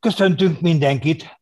Köszöntünk 0.00 0.60
mindenkit! 0.60 1.40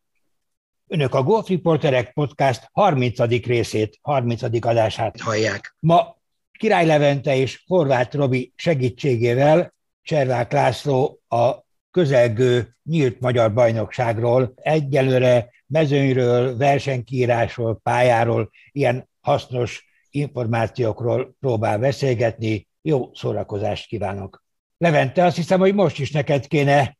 Önök 0.87 1.13
a 1.13 1.23
Golf 1.23 1.49
Reporterek 1.49 2.13
Podcast 2.13 2.69
30. 2.71 3.19
részét, 3.45 3.99
30. 4.01 4.43
adását 4.65 5.19
hallják. 5.19 5.75
Ma 5.79 6.17
Király 6.51 6.85
Levente 6.85 7.35
és 7.35 7.63
Horváth 7.67 8.15
Robi 8.15 8.53
segítségével 8.55 9.73
Cservák 10.01 10.51
László 10.51 11.21
a 11.27 11.51
közelgő 11.91 12.75
nyílt 12.83 13.19
magyar 13.19 13.53
bajnokságról, 13.53 14.53
egyelőre 14.55 15.49
mezőnyről, 15.67 16.57
versenykírásról, 16.57 17.79
pályáról, 17.83 18.49
ilyen 18.71 19.09
hasznos 19.21 19.85
információkról 20.09 21.35
próbál 21.39 21.79
beszélgetni. 21.79 22.67
Jó 22.81 23.09
szórakozást 23.13 23.87
kívánok! 23.87 24.43
Levente, 24.77 25.23
azt 25.25 25.35
hiszem, 25.35 25.59
hogy 25.59 25.73
most 25.73 25.99
is 25.99 26.11
neked 26.11 26.47
kéne 26.47 26.96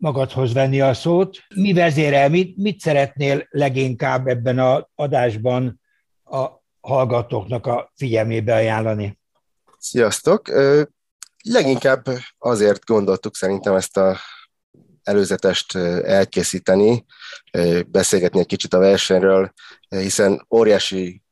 magadhoz 0.00 0.52
venni 0.52 0.80
a 0.80 0.94
szót. 0.94 1.38
Mi 1.54 1.72
vezérel, 1.72 2.28
mit, 2.28 2.56
mit 2.56 2.80
szeretnél 2.80 3.46
leginkább 3.50 4.26
ebben 4.26 4.58
az 4.58 4.82
adásban 4.94 5.80
a 6.24 6.46
hallgatóknak 6.80 7.66
a 7.66 7.92
figyelmébe 7.96 8.54
ajánlani? 8.54 9.18
Sziasztok! 9.78 10.48
Leginkább 11.42 12.06
azért 12.38 12.84
gondoltuk 12.84 13.36
szerintem 13.36 13.74
ezt 13.74 13.96
a 13.96 14.16
előzetest 15.02 15.76
elkészíteni, 16.04 17.04
beszélgetni 17.86 18.40
egy 18.40 18.46
kicsit 18.46 18.74
a 18.74 18.78
versenyről, 18.78 19.52
hiszen 19.88 20.46
óriási 20.50 21.22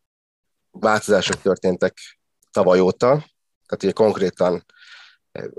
változások 0.71 1.43
történtek 1.43 1.99
tavaly 2.51 2.81
óta, 2.81 3.09
tehát 3.67 3.83
ugye 3.83 3.93
konkrétan 3.93 4.65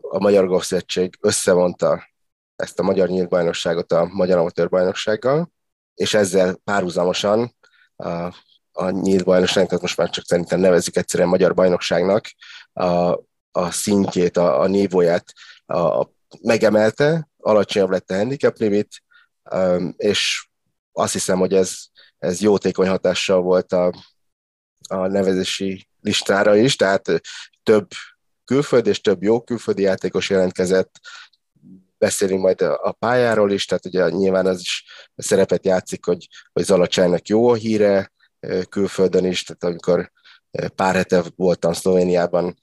a 0.02 0.20
Magyar 0.20 0.48
Golf 0.48 0.66
Szövetség 0.66 1.18
összevonta 1.22 2.09
ezt 2.60 2.80
a 2.80 2.84
Magyar 2.84 3.08
Nyílt 3.08 3.30
Bajnokságot 3.30 3.92
a 3.92 4.06
Magyar 4.12 4.38
Amatőr 4.38 4.70
Bajnoksággal, 4.70 5.52
és 5.94 6.14
ezzel 6.14 6.56
párhuzamosan 6.64 7.56
a, 7.96 8.10
a 8.72 8.90
Nyílt 8.90 9.24
Bajnokság, 9.24 9.82
most 9.82 9.98
már 9.98 10.10
csak 10.10 10.26
szerintem 10.26 10.60
nevezik 10.60 10.98
egyszerűen 10.98 11.30
Magyar 11.30 11.54
Bajnokságnak, 11.54 12.26
a, 12.74 13.20
a 13.52 13.72
szintjét, 13.72 14.38
a, 14.38 14.60
a 14.60 14.68
nívóját 14.68 15.34
a, 15.66 15.78
a, 15.78 16.12
megemelte, 16.42 17.30
alacsonyabb 17.38 17.90
lett 17.90 18.12
a 18.12 18.16
handicap 18.16 18.58
limit, 18.58 19.04
um, 19.52 19.94
és 19.98 20.48
azt 20.92 21.14
hiszem, 21.14 21.40
hogy 21.40 21.54
ez, 21.54 21.78
ez 22.18 22.42
jótékony 22.42 22.88
hatással 22.88 23.42
volt 23.42 23.74
a, 23.74 23.94
a 24.88 25.08
nevezési 25.08 25.88
listára 26.02 26.56
is, 26.56 26.76
tehát 26.76 27.22
több 27.64 27.88
külföldi 28.46 28.90
és 28.90 29.02
több 29.02 29.24
jó 29.24 29.42
külföldi 29.42 29.82
játékos 29.82 30.30
jelentkezett, 30.30 31.00
beszélünk 32.00 32.42
majd 32.42 32.62
a 32.62 32.96
pályáról 33.00 33.52
is, 33.52 33.66
tehát 33.66 33.86
ugye 33.86 34.10
nyilván 34.10 34.46
az 34.46 34.60
is 34.60 34.86
szerepet 35.16 35.66
játszik, 35.66 36.06
hogy, 36.06 36.28
hogy 36.54 36.64
Zalacsának 36.64 37.28
jó 37.28 37.50
a 37.50 37.54
híre 37.54 38.12
külföldön 38.70 39.26
is, 39.26 39.44
tehát 39.44 39.64
amikor 39.64 40.12
pár 40.76 40.96
hete 40.96 41.24
voltam 41.36 41.74
Szlovéniában, 41.74 42.58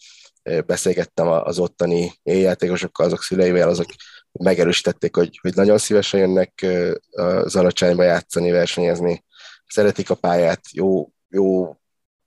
beszélgettem 0.66 1.28
az 1.28 1.58
ottani 1.58 2.12
játékosokkal, 2.22 3.06
azok 3.06 3.22
szüleivel, 3.22 3.68
azok 3.68 3.86
megerősítették, 4.32 5.16
hogy, 5.16 5.38
hogy 5.42 5.54
nagyon 5.54 5.78
szívesen 5.78 6.20
jönnek 6.20 6.66
az 7.10 7.56
alacsányba 7.56 8.02
játszani, 8.02 8.50
versenyezni. 8.50 9.24
Szeretik 9.66 10.10
a 10.10 10.14
pályát, 10.14 10.60
jó, 10.72 11.10
jó, 11.28 11.76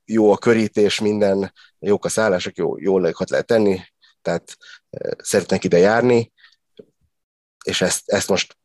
jó 0.05 0.31
a 0.31 0.37
körítés, 0.37 0.99
minden, 0.99 1.53
jók 1.79 2.05
a 2.05 2.09
szállások, 2.09 2.57
jó, 2.57 2.77
jól 2.77 3.13
lehet 3.27 3.45
tenni, 3.45 3.79
tehát 4.21 4.57
szeretnek 5.17 5.63
ide 5.63 5.77
járni, 5.77 6.31
és 7.65 7.81
ezt, 7.81 8.09
ezt 8.09 8.29
most 8.29 8.57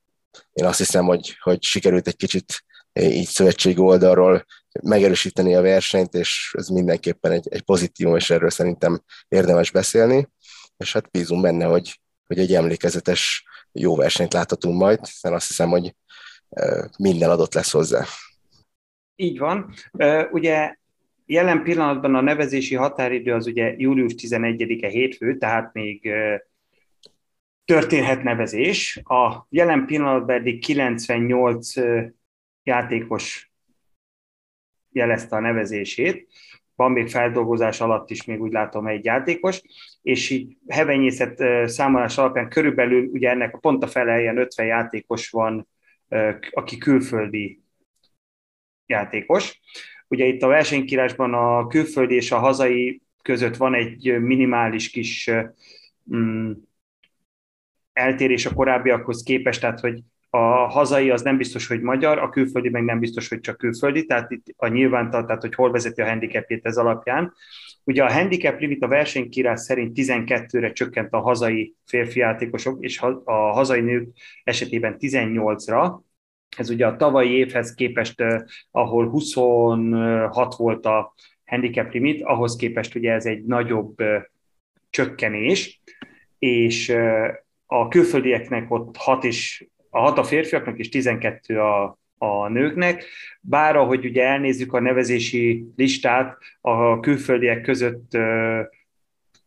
én 0.53 0.64
azt 0.64 0.78
hiszem, 0.78 1.05
hogy, 1.05 1.37
hogy 1.41 1.62
sikerült 1.62 2.06
egy 2.06 2.17
kicsit 2.17 2.64
így 3.00 3.27
szövetségi 3.27 3.78
oldalról 3.78 4.45
megerősíteni 4.83 5.55
a 5.55 5.62
versenyt, 5.62 6.14
és 6.14 6.55
ez 6.59 6.69
mindenképpen 6.69 7.33
egy, 7.33 7.48
egy 7.50 7.62
pozitívum, 7.62 8.16
és 8.16 8.31
erről 8.31 8.50
szerintem 8.50 9.03
érdemes 9.28 9.71
beszélni, 9.71 10.28
és 10.77 10.93
hát 10.93 11.10
bízunk 11.10 11.43
benne, 11.43 11.65
hogy, 11.65 12.00
hogy 12.27 12.38
egy 12.38 12.55
emlékezetes 12.55 13.44
jó 13.72 13.97
versenyt 13.97 14.32
láthatunk 14.32 14.78
majd, 14.78 15.06
hiszen 15.06 15.32
azt 15.32 15.47
hiszem, 15.47 15.69
hogy 15.69 15.94
minden 16.99 17.31
adott 17.31 17.55
lesz 17.55 17.71
hozzá. 17.71 18.05
Így 19.16 19.38
van. 19.38 19.75
Ugye 20.31 20.76
jelen 21.26 21.62
pillanatban 21.62 22.15
a 22.15 22.21
nevezési 22.21 22.75
határidő 22.75 23.32
az 23.32 23.47
ugye 23.47 23.75
július 23.76 24.12
11-e 24.16 24.88
hétfő, 24.88 25.38
tehát 25.38 25.72
még 25.72 26.12
történhet 27.64 28.22
nevezés. 28.22 29.00
A 29.04 29.47
jelen 29.48 29.86
pillanatban 29.86 30.36
eddig 30.36 30.64
98 30.64 31.72
játékos 32.62 33.52
jelezte 34.91 35.36
a 35.36 35.41
nevezését, 35.41 36.28
van 36.76 36.92
még 36.92 37.08
feldolgozás 37.08 37.80
alatt 37.80 38.10
is 38.10 38.25
még 38.25 38.41
úgy 38.41 38.52
látom 38.52 38.86
egy 38.86 39.04
játékos, 39.04 39.62
és 40.02 40.30
így 40.30 40.56
hevenyészet 40.69 41.69
számolás 41.69 42.19
alapján 42.19 42.48
körülbelül 42.48 43.06
ugye 43.06 43.30
ennek 43.30 43.54
a 43.54 43.58
pont 43.58 43.82
a 43.82 43.86
fele 43.86 44.20
ilyen 44.20 44.38
50 44.38 44.66
játékos 44.66 45.31
van, 45.31 45.69
aki 46.50 46.78
külföldi 46.78 47.62
játékos. 48.86 49.60
Ugye 50.08 50.25
itt 50.25 50.42
a 50.42 50.46
versenykírásban 50.46 51.34
a 51.34 51.66
külföldi 51.66 52.14
és 52.14 52.32
a 52.32 52.38
hazai 52.38 53.02
között 53.22 53.56
van 53.56 53.75
egy 53.75 54.20
minimális 54.20 54.91
kis 54.91 55.31
mm, 56.14 56.52
eltérés 57.94 58.47
a 58.47 58.55
korábbiakhoz 58.55 59.22
képest, 59.22 59.60
tehát 59.60 59.81
hogy 59.81 60.03
a 60.31 60.66
hazai 60.66 61.10
az 61.10 61.22
nem 61.22 61.37
biztos, 61.37 61.66
hogy 61.66 61.81
magyar, 61.81 62.19
a 62.19 62.28
külföldi 62.28 62.69
meg 62.69 62.84
nem 62.84 62.99
biztos, 62.99 63.28
hogy 63.28 63.41
csak 63.41 63.59
külföldi, 63.59 64.06
tehát 64.06 64.31
itt 64.31 64.47
a 64.56 64.66
nyilvántartás, 64.66 65.27
tehát 65.27 65.43
hogy 65.43 65.55
hol 65.55 65.71
vezeti 65.71 66.00
a 66.00 66.06
handicapjét 66.06 66.66
ez 66.66 66.77
alapján. 66.77 67.32
Ugye 67.84 68.05
a 68.05 68.12
handicap 68.12 68.60
limit 68.60 68.82
a 68.82 68.88
versenykírás 68.88 69.60
szerint 69.60 69.99
12-re 70.00 70.72
csökkent 70.72 71.12
a 71.12 71.21
hazai 71.21 71.75
férfi 71.87 72.19
játékosok, 72.19 72.84
és 72.84 73.00
a 73.25 73.32
hazai 73.32 73.81
nők 73.81 74.09
esetében 74.44 74.97
18-ra. 74.99 75.99
Ez 76.56 76.71
ugye 76.71 76.87
a 76.87 76.97
tavalyi 76.97 77.31
évhez 77.31 77.75
képest, 77.75 78.25
ahol 78.71 79.09
26 79.09 80.55
volt 80.56 80.87
a 80.87 81.15
handicap 81.44 81.93
limit, 81.93 82.22
ahhoz 82.22 82.56
képest 82.56 82.94
ugye 82.94 83.12
ez 83.12 83.26
egy 83.26 83.44
nagyobb 83.44 83.97
csökkenés, 84.91 85.82
és 86.38 86.97
a 87.66 87.88
külföldieknek 87.88 88.70
ott 88.70 88.97
6 88.97 89.25
is, 89.25 89.66
a 89.91 89.98
6 89.98 90.19
a 90.19 90.25
férfiaknak 90.25 90.78
és 90.78 90.88
12 90.88 91.60
a, 91.60 91.98
a 92.19 92.48
nőknek, 92.48 93.04
bár 93.41 93.76
ahogy 93.76 94.04
ugye 94.04 94.25
elnézzük 94.25 94.72
a 94.72 94.80
nevezési 94.80 95.66
listát, 95.76 96.38
a 96.60 97.00
külföldiek 97.00 97.62
között 97.62 98.14
ö, 98.14 98.60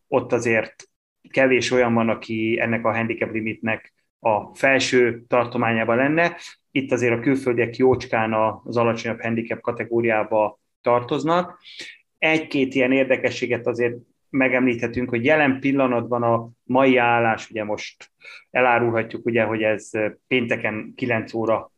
ott 0.07 0.31
azért 0.33 0.89
kevés 1.29 1.72
olyan 1.72 1.94
van, 1.94 2.09
aki 2.09 2.57
ennek 2.59 2.85
a 2.85 2.95
handicap 2.95 3.31
limitnek 3.31 3.94
a 4.19 4.55
felső 4.55 5.23
tartományában 5.28 5.95
lenne. 5.95 6.38
Itt 6.72 6.91
azért 6.91 7.13
a 7.13 7.19
külföldiek 7.19 7.75
jócskán 7.75 8.34
az 8.63 8.78
alacsonyabb 8.78 9.22
handicap 9.22 9.61
kategóriába 9.61 10.59
tartoznak. 10.81 11.59
Egy-két 12.17 12.73
ilyen 12.73 12.91
érdekességet 12.91 13.67
azért 13.67 13.95
megemlíthetünk, 14.30 15.10
hogy 15.10 15.26
jelen 15.26 15.60
pillanatban 15.60 16.24
a 16.24 16.50
mai 16.64 16.98
állás, 16.98 17.50
ugye 17.50 17.64
most 17.64 18.12
elárulhatjuk, 18.52 19.26
ugye, 19.26 19.44
hogy 19.44 19.62
ez 19.62 19.90
pénteken 20.28 20.94
9 20.96 21.34
óra 21.34 21.72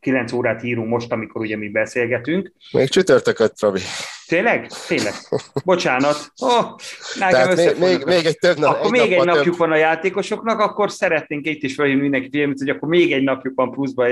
9 0.00 0.32
órát 0.32 0.62
írunk 0.62 0.88
most, 0.88 1.12
amikor 1.12 1.40
ugye 1.40 1.56
mi 1.56 1.68
beszélgetünk. 1.68 2.52
Még 2.72 2.88
csütörtököt, 2.88 3.60
Robi. 3.60 3.80
Tényleg? 4.32 4.66
Tényleg. 4.88 5.12
Bocsánat. 5.64 6.32
Oh, 6.42 6.74
Tehát 7.18 7.56
még, 7.56 7.78
még, 7.78 8.04
még, 8.04 8.24
egy 8.24 8.38
több 8.38 8.58
nap, 8.58 8.70
Akkor 8.74 8.84
egy 8.84 9.00
még 9.00 9.12
egy 9.12 9.24
napjuk 9.24 9.44
több. 9.44 9.56
van 9.56 9.72
a 9.72 9.76
játékosoknak, 9.76 10.60
akkor 10.60 10.90
szeretnénk 10.90 11.46
itt 11.46 11.62
is 11.62 11.74
felhívni 11.74 12.02
mindenki 12.02 12.28
figyelmet, 12.30 12.58
hogy 12.58 12.68
akkor 12.68 12.88
még 12.88 13.12
egy 13.12 13.22
napjuk 13.22 13.54
van 13.54 13.70
pluszba 13.70 14.06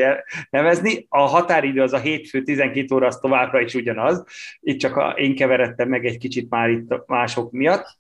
nevezni. 0.51 1.07
A 1.09 1.21
határidő 1.21 1.83
az 1.83 1.93
a 1.93 1.99
hétfő 1.99 2.43
12 2.43 2.95
óra, 2.95 3.07
az 3.07 3.17
továbbra 3.17 3.61
is 3.61 3.75
ugyanaz. 3.75 4.25
Itt 4.61 4.79
csak 4.79 4.97
a, 4.97 5.11
én 5.11 5.35
keveredtem 5.35 5.89
meg 5.89 6.07
egy 6.07 6.19
kicsit 6.19 6.51
már 6.51 6.71
itt 6.71 7.07
mások 7.07 7.51
miatt. 7.51 7.99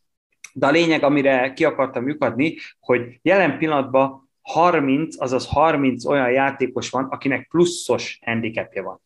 De 0.53 0.67
a 0.67 0.71
lényeg, 0.71 1.03
amire 1.03 1.53
ki 1.53 1.65
akartam 1.65 2.09
lyukadni, 2.09 2.57
hogy 2.81 3.19
jelen 3.23 3.59
pillanatban 3.59 4.31
30, 4.43 5.21
azaz 5.21 5.47
30 5.47 6.05
olyan 6.05 6.31
játékos 6.31 6.91
van, 6.91 7.05
akinek 7.05 7.49
pluszos 7.51 8.19
handicapja 8.25 8.83
van. 8.83 9.01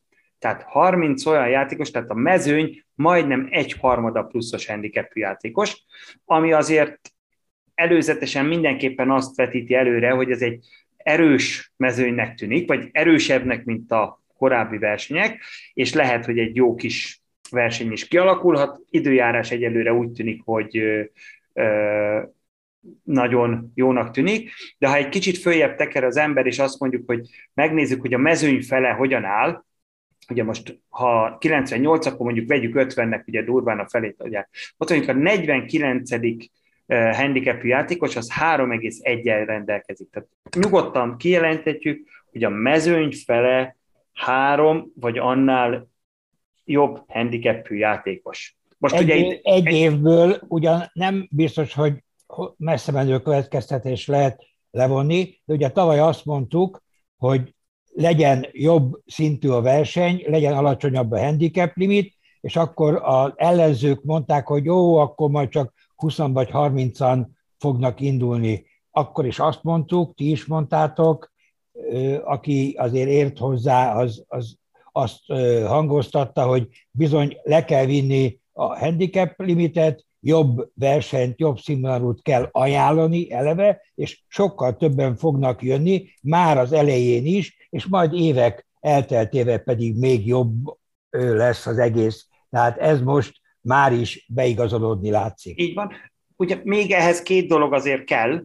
Tehát 0.44 0.62
30 0.62 1.26
olyan 1.26 1.48
játékos, 1.48 1.90
tehát 1.90 2.10
a 2.10 2.14
mezőny 2.14 2.82
majdnem 2.94 3.48
egy 3.50 3.72
harmada 3.72 4.22
pluszos 4.22 4.66
handicapű 4.66 5.20
játékos, 5.20 5.84
ami 6.24 6.52
azért 6.52 7.00
előzetesen 7.74 8.46
mindenképpen 8.46 9.10
azt 9.10 9.36
vetíti 9.36 9.74
előre, 9.74 10.10
hogy 10.10 10.30
ez 10.30 10.42
egy 10.42 10.66
erős 10.96 11.72
mezőnynek 11.76 12.34
tűnik, 12.34 12.68
vagy 12.68 12.88
erősebbnek, 12.92 13.64
mint 13.64 13.92
a 13.92 14.22
korábbi 14.36 14.78
versenyek, 14.78 15.44
és 15.72 15.92
lehet, 15.92 16.24
hogy 16.24 16.38
egy 16.38 16.56
jó 16.56 16.74
kis 16.74 17.22
verseny 17.50 17.92
is 17.92 18.08
kialakulhat. 18.08 18.80
Időjárás 18.90 19.50
egyelőre 19.50 19.92
úgy 19.92 20.10
tűnik, 20.10 20.42
hogy 20.44 20.82
nagyon 23.02 23.72
jónak 23.74 24.10
tűnik, 24.10 24.50
de 24.78 24.88
ha 24.88 24.96
egy 24.96 25.08
kicsit 25.08 25.38
följebb 25.38 25.76
teker 25.76 26.04
az 26.04 26.16
ember, 26.16 26.46
és 26.46 26.58
azt 26.58 26.80
mondjuk, 26.80 27.02
hogy 27.06 27.28
megnézzük, 27.54 28.00
hogy 28.00 28.14
a 28.14 28.18
mezőny 28.18 28.62
fele 28.62 28.88
hogyan 28.88 29.24
áll, 29.24 29.64
ugye 30.28 30.44
most, 30.44 30.80
ha 30.88 31.36
98, 31.38 32.06
akkor 32.06 32.26
mondjuk 32.26 32.48
vegyük 32.48 32.74
50-nek, 32.76 33.26
ugye 33.26 33.42
durván 33.42 33.78
a 33.78 33.88
felét 33.88 34.20
adják. 34.20 34.48
Ott 34.76 34.88
mondjuk 34.88 35.16
a 35.16 35.20
49 35.20 36.10
handicapű 37.16 37.68
játékos, 37.68 38.16
az 38.16 38.32
3,1-el 38.40 39.42
rendelkezik. 39.46 40.10
Tehát 40.10 40.28
nyugodtan 40.56 41.16
kijelenthetjük, 41.16 42.08
hogy 42.30 42.44
a 42.44 42.48
mezőny 42.48 43.12
fele 43.24 43.76
három 44.12 44.92
vagy 45.00 45.18
annál 45.18 45.88
jobb 46.64 47.02
handicapű 47.06 47.76
játékos. 47.76 48.56
Most 48.78 48.94
egy, 48.94 49.02
ugye 49.02 49.14
itt, 49.14 49.40
egy, 49.42 49.66
egy 49.66 49.74
évből 49.74 50.40
ugyan 50.48 50.90
nem 50.92 51.28
biztos, 51.30 51.74
hogy 51.74 52.04
messze 52.56 52.92
menő 52.92 53.20
következtetés 53.20 54.06
lehet 54.06 54.44
levonni, 54.70 55.40
de 55.44 55.54
ugye 55.54 55.68
tavaly 55.68 55.98
azt 55.98 56.24
mondtuk, 56.24 56.82
hogy 57.16 57.53
legyen 57.94 58.46
jobb 58.52 59.00
szintű 59.06 59.48
a 59.48 59.60
verseny, 59.60 60.24
legyen 60.26 60.52
alacsonyabb 60.52 61.12
a 61.12 61.18
handicap 61.18 61.76
limit, 61.76 62.14
és 62.40 62.56
akkor 62.56 63.00
az 63.04 63.32
ellenzők 63.36 64.02
mondták, 64.02 64.46
hogy 64.46 64.64
jó, 64.64 64.96
akkor 64.96 65.30
majd 65.30 65.48
csak 65.48 65.72
20 65.96 66.16
vagy 66.16 66.48
30-an 66.52 67.26
fognak 67.58 68.00
indulni. 68.00 68.66
Akkor 68.90 69.26
is 69.26 69.38
azt 69.38 69.62
mondtuk, 69.62 70.14
ti 70.14 70.30
is 70.30 70.44
mondtátok, 70.44 71.32
aki 72.24 72.74
azért 72.78 73.08
ért 73.08 73.38
hozzá, 73.38 73.94
az, 73.94 74.24
az 74.28 74.56
azt 74.92 75.26
hangoztatta, 75.66 76.46
hogy 76.46 76.68
bizony 76.90 77.36
le 77.42 77.64
kell 77.64 77.84
vinni 77.84 78.38
a 78.52 78.78
handicap 78.78 79.32
limitet, 79.36 80.04
jobb 80.20 80.70
versenyt, 80.74 81.40
jobb 81.40 81.58
színvonalút 81.58 82.22
kell 82.22 82.48
ajánlani 82.52 83.32
eleve, 83.32 83.80
és 83.94 84.22
sokkal 84.28 84.76
többen 84.76 85.16
fognak 85.16 85.62
jönni, 85.62 86.04
már 86.22 86.58
az 86.58 86.72
elején 86.72 87.26
is, 87.26 87.63
és 87.74 87.86
majd 87.86 88.12
évek 88.12 88.66
elteltével 88.80 89.58
pedig 89.58 89.98
még 89.98 90.26
jobb 90.26 90.78
lesz 91.10 91.66
az 91.66 91.78
egész. 91.78 92.26
Tehát 92.50 92.78
ez 92.78 93.00
most 93.00 93.40
már 93.60 93.92
is 93.92 94.26
beigazolódni 94.28 95.10
látszik. 95.10 95.60
Így 95.60 95.74
van. 95.74 95.92
Ugye 96.36 96.60
még 96.64 96.90
ehhez 96.90 97.22
két 97.22 97.48
dolog 97.48 97.72
azért 97.72 98.04
kell, 98.04 98.42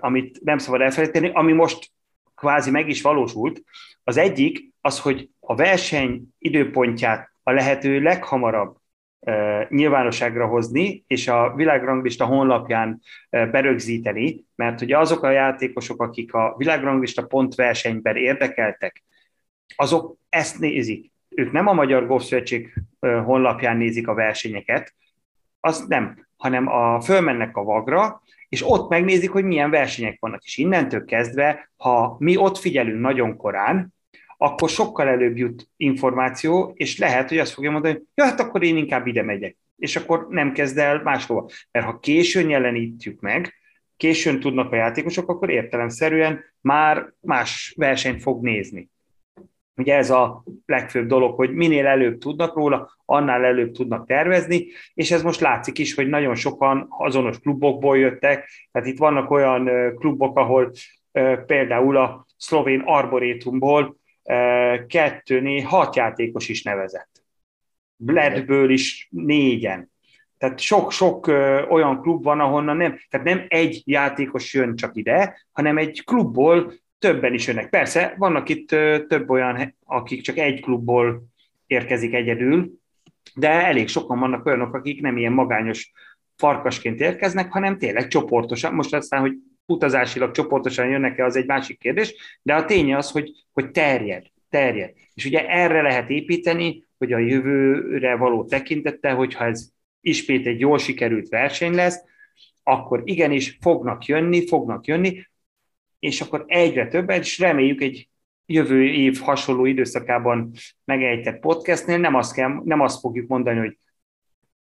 amit 0.00 0.40
nem 0.44 0.58
szabad 0.58 0.80
elfelejteni, 0.80 1.30
ami 1.32 1.52
most 1.52 1.90
kvázi 2.34 2.70
meg 2.70 2.88
is 2.88 3.02
valósult. 3.02 3.62
Az 4.04 4.16
egyik 4.16 4.72
az, 4.80 5.00
hogy 5.00 5.30
a 5.40 5.54
verseny 5.54 6.22
időpontját 6.38 7.30
a 7.42 7.50
lehető 7.50 8.00
leghamarabb 8.00 8.76
nyilvánosságra 9.68 10.46
hozni, 10.46 11.04
és 11.06 11.28
a 11.28 11.52
világranglista 11.54 12.24
honlapján 12.24 13.00
berögzíteni, 13.30 14.44
mert 14.54 14.80
ugye 14.80 14.98
azok 14.98 15.22
a 15.22 15.30
játékosok, 15.30 16.02
akik 16.02 16.34
a 16.34 16.54
világranglista 16.58 17.26
pontversenyben 17.26 18.16
érdekeltek, 18.16 19.04
azok 19.76 20.16
ezt 20.28 20.58
nézik. 20.58 21.12
Ők 21.28 21.52
nem 21.52 21.66
a 21.66 21.72
Magyar 21.72 22.06
Golfszövetség 22.06 22.82
honlapján 23.00 23.76
nézik 23.76 24.08
a 24.08 24.14
versenyeket, 24.14 24.94
azt 25.60 25.88
nem, 25.88 26.26
hanem 26.36 26.68
a, 26.68 27.00
fölmennek 27.00 27.56
a 27.56 27.64
vagra, 27.64 28.22
és 28.48 28.70
ott 28.70 28.88
megnézik, 28.88 29.30
hogy 29.30 29.44
milyen 29.44 29.70
versenyek 29.70 30.16
vannak. 30.20 30.44
És 30.44 30.56
innentől 30.56 31.04
kezdve, 31.04 31.70
ha 31.76 32.16
mi 32.18 32.36
ott 32.36 32.58
figyelünk 32.58 33.00
nagyon 33.00 33.36
korán, 33.36 33.94
akkor 34.36 34.68
sokkal 34.68 35.08
előbb 35.08 35.36
jut 35.36 35.68
információ, 35.76 36.72
és 36.74 36.98
lehet, 36.98 37.28
hogy 37.28 37.38
azt 37.38 37.52
fogja 37.52 37.70
mondani, 37.70 37.94
hogy 37.94 38.02
ja, 38.14 38.24
hát 38.24 38.40
akkor 38.40 38.62
én 38.62 38.76
inkább 38.76 39.06
ide 39.06 39.22
megyek. 39.22 39.56
És 39.76 39.96
akkor 39.96 40.26
nem 40.30 40.52
kezd 40.52 40.78
el 40.78 41.02
máshova. 41.02 41.48
Mert 41.70 41.86
ha 41.86 41.98
későn 41.98 42.48
jelenítjük 42.48 43.20
meg, 43.20 43.54
későn 43.96 44.40
tudnak 44.40 44.72
a 44.72 44.76
játékosok, 44.76 45.28
akkor 45.28 45.50
értelemszerűen 45.50 46.44
már 46.60 47.12
más 47.20 47.74
versenyt 47.76 48.22
fog 48.22 48.42
nézni. 48.42 48.90
Ugye 49.76 49.94
ez 49.94 50.10
a 50.10 50.44
legfőbb 50.66 51.06
dolog, 51.06 51.34
hogy 51.34 51.54
minél 51.54 51.86
előbb 51.86 52.18
tudnak 52.18 52.54
róla, 52.54 52.90
annál 53.04 53.44
előbb 53.44 53.72
tudnak 53.72 54.06
tervezni, 54.06 54.66
és 54.94 55.10
ez 55.10 55.22
most 55.22 55.40
látszik 55.40 55.78
is, 55.78 55.94
hogy 55.94 56.08
nagyon 56.08 56.34
sokan 56.34 56.86
azonos 56.88 57.38
klubokból 57.38 57.98
jöttek, 57.98 58.50
tehát 58.72 58.88
itt 58.88 58.98
vannak 58.98 59.30
olyan 59.30 59.70
klubok, 59.98 60.38
ahol 60.38 60.72
például 61.46 61.96
a 61.96 62.26
szlovén 62.36 62.82
arborétumból 62.84 63.96
kettőnél 64.86 65.64
hat 65.64 65.96
játékos 65.96 66.48
is 66.48 66.62
nevezett. 66.62 67.24
Bledből 67.96 68.70
is 68.70 69.08
négyen. 69.10 69.90
Tehát 70.38 70.58
sok-sok 70.58 71.26
olyan 71.68 72.00
klub 72.00 72.22
van, 72.22 72.40
ahonnan 72.40 72.76
nem, 72.76 72.98
tehát 73.10 73.26
nem 73.26 73.44
egy 73.48 73.82
játékos 73.84 74.54
jön 74.54 74.76
csak 74.76 74.96
ide, 74.96 75.46
hanem 75.52 75.78
egy 75.78 76.04
klubból 76.04 76.72
többen 76.98 77.34
is 77.34 77.46
jönnek. 77.46 77.70
Persze, 77.70 78.14
vannak 78.18 78.48
itt 78.48 78.68
több 79.08 79.30
olyan, 79.30 79.76
akik 79.84 80.22
csak 80.22 80.36
egy 80.36 80.60
klubból 80.60 81.22
érkezik 81.66 82.14
egyedül, 82.14 82.72
de 83.34 83.50
elég 83.50 83.88
sokan 83.88 84.18
vannak 84.18 84.46
olyanok, 84.46 84.74
akik 84.74 85.00
nem 85.00 85.16
ilyen 85.16 85.32
magányos 85.32 85.92
farkasként 86.36 87.00
érkeznek, 87.00 87.52
hanem 87.52 87.78
tényleg 87.78 88.08
csoportosan. 88.08 88.74
Most 88.74 88.94
aztán, 88.94 89.20
hogy 89.20 89.32
utazásilag 89.66 90.30
csoportosan 90.30 90.88
jönnek-e, 90.88 91.24
az 91.24 91.36
egy 91.36 91.46
másik 91.46 91.78
kérdés, 91.78 92.14
de 92.42 92.54
a 92.54 92.64
tény 92.64 92.94
az, 92.94 93.10
hogy, 93.10 93.30
hogy 93.52 93.70
terjed, 93.70 94.26
terjed. 94.48 94.92
És 95.14 95.24
ugye 95.24 95.48
erre 95.48 95.82
lehet 95.82 96.10
építeni, 96.10 96.84
hogy 96.98 97.12
a 97.12 97.18
jövőre 97.18 98.16
való 98.16 98.44
tekintettel, 98.44 99.14
hogyha 99.14 99.44
ez 99.44 99.68
ismét 100.00 100.46
egy 100.46 100.60
jól 100.60 100.78
sikerült 100.78 101.28
verseny 101.28 101.74
lesz, 101.74 102.04
akkor 102.62 103.02
igenis 103.04 103.58
fognak 103.60 104.04
jönni, 104.04 104.46
fognak 104.46 104.86
jönni, 104.86 105.26
és 105.98 106.20
akkor 106.20 106.44
egyre 106.46 106.88
többet, 106.88 107.18
és 107.18 107.38
reméljük 107.38 107.80
egy 107.80 108.08
jövő 108.46 108.84
év 108.84 109.18
hasonló 109.18 109.64
időszakában 109.64 110.52
megejtett 110.84 111.40
podcastnél 111.40 111.98
nem 111.98 112.14
azt, 112.14 112.34
kell, 112.34 112.60
nem 112.64 112.80
azt 112.80 113.00
fogjuk 113.00 113.28
mondani, 113.28 113.58
hogy 113.58 113.78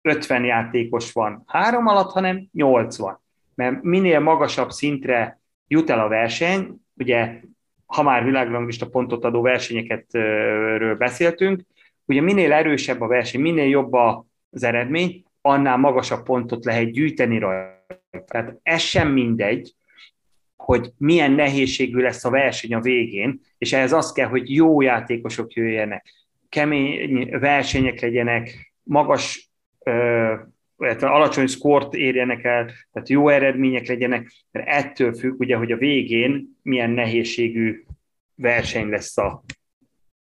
50 0.03 0.45
játékos 0.45 1.13
van 1.13 1.43
három 1.47 1.87
alatt, 1.87 2.11
hanem 2.11 2.49
80 2.53 3.24
mert 3.55 3.83
minél 3.83 4.21
magasabb 4.21 4.71
szintre 4.71 5.41
jut 5.69 5.91
el 5.91 6.01
a 6.01 6.09
verseny, 6.09 6.81
ugye 6.97 7.41
ha 7.87 8.03
már 8.03 8.25
világranglista 8.25 8.89
pontot 8.89 9.25
adó 9.25 9.43
versenyeketről 9.43 10.97
beszéltünk, 10.97 11.63
ugye 12.05 12.21
minél 12.21 12.53
erősebb 12.53 13.01
a 13.01 13.07
verseny, 13.07 13.41
minél 13.41 13.69
jobb 13.69 13.93
az 13.93 14.63
eredmény, 14.63 15.25
annál 15.41 15.77
magasabb 15.77 16.23
pontot 16.23 16.65
lehet 16.65 16.91
gyűjteni 16.91 17.39
rajta. 17.39 18.03
Tehát 18.27 18.59
ez 18.63 18.81
sem 18.81 19.09
mindegy, 19.09 19.75
hogy 20.57 20.93
milyen 20.99 21.33
nehézségű 21.33 22.01
lesz 22.01 22.25
a 22.25 22.31
verseny 22.31 22.75
a 22.75 22.81
végén, 22.81 23.41
és 23.59 23.73
ehhez 23.73 23.93
az 23.93 24.13
kell, 24.13 24.29
hogy 24.29 24.55
jó 24.55 24.81
játékosok 24.81 25.53
jöjjenek, 25.53 26.13
kemény 26.49 27.39
versenyek 27.39 28.01
legyenek, 28.01 28.75
magas 28.83 29.51
alacsony 31.01 31.47
szkort 31.47 31.95
érjenek 31.95 32.45
el, 32.45 32.71
tehát 32.93 33.09
jó 33.09 33.29
eredmények 33.29 33.87
legyenek, 33.87 34.33
mert 34.51 34.69
ettől 34.69 35.15
függ 35.15 35.41
ugye, 35.41 35.57
hogy 35.57 35.73
a 35.73 35.77
végén 35.77 36.59
milyen 36.63 36.91
nehézségű 36.91 37.85
verseny 38.35 38.89
lesz 38.89 39.19
a 39.19 39.45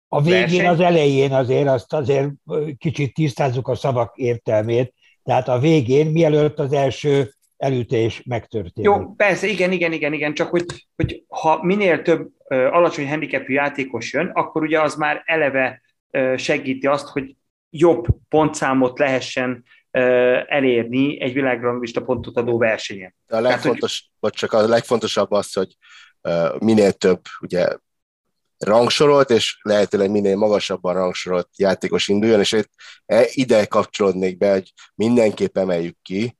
A 0.07 0.21
végén, 0.21 0.39
verseny. 0.39 0.67
az 0.67 0.79
elején 0.79 1.31
azért, 1.31 1.67
azt 1.67 1.93
azért 1.93 2.29
kicsit 2.77 3.13
tisztázzuk 3.13 3.67
a 3.67 3.75
szavak 3.75 4.17
értelmét, 4.17 4.93
tehát 5.23 5.47
a 5.47 5.59
végén, 5.59 6.11
mielőtt 6.11 6.59
az 6.59 6.73
első 6.73 7.33
elütés 7.57 8.23
megtörténik. 8.25 8.89
Jó, 8.91 9.13
persze, 9.13 9.47
igen, 9.47 9.71
igen, 9.71 9.91
igen, 9.91 10.13
igen, 10.13 10.33
csak 10.33 10.49
hogy, 10.49 10.65
hogy 10.95 11.23
ha 11.27 11.63
minél 11.63 12.01
több 12.01 12.29
alacsony 12.47 13.07
handicapű 13.07 13.53
játékos 13.53 14.13
jön, 14.13 14.27
akkor 14.33 14.61
ugye 14.61 14.81
az 14.81 14.95
már 14.95 15.23
eleve 15.25 15.81
segíti 16.35 16.87
azt, 16.87 17.07
hogy 17.07 17.35
jobb 17.69 18.05
pontszámot 18.29 18.99
lehessen 18.99 19.63
elérni 20.47 21.21
egy 21.21 21.33
világranglista 21.33 22.01
pontot 22.01 22.37
adó 22.37 22.57
versenyen. 22.57 23.15
A 23.27 23.39
legfontos, 23.39 23.99
Tehát, 23.99 24.15
vagy 24.19 24.33
csak 24.33 24.53
a 24.53 24.67
legfontosabb 24.67 25.31
az, 25.31 25.53
hogy 25.53 25.77
minél 26.59 26.91
több 26.91 27.21
ugye 27.41 27.67
rangsorolt, 28.57 29.29
és 29.29 29.59
lehetőleg 29.61 30.11
minél 30.11 30.35
magasabban 30.35 30.93
rangsorolt 30.93 31.49
játékos 31.55 32.07
induljon, 32.07 32.39
és 32.39 32.51
itt 32.51 32.69
e, 33.05 33.25
ide 33.31 33.65
kapcsolódnék 33.65 34.37
be, 34.37 34.51
hogy 34.51 34.73
mindenképp 34.95 35.57
emeljük 35.57 35.97
ki 36.01 36.35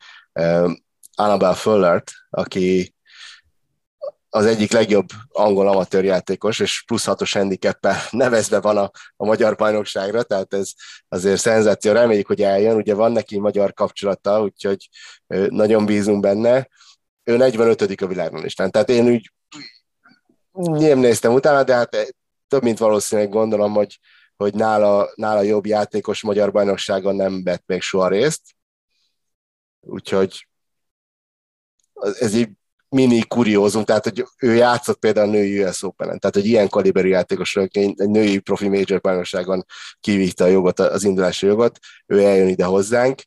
Annabelle 1.15 1.53
Fullert, 1.53 2.11
aki 2.29 2.93
az 4.33 4.45
egyik 4.45 4.71
legjobb 4.71 5.07
angol 5.31 5.67
amatőr 5.67 6.03
játékos, 6.03 6.59
és 6.59 6.83
plusz 6.85 7.05
hatos 7.05 7.33
handicappel 7.33 7.95
nevezve 8.11 8.59
van 8.59 8.77
a, 8.77 8.91
a 9.15 9.25
magyar 9.25 9.55
bajnokságra, 9.55 10.23
tehát 10.23 10.53
ez 10.53 10.71
azért 11.09 11.39
szenzáció, 11.39 11.91
reméljük, 11.91 12.27
hogy 12.27 12.41
eljön, 12.41 12.75
ugye 12.75 12.93
van 12.93 13.11
neki 13.11 13.39
magyar 13.39 13.73
kapcsolata, 13.73 14.41
úgyhogy 14.41 14.89
nagyon 15.49 15.85
bízunk 15.85 16.21
benne. 16.21 16.69
Ő 17.23 17.37
45. 17.37 17.81
a 17.81 18.07
világon 18.07 18.45
is, 18.45 18.53
tehát 18.53 18.89
én 18.89 19.07
úgy 19.07 19.31
nem 20.51 20.99
néztem 20.99 21.33
utána, 21.33 21.63
de 21.63 21.75
hát 21.75 22.15
több 22.47 22.63
mint 22.63 22.77
valószínűleg 22.77 23.29
gondolom, 23.29 23.73
hogy, 23.73 23.99
hogy 24.35 24.53
nála, 24.53 25.11
nála 25.15 25.41
jobb 25.41 25.65
játékos 25.65 26.21
magyar 26.21 26.51
bajnokságon 26.51 27.15
nem 27.15 27.43
vett 27.43 27.63
még 27.65 27.81
soha 27.81 28.07
részt. 28.07 28.41
Úgyhogy 29.79 30.47
ez 32.19 32.33
így 32.33 32.49
mini 32.91 33.21
kuriózum, 33.21 33.83
tehát 33.83 34.03
hogy 34.03 34.25
ő 34.39 34.53
játszott 34.53 34.99
például 34.99 35.27
a 35.27 35.31
női 35.31 35.63
US 35.63 35.83
Open-en, 35.83 36.19
tehát 36.19 36.35
hogy 36.35 36.45
ilyen 36.45 36.69
kaliberű 36.69 37.07
játékos, 37.07 37.55
egy 37.55 37.95
női 37.95 38.39
profi 38.39 38.67
major 38.67 39.01
bajnokságon 39.01 39.65
kivívta 39.99 40.43
a 40.43 40.47
jogot, 40.47 40.79
az 40.79 41.03
indulási 41.03 41.45
jogot, 41.45 41.79
ő 42.05 42.23
eljön 42.23 42.47
ide 42.47 42.65
hozzánk. 42.65 43.21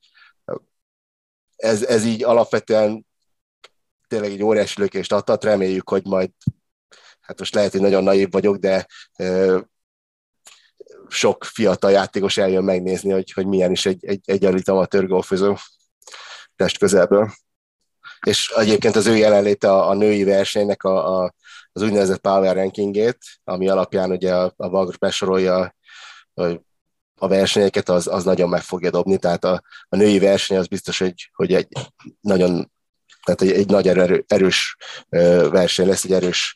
Ez, 1.56 1.82
ez 1.82 2.04
így 2.04 2.24
alapvetően 2.24 3.06
tényleg 4.08 4.30
egy 4.30 4.42
óriási 4.42 4.80
lökést 4.80 5.12
adtat, 5.12 5.44
reméljük, 5.44 5.88
hogy 5.88 6.04
majd, 6.04 6.30
hát 7.20 7.38
most 7.38 7.54
lehet, 7.54 7.72
hogy 7.72 7.80
nagyon 7.80 8.02
naív 8.02 8.30
vagyok, 8.30 8.56
de 8.56 8.86
sok 11.08 11.44
fiatal 11.44 11.90
játékos 11.90 12.36
eljön 12.36 12.64
megnézni, 12.64 13.10
hogy, 13.10 13.32
hogy 13.32 13.46
milyen 13.46 13.70
is 13.70 13.86
egy, 13.86 14.04
egy, 14.04 14.20
egy 14.24 14.44
elit 14.44 14.68
amatőr 14.68 15.06
golfozó 15.06 15.56
test 16.56 16.78
közelből. 16.78 17.32
És 18.26 18.52
egyébként 18.56 18.96
az 18.96 19.06
ő 19.06 19.16
jelenléte 19.16 19.70
a, 19.70 19.88
a 19.88 19.94
női 19.94 20.24
versenynek 20.24 20.82
a, 20.82 21.22
a, 21.22 21.34
az 21.72 21.82
úgynevezett 21.82 22.20
power 22.20 22.56
rankingét, 22.56 23.18
ami 23.44 23.68
alapján 23.68 24.10
ugye 24.10 24.34
a, 24.34 24.52
a 24.56 24.68
Vagr 24.68 24.98
besorolja 24.98 25.74
a 27.18 27.28
versenyeket, 27.28 27.88
az, 27.88 28.06
az 28.06 28.24
nagyon 28.24 28.48
meg 28.48 28.60
fogja 28.60 28.90
dobni, 28.90 29.18
tehát 29.18 29.44
a, 29.44 29.62
a 29.88 29.96
női 29.96 30.18
verseny 30.18 30.56
az 30.56 30.66
biztos, 30.66 30.98
hogy, 30.98 31.30
hogy 31.32 31.54
egy 31.54 31.68
nagyon 32.20 32.72
tehát 33.24 33.42
egy, 33.42 33.50
egy 33.50 33.66
nagy 33.66 33.88
erő, 33.88 34.24
erős 34.26 34.76
verseny 35.50 35.86
lesz, 35.86 36.04
egy 36.04 36.12
erős 36.12 36.54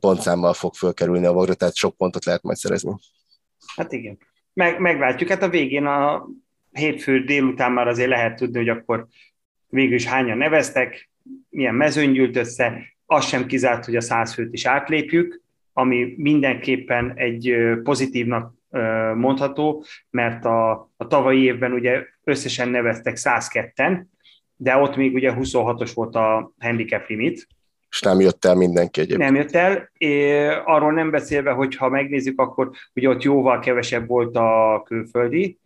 pontszámmal 0.00 0.52
fog 0.52 0.74
fölkerülni 0.74 1.26
a 1.26 1.32
Vagra, 1.32 1.54
tehát 1.54 1.74
sok 1.74 1.96
pontot 1.96 2.24
lehet 2.24 2.42
majd 2.42 2.56
szerezni. 2.56 2.94
Hát 3.76 3.92
igen. 3.92 4.18
Meg, 4.52 4.80
meglátjuk. 4.80 5.28
Hát 5.28 5.42
a 5.42 5.48
végén 5.48 5.86
a 5.86 6.26
hétfő 6.70 7.24
délután 7.24 7.72
már 7.72 7.88
azért 7.88 8.08
lehet 8.08 8.36
tudni, 8.36 8.58
hogy 8.58 8.68
akkor 8.68 9.06
végül 9.68 9.94
is 9.94 10.06
hányan 10.06 10.36
neveztek, 10.36 11.10
milyen 11.48 11.74
mezőny 11.74 12.12
gyűlt 12.12 12.36
össze, 12.36 12.82
az 13.06 13.26
sem 13.26 13.46
kizárt, 13.46 13.84
hogy 13.84 13.96
a 13.96 14.00
100 14.00 14.34
főt 14.34 14.52
is 14.52 14.66
átlépjük, 14.66 15.42
ami 15.72 16.14
mindenképpen 16.16 17.12
egy 17.16 17.56
pozitívnak 17.82 18.54
mondható, 19.14 19.84
mert 20.10 20.44
a, 20.44 20.70
a 20.96 21.06
tavalyi 21.06 21.42
évben 21.42 21.72
ugye 21.72 22.04
összesen 22.24 22.68
neveztek 22.68 23.16
102-en, 23.20 24.04
de 24.56 24.76
ott 24.76 24.96
még 24.96 25.14
ugye 25.14 25.34
26-os 25.36 25.90
volt 25.94 26.14
a 26.14 26.52
handicap 26.58 27.08
limit, 27.08 27.46
és 27.90 28.02
nem 28.02 28.20
jött 28.20 28.44
el 28.44 28.54
mindenki 28.54 29.00
egyébként. 29.00 29.30
Nem 29.30 29.40
jött 29.40 29.54
el, 29.54 29.90
é, 29.98 30.46
arról 30.48 30.92
nem 30.92 31.10
beszélve, 31.10 31.50
hogy 31.50 31.76
ha 31.76 31.88
megnézzük, 31.88 32.40
akkor 32.40 32.70
ugye 32.94 33.08
ott 33.08 33.22
jóval 33.22 33.58
kevesebb 33.58 34.06
volt 34.06 34.36
a 34.36 34.82
külföldi, 34.84 35.58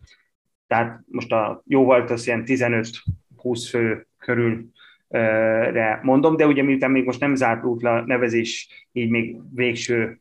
tehát 0.66 1.00
most 1.06 1.32
a 1.32 1.62
jóval 1.66 2.06
az 2.06 2.26
ilyen 2.26 2.44
15-20 3.42 3.66
fő 3.70 4.06
körül 4.18 4.70
mondom, 6.02 6.36
de 6.36 6.46
ugye 6.46 6.62
miután 6.62 6.90
még 6.90 7.04
most 7.04 7.20
nem 7.20 7.34
zárt 7.34 7.64
út 7.64 7.84
a 7.84 8.04
nevezés, 8.06 8.68
így 8.92 9.10
még 9.10 9.36
végső 9.54 10.20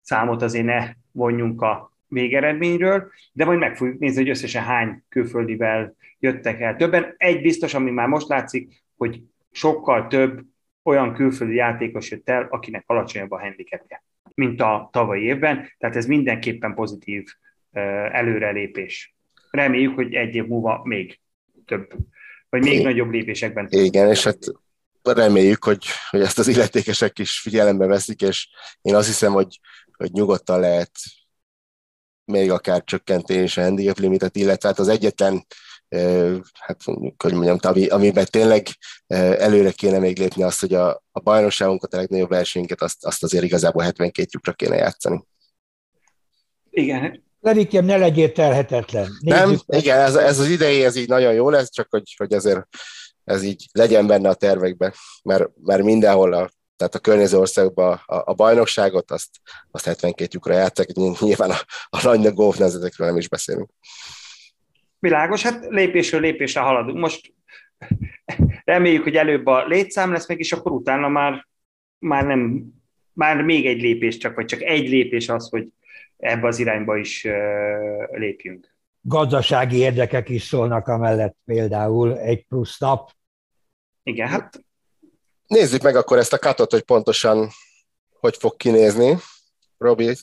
számot 0.00 0.42
azért 0.42 0.64
ne 0.64 0.88
vonjunk 1.12 1.62
a 1.62 1.92
végeredményről, 2.08 3.10
de 3.32 3.44
majd 3.44 3.58
meg 3.58 3.76
fogjuk 3.76 3.98
nézni, 3.98 4.20
hogy 4.20 4.30
összesen 4.30 4.62
hány 4.62 5.02
külföldivel 5.08 5.94
jöttek 6.18 6.60
el 6.60 6.76
többen. 6.76 7.14
Egy 7.16 7.40
biztos, 7.40 7.74
ami 7.74 7.90
már 7.90 8.08
most 8.08 8.28
látszik, 8.28 8.82
hogy 8.96 9.22
sokkal 9.50 10.06
több 10.06 10.40
olyan 10.82 11.14
külföldi 11.14 11.54
játékos 11.54 12.10
jött 12.10 12.28
el, 12.28 12.46
akinek 12.50 12.84
alacsonyabb 12.86 13.30
a 13.30 13.40
handicapje, 13.40 14.04
mint 14.34 14.60
a 14.60 14.88
tavalyi 14.92 15.22
évben, 15.22 15.68
tehát 15.78 15.96
ez 15.96 16.06
mindenképpen 16.06 16.74
pozitív 16.74 17.24
előrelépés. 18.12 19.14
Reméljük, 19.50 19.94
hogy 19.94 20.14
egy 20.14 20.34
év 20.34 20.46
múlva 20.46 20.80
még 20.84 21.20
több, 21.66 21.92
vagy 22.50 22.62
még 22.62 22.78
é, 22.78 22.82
nagyobb 22.82 23.10
lépésekben. 23.10 23.66
Igen, 23.70 24.08
és 24.08 24.24
hát 24.24 24.38
reméljük, 25.02 25.64
hogy, 25.64 25.84
hogy 26.10 26.20
ezt 26.20 26.38
az 26.38 26.48
illetékesek 26.48 27.18
is 27.18 27.40
figyelembe 27.40 27.86
veszik, 27.86 28.22
és 28.22 28.48
én 28.82 28.94
azt 28.94 29.06
hiszem, 29.06 29.32
hogy, 29.32 29.60
hogy 29.96 30.12
nyugodtan 30.12 30.60
lehet 30.60 30.90
még 32.24 32.50
akár 32.50 32.84
csökkenteni 32.84 33.42
is 33.42 33.56
a 33.56 33.62
handicap 33.62 33.98
limitet, 33.98 34.36
illetve 34.36 34.68
hát 34.68 34.78
az 34.78 34.88
egyetlen 34.88 35.46
hát 36.52 36.82
hogy 37.16 37.32
mondjam, 37.32 37.58
ami, 37.60 37.86
amiben 37.86 38.26
tényleg 38.30 38.66
előre 39.06 39.70
kéne 39.70 39.98
még 39.98 40.18
lépni 40.18 40.42
azt, 40.42 40.60
hogy 40.60 40.74
a, 40.74 41.02
a 41.12 41.20
bajnokságunkat, 41.20 41.94
a 41.94 41.96
legnagyobb 41.96 42.28
versenyünket, 42.28 42.82
azt, 42.82 43.04
azt 43.04 43.22
azért 43.22 43.44
igazából 43.44 43.82
72 43.82 44.28
lyukra 44.32 44.52
kéne 44.52 44.76
játszani. 44.76 45.24
Igen. 46.70 47.29
Levikem, 47.40 47.84
ne 47.84 47.96
legyél 47.96 48.32
telhetetlen. 48.32 49.08
Nézzük 49.20 49.40
Nem, 49.40 49.50
ezt. 49.50 49.82
igen, 49.82 49.98
ez, 49.98 50.14
ez 50.14 50.38
az 50.38 50.48
idei, 50.48 50.84
ez 50.84 50.96
így 50.96 51.08
nagyon 51.08 51.32
jó 51.32 51.50
lesz, 51.50 51.70
csak 51.70 51.86
hogy, 51.90 52.14
hogy 52.16 52.32
azért 52.32 52.66
ez 53.24 53.42
így 53.42 53.66
legyen 53.72 54.06
benne 54.06 54.28
a 54.28 54.34
tervekben, 54.34 54.92
mert, 55.22 55.48
mert 55.62 55.82
mindenhol 55.82 56.32
a 56.32 56.50
tehát 56.76 56.94
a 56.94 56.98
környező 56.98 57.38
országban 57.38 58.00
a, 58.06 58.30
a 58.30 58.34
bajnokságot, 58.34 59.10
azt, 59.10 59.28
azt 59.70 59.84
72 59.84 60.28
lyukra 60.32 60.54
játszák, 60.54 60.92
nyilván 61.20 61.50
a, 61.50 61.56
a 61.90 62.02
nagy 62.02 62.32
golf 62.32 62.58
nem 62.96 63.16
is 63.16 63.28
beszélünk. 63.28 63.70
Világos, 64.98 65.42
hát 65.42 65.66
lépésről 65.68 66.20
lépésre 66.20 66.60
haladunk. 66.60 66.98
Most 66.98 67.34
reméljük, 68.64 69.02
hogy 69.02 69.16
előbb 69.16 69.46
a 69.46 69.66
létszám 69.66 70.12
lesz 70.12 70.28
meg, 70.28 70.38
és 70.38 70.52
akkor 70.52 70.72
utána 70.72 71.08
már, 71.08 71.48
már 71.98 72.26
nem, 72.26 72.64
már 73.12 73.42
még 73.42 73.66
egy 73.66 73.80
lépés 73.80 74.16
csak, 74.16 74.34
vagy 74.34 74.44
csak 74.44 74.62
egy 74.62 74.88
lépés 74.88 75.28
az, 75.28 75.48
hogy 75.48 75.68
ebbe 76.20 76.46
az 76.46 76.58
irányba 76.58 76.96
is 76.96 77.26
lépjünk. 78.10 78.74
Gazdasági 79.00 79.76
érdekek 79.76 80.28
is 80.28 80.42
szólnak 80.42 80.88
amellett 80.88 81.36
például 81.44 82.18
egy 82.18 82.46
plusz 82.46 82.78
nap. 82.78 83.10
Igen, 84.02 84.28
hát... 84.28 84.64
Nézzük 85.46 85.82
meg 85.82 85.96
akkor 85.96 86.18
ezt 86.18 86.32
a 86.32 86.38
katot, 86.38 86.70
hogy 86.70 86.82
pontosan 86.82 87.48
hogy 88.20 88.36
fog 88.36 88.56
kinézni. 88.56 89.16
Robi, 89.78 90.16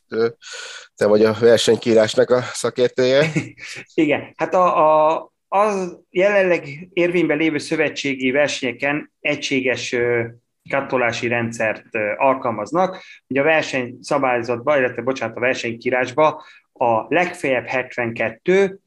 te 0.96 1.06
vagy 1.08 1.24
a 1.24 1.34
versenykírásnak 1.40 2.30
a 2.30 2.42
szakértője. 2.42 3.32
Igen, 3.94 4.34
hát 4.36 4.54
a, 4.54 5.16
a, 5.16 5.32
az 5.48 5.98
jelenleg 6.10 6.90
érvényben 6.94 7.38
lévő 7.38 7.58
szövetségi 7.58 8.32
versenyeken 8.32 9.12
egységes 9.20 9.96
kattolási 10.70 11.28
rendszert 11.28 11.86
alkalmaznak. 12.18 13.04
Ugye 13.28 13.42
a 13.42 13.44
versenyszabályzatban, 13.44 14.78
illetve 14.78 15.02
bocsánat, 15.02 15.38
a 15.38 15.40
versenykírásban 15.40 16.36
a 16.74 17.14
legfeljebb 17.14 17.66
72 17.66 18.80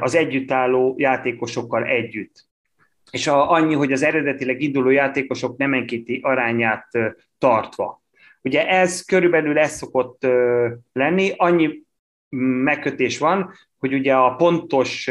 az 0.00 0.14
együttálló 0.14 0.94
játékosokkal 0.98 1.84
együtt. 1.84 2.44
És 3.10 3.26
a, 3.26 3.50
annyi, 3.50 3.74
hogy 3.74 3.92
az 3.92 4.02
eredetileg 4.02 4.60
induló 4.60 4.90
játékosok 4.90 5.56
nemenkéti 5.56 6.20
arányát 6.22 6.86
tartva. 7.38 8.02
Ugye 8.42 8.68
ez 8.68 9.04
körülbelül 9.04 9.58
ez 9.58 9.72
szokott 9.72 10.26
lenni, 10.92 11.32
annyi 11.36 11.82
megkötés 12.62 13.18
van, 13.18 13.52
hogy 13.78 13.94
ugye 13.94 14.14
a 14.14 14.34
pontos 14.34 15.10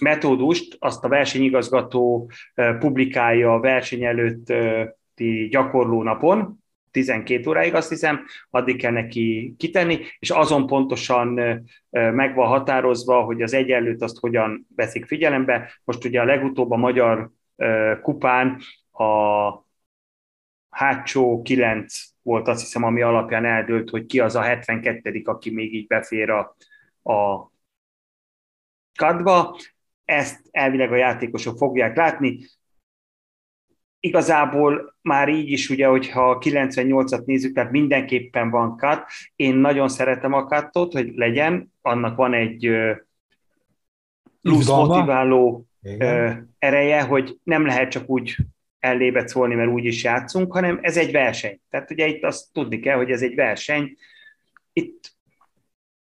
metódust 0.00 0.76
azt 0.78 1.04
a 1.04 1.08
versenyigazgató 1.08 2.30
publikálja 2.78 3.52
a 3.54 3.60
verseny 3.60 4.04
előtti 5.18 5.48
gyakorló 5.48 6.02
napon, 6.02 6.64
12 6.90 7.48
óráig 7.48 7.74
azt 7.74 7.88
hiszem, 7.88 8.24
addig 8.50 8.76
kell 8.76 8.92
neki 8.92 9.54
kitenni, 9.58 9.98
és 10.18 10.30
azon 10.30 10.66
pontosan 10.66 11.28
meg 11.90 12.34
van 12.34 12.48
határozva, 12.48 13.22
hogy 13.22 13.42
az 13.42 13.52
egyenlőt 13.52 14.02
azt 14.02 14.18
hogyan 14.18 14.66
veszik 14.76 15.06
figyelembe. 15.06 15.80
Most 15.84 16.04
ugye 16.04 16.20
a 16.20 16.24
legutóbb 16.24 16.70
a 16.70 16.76
magyar 16.76 17.30
kupán 18.02 18.60
a 18.92 19.66
hátsó 20.70 21.42
kilenc 21.42 22.02
volt 22.22 22.48
azt 22.48 22.60
hiszem, 22.60 22.82
ami 22.82 23.02
alapján 23.02 23.44
eldőlt, 23.44 23.90
hogy 23.90 24.06
ki 24.06 24.20
az 24.20 24.34
a 24.34 24.40
72 24.40 25.22
aki 25.24 25.50
még 25.50 25.74
így 25.74 25.86
befér 25.86 26.30
a, 26.30 26.56
a 27.12 27.50
kadba. 28.98 29.58
Ezt 30.04 30.40
elvileg 30.50 30.92
a 30.92 30.96
játékosok 30.96 31.56
fogják 31.56 31.96
látni. 31.96 32.38
Igazából 34.00 34.96
már 35.02 35.28
így 35.28 35.50
is, 35.50 35.70
ugye, 35.70 35.86
hogyha 35.86 36.30
a 36.30 36.38
98-at 36.38 37.24
nézzük, 37.24 37.54
tehát 37.54 37.70
mindenképpen 37.70 38.50
van 38.50 38.76
kat. 38.76 39.04
Én 39.36 39.54
nagyon 39.54 39.88
szeretem 39.88 40.32
a 40.32 40.44
katot, 40.44 40.92
hogy 40.92 41.12
legyen, 41.14 41.72
annak 41.82 42.16
van 42.16 42.34
egy 42.34 42.70
plusz 44.42 44.68
motiváló 44.68 45.66
Igen. 45.82 46.54
ereje, 46.58 47.02
hogy 47.02 47.36
nem 47.42 47.66
lehet 47.66 47.90
csak 47.90 48.08
úgy 48.08 48.36
ellébet 48.78 49.28
szólni, 49.28 49.54
mert 49.54 49.70
úgy 49.70 49.84
is 49.84 50.04
játszunk, 50.04 50.52
hanem 50.52 50.78
ez 50.82 50.96
egy 50.96 51.12
verseny. 51.12 51.60
Tehát 51.70 51.90
ugye 51.90 52.06
itt 52.06 52.24
azt 52.24 52.52
tudni 52.52 52.80
kell, 52.80 52.96
hogy 52.96 53.10
ez 53.10 53.22
egy 53.22 53.34
verseny. 53.34 53.96
Itt 54.72 55.16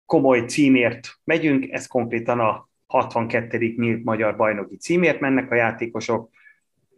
komoly 0.05 0.45
címért 0.45 1.19
megyünk, 1.23 1.69
ez 1.69 1.87
konkrétan 1.87 2.39
a 2.39 2.69
62. 2.87 3.57
nyílt 3.57 4.03
magyar 4.03 4.35
bajnoki 4.35 4.77
címért 4.77 5.19
mennek 5.19 5.51
a 5.51 5.55
játékosok, 5.55 6.29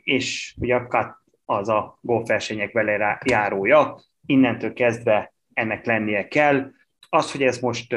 és 0.08 0.56
ugye 0.60 0.76
a 0.76 0.88
kat 0.88 1.16
az 1.46 1.70
a 1.70 1.98
golfversenyek 2.02 2.72
vele 2.72 3.22
járója, 3.26 4.00
innentől 4.26 4.74
kezdve 4.74 5.34
ennek 5.54 5.86
lennie 5.86 6.28
kell. 6.28 6.72
Az, 7.10 7.32
hogy 7.32 7.42
ez 7.42 7.60
most 7.60 7.96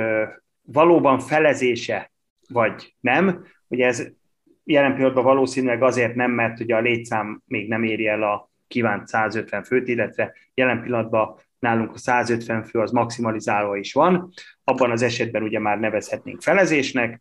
valóban 0.62 1.18
felezése, 1.18 2.10
vagy 2.48 2.94
nem, 3.00 3.44
ugye 3.68 3.86
ez 3.86 4.06
jelen 4.64 4.94
pillanatban 4.94 5.24
valószínűleg 5.24 5.82
azért 5.82 6.14
nem, 6.14 6.30
mert 6.30 6.60
ugye 6.60 6.76
a 6.76 6.80
létszám 6.80 7.42
még 7.46 7.68
nem 7.68 7.82
éri 7.82 8.06
el 8.06 8.22
a 8.22 8.50
kívánt 8.68 9.06
150 9.06 9.62
főt, 9.64 9.88
illetve 9.88 10.34
jelen 10.54 10.82
pillanatban 10.82 11.36
nálunk 11.58 11.94
a 11.94 11.98
150 11.98 12.62
fő 12.62 12.78
az 12.78 12.90
maximalizálva 12.90 13.76
is 13.76 13.92
van. 13.92 14.32
Abban 14.64 14.90
az 14.90 15.02
esetben 15.02 15.42
ugye 15.42 15.58
már 15.58 15.78
nevezhetnénk 15.78 16.42
felezésnek, 16.42 17.20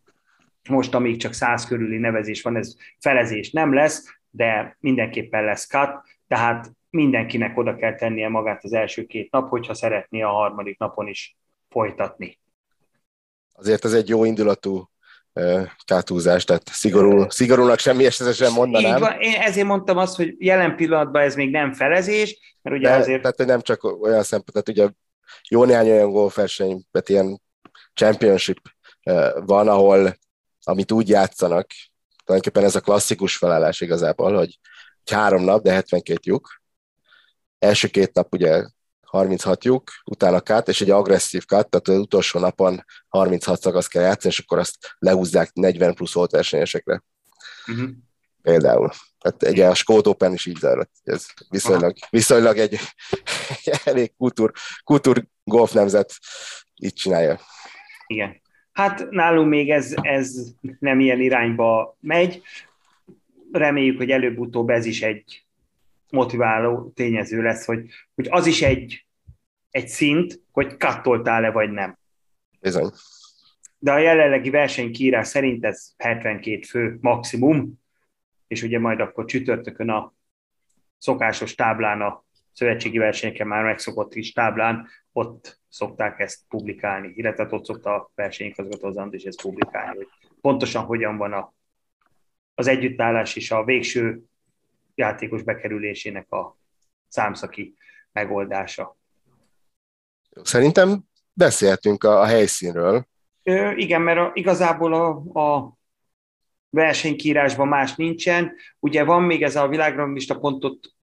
most, 0.68 0.94
amíg 0.94 1.16
csak 1.16 1.32
100 1.32 1.66
körüli 1.66 1.98
nevezés 1.98 2.42
van, 2.42 2.56
ez 2.56 2.76
felezés 2.98 3.50
nem 3.50 3.74
lesz, 3.74 4.19
de 4.30 4.76
mindenképpen 4.80 5.44
lesz 5.44 5.66
cut, 5.66 5.90
tehát 6.28 6.72
mindenkinek 6.90 7.58
oda 7.58 7.76
kell 7.76 7.94
tennie 7.94 8.28
magát 8.28 8.64
az 8.64 8.72
első 8.72 9.04
két 9.04 9.30
nap, 9.30 9.48
hogyha 9.48 9.74
szeretné 9.74 10.22
a 10.22 10.28
harmadik 10.28 10.78
napon 10.78 11.06
is 11.06 11.36
folytatni. 11.68 12.38
Azért 13.52 13.84
ez 13.84 13.92
egy 13.92 14.08
jó 14.08 14.24
indulatú 14.24 14.90
kátúzás, 15.84 16.44
tehát 16.44 16.68
szigorú, 16.68 17.28
szigorúnak 17.28 17.78
semmi 17.78 18.06
esetre 18.06 18.32
sem 18.32 18.52
mondanám. 18.52 18.94
Így 18.94 19.00
van, 19.00 19.20
én 19.20 19.40
ezért 19.40 19.66
mondtam 19.66 19.96
azt, 19.96 20.16
hogy 20.16 20.34
jelen 20.38 20.76
pillanatban 20.76 21.22
ez 21.22 21.34
még 21.34 21.50
nem 21.50 21.72
felezés, 21.72 22.56
mert 22.62 22.76
ugye 22.76 22.88
De, 22.88 22.94
azért... 22.94 23.20
Tehát 23.22 23.38
nem 23.38 23.60
csak 23.60 24.02
olyan 24.02 24.22
szempont, 24.22 24.52
tehát 24.52 24.68
ugye 24.68 24.88
jó 25.48 25.64
néhány 25.64 25.90
olyan 25.90 26.10
golfverseny, 26.10 26.82
tehát 26.90 27.08
ilyen 27.08 27.40
championship 27.94 28.60
van, 29.44 29.68
ahol 29.68 30.16
amit 30.62 30.92
úgy 30.92 31.08
játszanak, 31.08 31.66
tulajdonképpen 32.30 32.64
ez 32.64 32.76
a 32.76 32.80
klasszikus 32.80 33.36
felállás 33.36 33.80
igazából, 33.80 34.36
hogy 34.36 34.58
három 35.10 35.44
nap, 35.44 35.62
de 35.62 35.72
72 35.72 36.20
lyuk. 36.22 36.62
Első 37.58 37.88
két 37.88 38.12
nap 38.12 38.32
ugye 38.32 38.64
36 39.06 39.64
lyuk, 39.64 39.90
utána 40.04 40.40
kát, 40.40 40.68
és 40.68 40.80
egy 40.80 40.90
agresszív 40.90 41.44
kát, 41.44 41.68
tehát 41.68 41.88
az 41.88 41.96
utolsó 41.96 42.38
napon 42.38 42.84
36 43.08 43.60
szakasz 43.60 43.86
kell 43.86 44.02
játszani, 44.02 44.32
és 44.32 44.38
akkor 44.38 44.58
azt 44.58 44.76
lehúzzák 44.98 45.52
40 45.52 45.94
plusz 45.94 46.12
volt 46.12 46.30
versenyesekre. 46.30 47.02
Uh-huh. 47.66 47.88
Például. 48.42 48.90
Tehát 49.18 49.42
egy 49.42 49.60
a 49.60 49.74
Skót 49.74 50.06
Open 50.06 50.32
is 50.32 50.46
így 50.46 50.56
zajlott. 50.56 50.92
Ez 51.02 51.26
viszonylag, 51.48 51.96
viszonylag 52.10 52.58
egy, 52.58 52.78
egy 53.64 53.80
elég 53.84 54.16
kultúr, 54.16 54.52
kultúr 54.84 55.26
golf 55.44 55.72
nemzet 55.72 56.12
így 56.76 56.94
csinálja. 56.94 57.40
Igen. 58.06 58.40
Hát 58.72 59.10
nálunk 59.10 59.48
még 59.48 59.70
ez, 59.70 59.94
ez 60.00 60.54
nem 60.78 61.00
ilyen 61.00 61.20
irányba 61.20 61.96
megy. 62.00 62.42
Reméljük, 63.52 63.96
hogy 63.96 64.10
előbb-utóbb 64.10 64.68
ez 64.68 64.86
is 64.86 65.02
egy 65.02 65.44
motiváló 66.10 66.92
tényező 66.94 67.42
lesz, 67.42 67.64
hogy, 67.64 67.90
hogy 68.14 68.26
az 68.30 68.46
is 68.46 68.62
egy, 68.62 69.06
egy 69.70 69.88
szint, 69.88 70.40
hogy 70.52 70.76
kattoltál-e 70.76 71.50
vagy 71.50 71.70
nem. 71.70 71.98
Bizony. 72.60 72.90
De 73.78 73.92
a 73.92 73.98
jelenlegi 73.98 74.50
versenykírás 74.50 75.28
szerint 75.28 75.64
ez 75.64 75.92
72 75.96 76.62
fő 76.62 76.98
maximum, 77.00 77.80
és 78.46 78.62
ugye 78.62 78.78
majd 78.78 79.00
akkor 79.00 79.24
csütörtökön 79.24 79.90
a 79.90 80.14
szokásos 80.98 81.54
táblán, 81.54 82.00
a 82.00 82.24
szövetségi 82.52 82.98
versenyeken 82.98 83.46
már 83.46 83.64
megszokott 83.64 84.14
is 84.14 84.32
táblán, 84.32 84.88
ott 85.12 85.59
szokták 85.70 86.18
ezt 86.18 86.40
publikálni, 86.48 87.12
illetve 87.14 87.46
ott 87.50 87.64
szokta 87.64 87.94
a 87.94 88.10
versenyigazgató 88.14 88.86
az 88.86 89.14
is 89.14 89.24
ezt 89.24 89.42
publikálni, 89.42 89.96
hogy 89.96 90.08
pontosan 90.40 90.84
hogyan 90.84 91.16
van 91.16 91.32
a, 91.32 91.54
az 92.54 92.66
együttállás 92.66 93.36
és 93.36 93.50
a 93.50 93.64
végső 93.64 94.22
játékos 94.94 95.42
bekerülésének 95.42 96.32
a 96.32 96.58
számszaki 97.08 97.76
megoldása. 98.12 98.96
Szerintem 100.42 101.04
beszélhetünk 101.32 102.04
a, 102.04 102.20
a 102.20 102.24
helyszínről. 102.24 103.06
Ö, 103.42 103.70
igen, 103.70 104.02
mert 104.02 104.18
a, 104.18 104.30
igazából 104.34 104.94
a, 104.94 105.08
a 105.40 105.78
versenykírásban 106.70 107.68
más 107.68 107.94
nincsen. 107.94 108.54
Ugye 108.78 109.04
van 109.04 109.22
még 109.22 109.42
ez 109.42 109.56
a 109.56 109.68
világranglista 109.68 110.38
pontot 110.38 110.94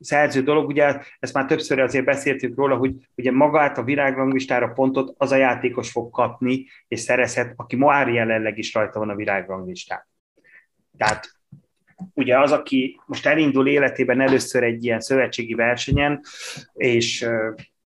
szerző 0.00 0.42
dolog, 0.42 0.68
ugye 0.68 0.98
ezt 1.18 1.34
már 1.34 1.46
többször 1.46 1.78
azért 1.78 2.04
beszéltünk 2.04 2.56
róla, 2.56 2.76
hogy 2.76 2.94
ugye 3.14 3.32
magát 3.32 3.78
a 3.78 3.82
világranglistára 3.82 4.68
pontot 4.68 5.14
az 5.18 5.32
a 5.32 5.36
játékos 5.36 5.90
fog 5.90 6.10
kapni, 6.10 6.66
és 6.88 7.00
szerezhet, 7.00 7.52
aki 7.56 7.76
már 7.76 8.08
jelenleg 8.08 8.58
is 8.58 8.74
rajta 8.74 8.98
van 8.98 9.08
a 9.08 9.14
világranglistán. 9.14 10.06
Tehát 10.96 11.28
ugye 12.14 12.38
az, 12.38 12.52
aki 12.52 13.00
most 13.06 13.26
elindul 13.26 13.68
életében 13.68 14.20
először 14.20 14.62
egy 14.62 14.84
ilyen 14.84 15.00
szövetségi 15.00 15.54
versenyen, 15.54 16.20
és 16.72 17.26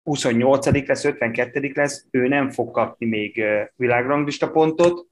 28 0.03 0.87
lesz, 0.87 1.05
52 1.05 1.73
lesz, 1.75 2.07
ő 2.11 2.29
nem 2.29 2.51
fog 2.51 2.71
kapni 2.71 3.07
még 3.07 3.45
világranglista 3.77 4.51
pontot, 4.51 5.07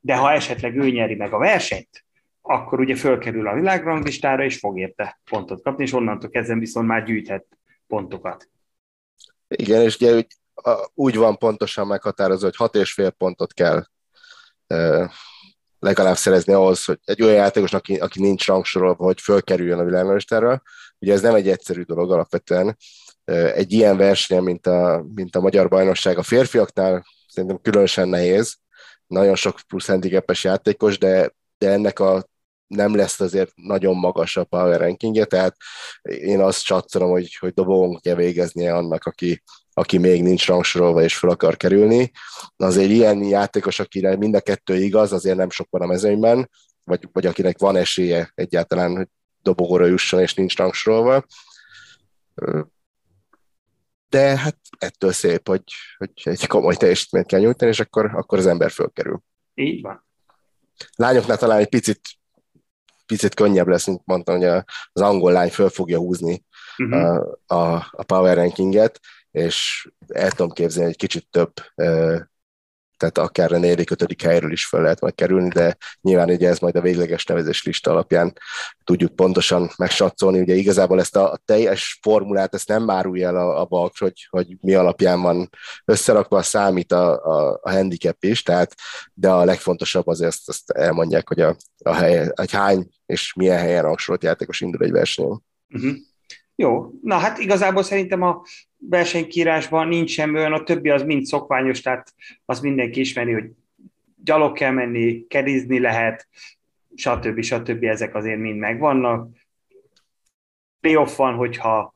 de 0.00 0.16
ha 0.16 0.32
esetleg 0.32 0.76
ő 0.76 0.90
nyeri 0.90 1.14
meg 1.14 1.32
a 1.32 1.38
versenyt, 1.38 2.04
akkor 2.46 2.80
ugye 2.80 2.96
fölkerül 2.96 3.48
a 3.48 3.54
világranglistára, 3.54 4.44
és 4.44 4.58
fog 4.58 4.78
érte 4.78 5.20
pontot 5.30 5.62
kapni, 5.62 5.82
és 5.84 5.92
onnantól 5.92 6.30
kezdve 6.30 6.54
viszont 6.54 6.86
már 6.86 7.04
gyűjthet 7.04 7.46
pontokat. 7.86 8.48
Igen, 9.48 9.82
és 9.82 9.96
ugye 9.96 10.22
úgy 10.94 11.16
van 11.16 11.38
pontosan 11.38 11.86
meghatározva, 11.86 12.46
hogy 12.46 12.56
hat 12.56 12.74
és 12.74 12.92
fél 12.92 13.10
pontot 13.10 13.52
kell 13.52 13.84
legalább 15.78 16.16
szerezni 16.16 16.52
ahhoz, 16.52 16.84
hogy 16.84 16.98
egy 17.04 17.22
olyan 17.22 17.34
játékos, 17.34 17.72
aki, 17.72 17.96
aki 17.96 18.20
nincs 18.20 18.46
rangsorolva, 18.46 19.04
hogy 19.04 19.20
fölkerüljön 19.20 19.78
a 19.78 19.84
világlistára. 19.84 20.62
Ugye 20.98 21.12
ez 21.12 21.20
nem 21.20 21.34
egy 21.34 21.48
egyszerű 21.48 21.82
dolog 21.82 22.12
alapvetően. 22.12 22.76
Egy 23.54 23.72
ilyen 23.72 23.96
verseny, 23.96 24.42
mint 24.42 24.66
a, 24.66 25.04
mint 25.14 25.36
a 25.36 25.40
Magyar 25.40 25.68
Bajnokság 25.68 26.18
a 26.18 26.22
férfiaknál, 26.22 27.04
szerintem 27.28 27.60
különösen 27.62 28.08
nehéz. 28.08 28.56
Nagyon 29.06 29.34
sok 29.34 29.60
plusz 29.68 29.86
handicapes 29.86 30.44
játékos, 30.44 30.98
de, 30.98 31.30
de 31.58 31.70
ennek 31.70 31.98
a 31.98 32.32
nem 32.66 32.94
lesz 32.94 33.20
azért 33.20 33.50
nagyon 33.54 33.96
magas 33.96 34.36
a 34.36 34.44
power 34.44 34.80
rankingje, 34.80 35.24
tehát 35.24 35.56
én 36.02 36.40
azt 36.40 36.64
csatszolom, 36.64 37.10
hogy, 37.10 37.36
hogy 37.40 37.52
dobogón 37.52 37.98
kell 38.00 38.14
végeznie 38.14 38.74
annak, 38.74 39.04
aki, 39.04 39.42
aki 39.72 39.98
még 39.98 40.22
nincs 40.22 40.46
rangsorolva 40.46 41.02
és 41.02 41.16
fel 41.16 41.30
akar 41.30 41.56
kerülni. 41.56 42.10
Azért 42.56 42.90
ilyen 42.90 43.22
játékos, 43.22 43.78
akire 43.78 44.16
mind 44.16 44.34
a 44.34 44.40
kettő 44.40 44.76
igaz, 44.76 45.12
azért 45.12 45.36
nem 45.36 45.50
sok 45.50 45.66
van 45.70 45.82
a 45.82 45.86
mezőnyben, 45.86 46.50
vagy, 46.84 47.08
vagy 47.12 47.26
akinek 47.26 47.58
van 47.58 47.76
esélye 47.76 48.32
egyáltalán, 48.34 48.96
hogy 48.96 49.08
dobogóra 49.42 49.86
jusson 49.86 50.20
és 50.20 50.34
nincs 50.34 50.56
rangsorolva. 50.56 51.24
De 54.08 54.38
hát 54.38 54.58
ettől 54.78 55.12
szép, 55.12 55.48
hogy, 55.48 55.62
hogy 55.98 56.12
egy 56.22 56.46
komoly 56.46 56.74
teljesítményt 56.76 57.26
kell 57.26 57.40
nyújtani, 57.40 57.70
és 57.70 57.80
akkor, 57.80 58.10
akkor 58.14 58.38
az 58.38 58.46
ember 58.46 58.70
fölkerül. 58.70 59.22
Így 59.54 59.82
van. 59.82 60.06
Lányoknál 60.96 61.38
talán 61.38 61.58
egy 61.58 61.68
picit 61.68 62.00
picit 63.06 63.34
könnyebb 63.34 63.68
lesz, 63.68 63.86
mint 63.86 64.02
mondtam, 64.04 64.36
hogy 64.36 64.44
az 64.92 65.00
angol 65.00 65.32
lány 65.32 65.50
föl 65.50 65.68
fogja 65.68 65.98
húzni 65.98 66.44
uh-huh. 66.78 67.36
a, 67.46 67.74
a, 67.90 68.02
power 68.02 68.36
rankinget, 68.36 69.00
és 69.30 69.88
el 70.08 70.30
tudom 70.30 70.50
képzelni, 70.50 70.88
hogy 70.88 70.98
kicsit 70.98 71.26
több 71.30 71.52
tehát 72.96 73.18
akár 73.18 73.52
a 73.52 73.58
negyedik, 73.58 73.90
ötödik 73.90 74.22
helyről 74.22 74.52
is 74.52 74.66
fel 74.66 74.82
lehet 74.82 75.00
majd 75.00 75.14
kerülni, 75.14 75.48
de 75.48 75.76
nyilván 76.00 76.30
ugye 76.30 76.48
ez 76.48 76.58
majd 76.58 76.76
a 76.76 76.80
végleges 76.80 77.24
nevezés 77.24 77.64
lista 77.64 77.90
alapján 77.90 78.32
tudjuk 78.84 79.14
pontosan 79.14 79.70
megsatszolni. 79.76 80.40
Ugye 80.40 80.54
igazából 80.54 81.00
ezt 81.00 81.16
a, 81.16 81.38
teljes 81.44 81.98
formulát, 82.02 82.54
ezt 82.54 82.68
nem 82.68 82.90
árulja 82.90 83.28
el 83.28 83.36
a, 83.36 83.60
a 83.60 83.64
Balks, 83.64 84.00
hogy, 84.00 84.26
hogy 84.30 84.56
mi 84.60 84.74
alapján 84.74 85.20
van 85.20 85.48
összerakva, 85.84 86.42
számít 86.42 86.92
a, 86.92 87.24
a, 87.24 87.58
a 87.62 87.70
handicap 87.70 88.24
is, 88.24 88.42
tehát, 88.42 88.74
de 89.14 89.30
a 89.30 89.44
legfontosabb 89.44 90.06
az 90.06 90.20
ezt, 90.20 90.48
ezt 90.48 90.70
elmondják, 90.70 91.28
hogy 91.28 91.40
a, 91.40 91.56
a 91.84 91.94
hely, 91.94 92.30
egy 92.34 92.52
hány 92.52 92.88
és 93.06 93.32
milyen 93.32 93.58
helyen 93.58 93.82
rangsorolt 93.82 94.22
játékos 94.22 94.60
indul 94.60 94.84
egy 94.84 94.92
versenyen. 94.92 95.42
Uh-huh. 95.68 95.94
Jó, 96.56 96.90
na 97.02 97.16
hát 97.16 97.38
igazából 97.38 97.82
szerintem 97.82 98.22
a 98.22 98.42
versenykírásban 98.78 99.88
nincs 99.88 100.10
semmi 100.10 100.38
olyan, 100.38 100.52
a 100.52 100.62
többi 100.62 100.90
az 100.90 101.02
mind 101.02 101.24
szokványos, 101.24 101.80
tehát 101.80 102.14
az 102.44 102.60
mindenki 102.60 103.00
ismeri, 103.00 103.32
hogy 103.32 103.50
gyalog 104.24 104.52
kell 104.52 104.70
menni, 104.70 105.26
kerizni 105.26 105.78
lehet, 105.78 106.28
stb. 106.94 107.42
stb. 107.42 107.84
ezek 107.84 108.14
azért 108.14 108.38
mind 108.38 108.58
megvannak. 108.58 109.28
Playoff 110.80 111.16
van, 111.16 111.34
hogyha 111.34 111.94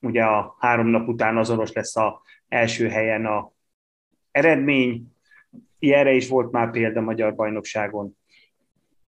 ugye 0.00 0.24
a 0.24 0.56
három 0.58 0.86
nap 0.86 1.08
után 1.08 1.36
azonos 1.36 1.72
lesz 1.72 1.96
a 1.96 2.22
első 2.48 2.88
helyen 2.88 3.26
a 3.26 3.52
eredmény. 4.30 5.06
Ilyenre 5.78 6.12
is 6.12 6.28
volt 6.28 6.50
már 6.50 6.70
példa 6.70 7.00
Magyar 7.00 7.34
Bajnokságon. 7.34 8.16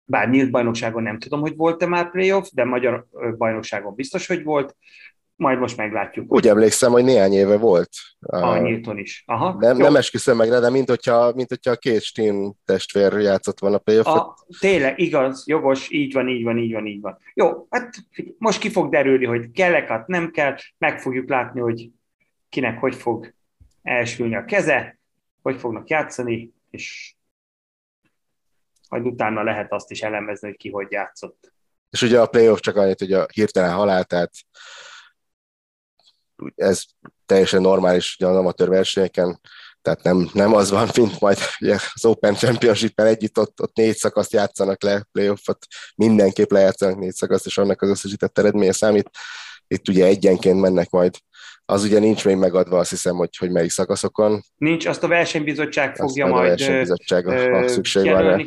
Bár 0.06 0.30
nyílt 0.30 0.52
bajnokságon 0.52 1.04
nem 1.04 1.20
tudom, 1.20 1.40
hogy 1.40 1.56
volt-e 1.56 1.86
már 1.86 2.12
playoff, 2.12 2.48
de 2.54 2.64
Magyar 2.64 3.06
Bajnokságon 3.38 3.96
biztos, 3.96 4.28
hogy 4.28 4.44
volt 4.44 4.76
majd 5.36 5.60
most 5.60 5.78
meglátjuk. 5.78 6.34
Úgy 6.34 6.48
emlékszem, 6.48 6.92
hogy 6.92 7.04
néhány 7.04 7.34
éve 7.34 7.58
volt. 7.58 7.90
A 8.20 8.60
Newton 8.60 8.98
is. 8.98 9.24
Aha, 9.26 9.56
nem, 9.60 9.78
nem 9.78 9.96
esküszöm 9.96 10.38
meg 10.38 10.50
de 10.50 10.70
mint 10.70 10.90
hogyha, 10.90 11.34
mint 11.34 11.50
hogyha 11.50 11.72
a 11.72 11.76
két 11.76 12.02
Steam 12.02 12.54
testvér 12.66 13.14
játszott 13.14 13.60
volna 13.60 13.78
playoff 13.78 14.06
a, 14.06 14.36
Tényleg, 14.60 15.00
igaz, 15.00 15.48
jogos, 15.48 15.92
így 15.92 16.14
van, 16.14 16.28
így 16.28 16.44
van, 16.44 16.58
így 16.58 16.74
van, 16.74 16.86
így 16.86 17.02
van. 17.02 17.18
Jó, 17.34 17.68
hát 17.70 17.96
most 18.38 18.60
ki 18.60 18.70
fog 18.70 18.90
derülni, 18.92 19.26
hogy 19.26 19.52
kell 19.52 20.04
nem 20.06 20.32
kell, 20.32 20.56
meg 20.78 21.00
fogjuk 21.00 21.30
látni, 21.30 21.60
hogy 21.60 21.90
kinek 22.50 22.80
hogy 22.80 22.96
fog 22.96 23.34
elsülni 23.82 24.36
a 24.36 24.46
keze, 24.46 25.00
hogy 25.42 25.56
fognak 25.56 25.90
játszani, 25.90 26.54
és 26.70 27.16
majd 28.94 29.06
utána 29.06 29.44
lehet 29.44 29.72
azt 29.72 29.92
is 29.92 30.02
elemezni, 30.02 30.48
hogy 30.48 30.58
ki 30.58 30.70
hogy 30.70 30.92
játszott. 30.92 31.54
És 31.90 32.02
ugye 32.02 32.20
a 32.20 32.28
playoff 32.28 32.60
csak 32.60 32.76
annyit, 32.76 33.00
hogy 33.00 33.14
a 33.14 33.26
hirtelen 33.34 33.74
halál, 33.74 34.04
tehát 34.04 34.32
ez 36.56 36.84
teljesen 37.26 37.62
normális 37.62 38.16
ugye 38.20 38.28
az 38.28 38.36
amatőr 38.36 38.70
versenyeken, 38.70 39.40
tehát 39.82 40.04
nem, 40.04 40.30
nem 40.34 40.54
az 40.54 40.70
van, 40.70 40.90
mint 40.96 41.20
majd 41.20 41.38
ugye, 41.60 41.78
az 41.94 42.06
Open 42.06 42.36
Championship-en 42.36 43.06
együtt 43.06 43.40
ott, 43.40 43.62
ott 43.62 43.76
négy 43.76 43.96
szakaszt 43.96 44.34
játszanak 44.34 44.84
le, 44.84 45.04
playoffot 45.12 45.66
mindenképp 45.96 46.52
lejátszanak 46.52 46.98
négy 46.98 47.14
szakaszt, 47.14 47.46
és 47.46 47.58
annak 47.58 47.82
az 47.82 47.90
összesített 47.90 48.38
eredménye 48.38 48.72
számít. 48.72 49.10
Itt 49.68 49.88
ugye 49.88 50.06
egyenként 50.06 50.62
mennek 50.62 50.90
majd 50.90 51.18
az 51.66 51.84
ugye 51.84 52.00
nincs 52.00 52.26
még 52.26 52.36
megadva, 52.36 52.78
azt 52.78 52.90
hiszem, 52.90 53.16
hogy, 53.16 53.38
hogy 53.38 53.52
melyik 53.52 53.72
szakaszokon. 53.72 54.42
Nincs, 54.56 54.86
azt 54.86 55.04
a 55.04 55.08
versenybizottság 55.08 55.96
fogja 55.96 56.26
majd, 56.26 56.36
majd 56.36 56.46
a 56.46 56.50
versenybizottság, 56.50 57.26
ö, 57.26 57.68
szükség 57.68 58.12
van. 58.12 58.46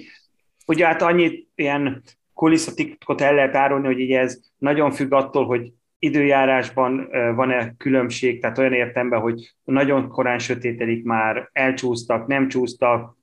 Ugye 0.66 0.87
hát 0.87 1.02
annyit 1.02 1.48
ilyen 1.55 2.02
kulisszatitkot 2.35 3.20
el 3.20 3.35
lehet 3.35 3.55
árulni, 3.55 3.87
hogy 3.87 4.00
ugye 4.00 4.18
ez 4.18 4.40
nagyon 4.59 4.90
függ 4.90 5.12
attól, 5.12 5.46
hogy 5.46 5.72
időjárásban 5.98 7.09
van-e 7.35 7.74
különbség, 7.76 8.40
tehát 8.40 8.59
olyan 8.59 8.72
értemben, 8.72 9.20
hogy 9.20 9.55
nagyon 9.64 10.09
korán 10.09 10.38
sötétedik 10.38 11.05
már, 11.05 11.48
elcsúsztak, 11.52 12.26
nem 12.26 12.48
csúsztak, 12.48 13.15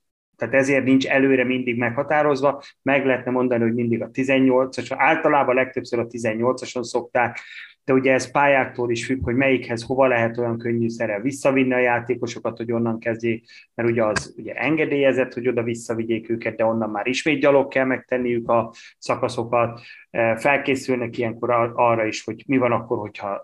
tehát 0.49 0.59
ezért 0.59 0.83
nincs 0.83 1.07
előre 1.07 1.43
mindig 1.43 1.77
meghatározva, 1.77 2.63
meg 2.81 3.05
lehetne 3.05 3.31
mondani, 3.31 3.63
hogy 3.63 3.73
mindig 3.73 4.01
a 4.01 4.09
18-as, 4.09 4.93
általában 4.97 5.55
legtöbbször 5.55 5.99
a 5.99 6.07
18-ason 6.07 6.83
szokták, 6.83 7.39
de 7.85 7.93
ugye 7.93 8.13
ez 8.13 8.31
pályáktól 8.31 8.91
is 8.91 9.05
függ, 9.05 9.23
hogy 9.23 9.35
melyikhez 9.35 9.83
hova 9.83 10.07
lehet 10.07 10.37
olyan 10.37 10.57
könnyű 10.57 10.89
szerel 10.89 11.21
visszavinni 11.21 11.73
a 11.73 11.79
játékosokat, 11.79 12.57
hogy 12.57 12.71
onnan 12.71 12.99
kezdjék, 12.99 13.45
mert 13.75 13.89
ugye 13.89 14.03
az 14.03 14.33
ugye 14.37 14.53
engedélyezett, 14.53 15.33
hogy 15.33 15.47
oda 15.47 15.63
visszavigyék 15.63 16.29
őket, 16.29 16.55
de 16.55 16.65
onnan 16.65 16.89
már 16.89 17.07
ismét 17.07 17.39
gyalog 17.39 17.67
kell 17.67 17.85
megtenniük 17.85 18.49
a 18.49 18.73
szakaszokat. 18.97 19.81
E, 20.09 20.37
felkészülnek 20.37 21.17
ilyenkor 21.17 21.51
arra 21.75 22.05
is, 22.05 22.23
hogy 22.23 22.43
mi 22.47 22.57
van 22.57 22.71
akkor, 22.71 22.97
hogyha 22.97 23.43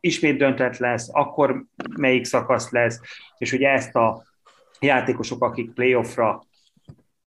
ismét 0.00 0.38
döntet 0.38 0.78
lesz, 0.78 1.08
akkor 1.12 1.64
melyik 1.96 2.24
szakasz 2.24 2.70
lesz, 2.70 3.00
és 3.38 3.52
ugye 3.52 3.68
ezt 3.68 3.96
a 3.96 4.22
játékosok, 4.80 5.44
akik 5.44 5.72
playoffra 5.72 6.42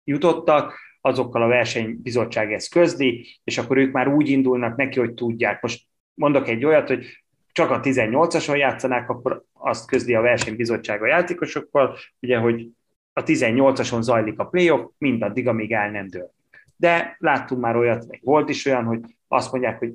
jutottak, 0.04 0.78
azokkal 1.00 1.42
a 1.42 1.46
versenybizottság 1.46 2.52
ezt 2.52 2.70
közli, 2.70 3.26
és 3.44 3.58
akkor 3.58 3.76
ők 3.76 3.92
már 3.92 4.08
úgy 4.08 4.28
indulnak 4.28 4.76
neki, 4.76 4.98
hogy 4.98 5.14
tudják. 5.14 5.62
Most 5.62 5.82
mondok 6.14 6.48
egy 6.48 6.64
olyat, 6.64 6.88
hogy 6.88 7.24
csak 7.52 7.70
a 7.70 7.80
18-ason 7.80 8.56
játszanák, 8.56 9.08
akkor 9.10 9.44
azt 9.52 9.86
közli 9.86 10.14
a 10.14 10.20
versenybizottság 10.20 11.02
a 11.02 11.06
játékosokkal, 11.06 11.96
ugye, 12.20 12.38
hogy 12.38 12.68
a 13.12 13.22
18-ason 13.22 14.02
zajlik 14.02 14.38
a 14.38 14.44
playoff, 14.44 14.90
mindaddig, 14.98 15.48
amíg 15.48 15.72
el 15.72 15.90
nem 15.90 16.08
dől. 16.08 16.32
De 16.76 17.16
láttunk 17.18 17.60
már 17.60 17.76
olyat, 17.76 18.06
meg 18.08 18.20
volt 18.22 18.48
is 18.48 18.66
olyan, 18.66 18.84
hogy 18.84 19.00
azt 19.28 19.52
mondják, 19.52 19.78
hogy 19.78 19.94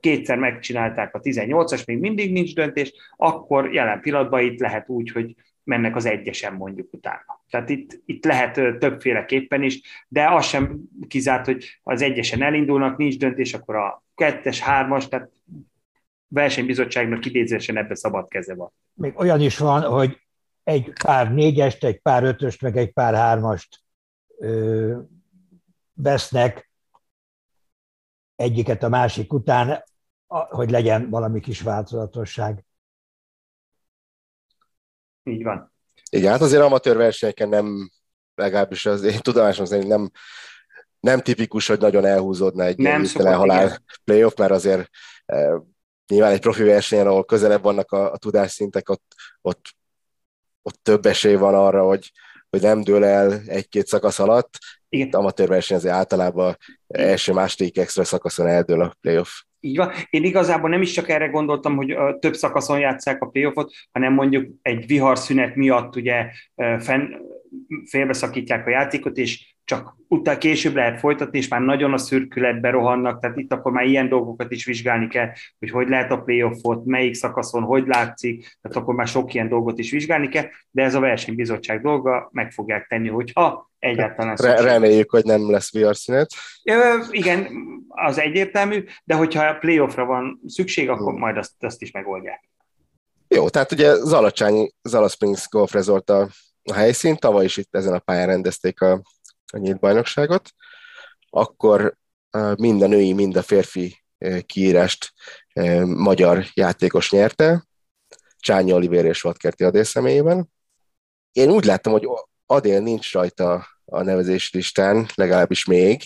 kétszer 0.00 0.38
megcsinálták 0.38 1.14
a 1.14 1.20
18-as, 1.20 1.86
még 1.86 1.98
mindig 1.98 2.32
nincs 2.32 2.54
döntés, 2.54 2.92
akkor 3.16 3.72
jelen 3.72 4.00
pillanatban 4.00 4.40
itt 4.40 4.60
lehet 4.60 4.88
úgy, 4.88 5.10
hogy 5.10 5.34
mennek 5.64 5.96
az 5.96 6.04
egyesen 6.04 6.54
mondjuk 6.54 6.92
utána. 6.92 7.40
Tehát 7.50 7.68
itt, 7.68 8.02
itt 8.04 8.24
lehet 8.24 8.78
többféleképpen 8.78 9.62
is, 9.62 9.80
de 10.08 10.30
az 10.30 10.44
sem 10.44 10.80
kizárt, 11.08 11.44
hogy 11.44 11.64
az 11.82 12.02
egyesen 12.02 12.42
elindulnak, 12.42 12.96
nincs 12.96 13.18
döntés, 13.18 13.54
akkor 13.54 13.76
a 13.76 14.02
kettes, 14.14 14.60
hármas, 14.60 15.08
tehát 15.08 15.30
versenybizottságnak 16.28 17.26
idézésen 17.26 17.76
ebbe 17.76 17.94
szabad 17.94 18.28
keze 18.28 18.54
van. 18.54 18.72
Még 18.92 19.18
olyan 19.18 19.40
is 19.40 19.58
van, 19.58 19.82
hogy 19.82 20.20
egy 20.64 20.92
pár 21.02 21.32
négyest, 21.32 21.84
egy 21.84 22.00
pár 22.00 22.24
ötöst, 22.24 22.62
meg 22.62 22.76
egy 22.76 22.92
pár 22.92 23.14
hármast 23.14 23.80
ö, 24.38 24.98
vesznek 25.92 26.70
egyiket 28.36 28.82
a 28.82 28.88
másik 28.88 29.32
után, 29.32 29.84
hogy 30.26 30.70
legyen 30.70 31.10
valami 31.10 31.40
kis 31.40 31.60
változatosság. 31.60 32.64
Így 35.24 35.42
van. 35.42 35.72
Igen, 36.10 36.30
hát 36.30 36.40
azért 36.40 36.62
amatőr 36.62 36.96
versenyeken 36.96 37.48
nem, 37.48 37.90
legalábbis 38.34 38.86
az 38.86 39.02
én 39.02 39.20
tudomásom 39.20 39.64
szerint 39.64 39.88
nem, 39.88 40.10
nem 41.00 41.20
tipikus, 41.20 41.66
hogy 41.66 41.78
nagyon 41.78 42.04
elhúzódna 42.04 42.64
egy 42.64 42.76
nem 42.76 43.04
szokott, 43.04 43.32
halál 43.32 43.66
igen. 43.66 43.84
playoff, 44.04 44.34
mert 44.34 44.50
azért 44.50 44.88
e, 45.26 45.62
nyilván 46.06 46.32
egy 46.32 46.40
profi 46.40 46.62
versenyen, 46.62 47.06
ahol 47.06 47.24
közelebb 47.24 47.62
vannak 47.62 47.92
a, 47.92 48.12
a 48.12 48.16
tudásszintek, 48.16 48.88
ott, 48.88 49.14
ott, 49.40 49.76
ott 50.62 50.78
több 50.82 51.06
esély 51.06 51.34
van 51.34 51.54
arra, 51.54 51.84
hogy, 51.84 52.12
hogy 52.50 52.60
nem 52.60 52.82
dől 52.82 53.04
el 53.04 53.42
egy-két 53.46 53.86
szakasz 53.86 54.18
alatt. 54.18 54.58
Igen. 54.88 55.08
Amatőr 55.10 55.48
verseny 55.48 55.76
azért 55.76 55.94
általában 55.94 56.56
első-második 56.86 57.78
extra 57.78 58.04
szakaszon 58.04 58.46
eldől 58.46 58.80
a 58.80 58.96
playoff. 59.00 59.30
Így 59.64 59.76
van. 59.76 59.90
Én 60.10 60.24
igazából 60.24 60.70
nem 60.70 60.82
is 60.82 60.92
csak 60.92 61.08
erre 61.08 61.26
gondoltam, 61.26 61.76
hogy 61.76 61.96
több 62.18 62.34
szakaszon 62.34 62.78
játszák 62.78 63.22
a 63.22 63.26
playoffot, 63.26 63.72
hanem 63.92 64.12
mondjuk 64.12 64.46
egy 64.62 64.86
viharszünet 64.86 65.54
miatt 65.56 65.96
ugye 65.96 66.30
fenn, 66.78 67.14
félbeszakítják 67.84 68.66
a 68.66 68.70
játékot, 68.70 69.16
és 69.16 69.54
csak 69.64 69.96
utána 70.08 70.38
később 70.38 70.74
lehet 70.74 70.98
folytatni, 70.98 71.38
és 71.38 71.48
már 71.48 71.60
nagyon 71.60 71.92
a 71.92 71.98
szürkületbe 71.98 72.70
rohannak, 72.70 73.20
tehát 73.20 73.38
itt 73.38 73.52
akkor 73.52 73.72
már 73.72 73.86
ilyen 73.86 74.08
dolgokat 74.08 74.52
is 74.52 74.64
vizsgálni 74.64 75.08
kell, 75.08 75.30
hogy 75.58 75.70
hogy 75.70 75.88
lehet 75.88 76.10
a 76.10 76.22
playoffot, 76.22 76.84
melyik 76.84 77.14
szakaszon, 77.14 77.62
hogy 77.62 77.86
látszik, 77.86 78.58
tehát 78.60 78.76
akkor 78.76 78.94
már 78.94 79.06
sok 79.06 79.34
ilyen 79.34 79.48
dolgot 79.48 79.78
is 79.78 79.90
vizsgálni 79.90 80.28
kell, 80.28 80.46
de 80.70 80.82
ez 80.82 80.94
a 80.94 81.00
versenybizottság 81.00 81.82
dolga, 81.82 82.28
meg 82.32 82.50
fogják 82.50 82.86
tenni, 82.86 83.08
hogyha 83.08 83.71
egyáltalán 83.82 84.36
Re- 84.36 84.60
Reméljük, 84.60 85.10
hogy 85.10 85.24
nem 85.24 85.50
lesz 85.50 85.72
VR 85.72 85.96
Igen, 87.10 87.48
az 87.88 88.18
egyértelmű, 88.18 88.84
de 89.04 89.14
hogyha 89.14 89.44
a 89.44 89.58
playoffra 89.58 90.04
van 90.04 90.40
szükség, 90.46 90.88
akkor 90.88 91.10
hmm. 91.10 91.20
majd 91.20 91.36
azt, 91.36 91.52
azt 91.58 91.82
is 91.82 91.90
megoldják. 91.90 92.48
Jó, 93.28 93.48
tehát 93.48 93.72
ugye 93.72 93.94
Zalacsányi, 93.94 94.72
Zala 94.82 95.08
Springs 95.08 95.48
Golf 95.48 95.72
Resort 95.72 96.10
a, 96.10 96.28
a 96.62 96.74
helyszín, 96.74 97.16
tavaly 97.16 97.44
is 97.44 97.56
itt 97.56 97.74
ezen 97.76 97.94
a 97.94 97.98
pályán 97.98 98.26
rendezték 98.26 98.80
a 98.80 99.02
a 99.52 99.58
nyílt 99.58 99.78
bajnokságot, 99.78 100.50
akkor 101.30 101.96
mind 102.56 102.82
a 102.82 102.86
női, 102.86 103.12
mind 103.12 103.36
a 103.36 103.42
férfi 103.42 104.04
kiírást 104.46 105.12
magyar 105.84 106.44
játékos 106.54 107.10
nyerte, 107.10 107.66
Csányi 108.38 108.72
Olivér 108.72 109.04
és 109.04 109.20
Vatkerti 109.20 109.64
Adél 109.64 109.84
személyében. 109.84 110.50
Én 111.32 111.50
úgy 111.50 111.64
láttam, 111.64 111.92
hogy 111.92 112.08
Adél 112.46 112.80
nincs 112.80 113.12
rajta 113.12 113.66
a 113.84 114.02
nevezés 114.02 114.52
listán, 114.52 115.06
legalábbis 115.14 115.64
még, 115.64 116.02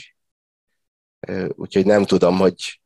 úgyhogy 1.49 1.87
nem 1.87 2.05
tudom, 2.05 2.37
hogy 2.37 2.81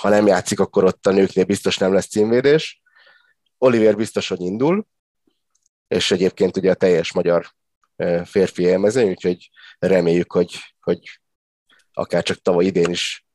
ha 0.00 0.08
nem 0.08 0.26
játszik, 0.26 0.60
akkor 0.60 0.84
ott 0.84 1.06
a 1.06 1.10
nőknél 1.10 1.44
biztos 1.44 1.78
nem 1.78 1.92
lesz 1.92 2.08
címvédés. 2.08 2.82
Oliver 3.58 3.96
biztos, 3.96 4.28
hogy 4.28 4.40
indul, 4.40 4.86
és 5.88 6.10
egyébként 6.10 6.56
ugye 6.56 6.70
a 6.70 6.74
teljes 6.74 7.12
magyar 7.12 7.50
férfi 8.24 8.62
élmezőny, 8.62 9.08
úgyhogy 9.08 9.50
reméljük, 9.78 10.32
hogy, 10.32 10.58
hogy 10.80 11.20
akár 11.92 12.22
csak 12.22 12.42
tavaly 12.42 12.64
idén 12.64 12.90
is 12.90 13.26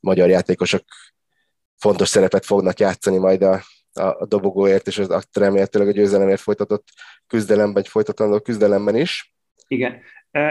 magyar 0.00 0.28
játékosok 0.28 0.84
fontos 1.76 2.08
szerepet 2.08 2.44
fognak 2.44 2.78
játszani 2.78 3.18
majd 3.18 3.42
a, 3.42 3.62
a 3.92 4.26
dobogóért, 4.26 4.86
és 4.86 4.98
az 4.98 5.28
remélhetőleg 5.32 5.88
a 5.88 5.92
győzelemért 5.92 6.40
folytatott 6.40 6.88
küzdelemben, 7.26 7.72
vagy 7.72 7.88
folytatandó 7.88 8.40
küzdelemben 8.40 8.96
is. 8.96 9.34
Igen. 9.68 10.00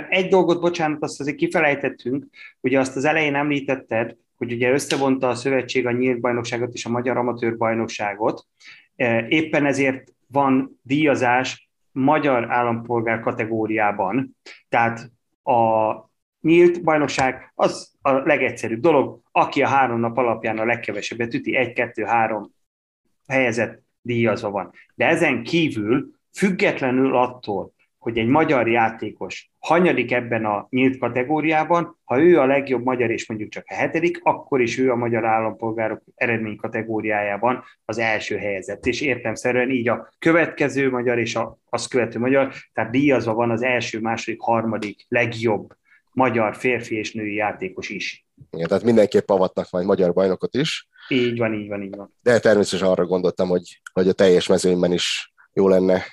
Egy 0.10 0.28
dolgot, 0.28 0.62
bocsánat, 0.62 1.04
azt 1.04 1.20
azért 1.20 1.38
kifelejtettünk, 1.38 2.26
ugye 2.60 2.80
azt 2.80 2.96
az 2.96 3.06
elején 3.06 3.36
említetted, 3.36 4.16
hogy 4.38 4.52
ugye 4.52 4.72
összevonta 4.72 5.28
a 5.28 5.36
szövetség 5.36 5.86
a 5.86 5.92
nyílt 5.92 6.20
bajnokságot 6.20 6.74
és 6.74 6.86
a 6.86 6.90
magyar 6.90 7.18
amatőr 7.18 7.58
bajnokságot. 7.58 8.46
Éppen 9.28 9.66
ezért 9.66 10.14
van 10.28 10.80
díjazás 10.82 11.70
magyar 11.92 12.52
állampolgár 12.52 13.20
kategóriában. 13.20 14.38
Tehát 14.70 15.12
a 15.44 15.94
nyílt 16.42 16.84
bajnokság 16.84 17.52
az 17.56 17.94
a 18.02 18.12
legegyszerűbb 18.12 18.80
dolog, 18.80 19.20
aki 19.32 19.62
a 19.62 19.68
három 19.68 20.00
nap 20.00 20.18
alapján 20.18 20.58
a 20.58 20.66
legkevesebbet 20.66 21.34
üti, 21.34 21.56
egy, 21.56 21.74
kettő, 21.74 22.04
három 22.04 22.56
helyezett 23.28 23.84
díjazva 24.02 24.50
van. 24.50 24.72
De 24.96 25.06
ezen 25.06 25.44
kívül, 25.44 26.12
függetlenül 26.34 27.16
attól, 27.16 27.76
hogy 27.98 28.18
egy 28.18 28.28
magyar 28.28 28.70
játékos 28.70 29.52
hanyadik 29.60 30.12
ebben 30.12 30.46
a 30.46 30.68
nyílt 30.70 30.98
kategóriában, 30.98 32.00
ha 32.04 32.22
ő 32.22 32.40
a 32.40 32.46
legjobb 32.46 32.84
magyar 32.84 33.12
és 33.12 33.28
mondjuk 33.28 33.50
csak 33.50 33.64
a 33.68 33.74
hetedik, 33.74 34.20
akkor 34.24 34.62
is 34.62 34.78
ő 34.78 34.92
a 34.92 34.96
magyar 34.96 35.26
állampolgárok 35.26 36.02
eredmény 36.16 36.56
kategóriájában 36.56 37.64
az 37.86 37.98
első 37.98 38.38
helyezett. 38.38 38.86
És 38.86 39.02
értemszerűen 39.02 39.70
így 39.70 39.88
a 39.90 40.14
következő 40.20 40.90
magyar 40.90 41.20
és 41.20 41.36
a, 41.36 41.58
azt 41.70 41.90
követő 41.90 42.20
magyar, 42.20 42.54
tehát 42.74 42.92
díjazva 42.92 43.34
van 43.34 43.52
az 43.52 43.62
első, 43.62 44.00
második, 44.00 44.42
harmadik 44.42 45.06
legjobb 45.08 45.76
magyar 46.18 46.56
férfi 46.56 46.96
és 46.96 47.14
női 47.14 47.34
játékos 47.34 47.90
is. 47.90 48.26
Igen, 48.52 48.68
tehát 48.68 48.84
mindenképp 48.84 49.30
avatnak 49.30 49.70
majd 49.70 49.86
magyar 49.86 50.14
bajnokot 50.14 50.56
is. 50.56 50.88
Így 51.08 51.38
van, 51.38 51.54
így 51.54 51.68
van, 51.68 51.82
így 51.82 51.96
van. 51.96 52.14
De 52.22 52.40
természetesen 52.40 52.88
arra 52.88 53.06
gondoltam, 53.06 53.48
hogy, 53.48 53.82
hogy 53.94 54.08
a 54.08 54.14
teljes 54.14 54.48
mezőnyben 54.48 54.92
is 54.92 55.34
jó 55.54 55.68
lenne 55.68 56.04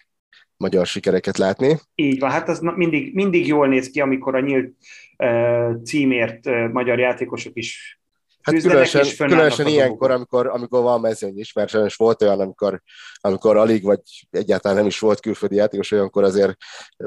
magyar 0.57 0.87
sikereket 0.87 1.39
látni. 1.39 1.79
Így 1.95 2.19
van, 2.19 2.31
hát 2.31 2.49
az 2.49 2.61
mindig, 2.61 3.15
mindig 3.15 3.47
jól 3.47 3.69
néz 3.69 3.91
ki, 3.91 4.01
amikor 4.01 4.35
a 4.35 4.41
nyílt 4.41 4.75
uh, 5.19 5.83
címért 5.83 6.47
uh, 6.47 6.69
magyar 6.69 6.99
játékosok 6.99 7.53
is 7.57 8.01
Hát 8.45 8.61
különösen, 8.61 9.07
különösen 9.17 9.67
ilyenkor, 9.67 10.11
amikor, 10.11 10.47
amikor 10.47 10.83
van 10.83 11.01
mezőny 11.01 11.39
is, 11.39 11.53
mert 11.53 11.69
sajnos 11.69 11.97
volt 11.97 12.23
olyan, 12.23 12.41
amikor, 12.41 12.83
amikor 13.21 13.57
alig, 13.57 13.83
vagy 13.83 14.01
egyáltalán 14.31 14.77
nem 14.77 14.87
is 14.87 14.99
volt 14.99 15.21
külföldi 15.21 15.55
játékos, 15.55 15.91
olyankor 15.91 16.25
azért 16.25 16.57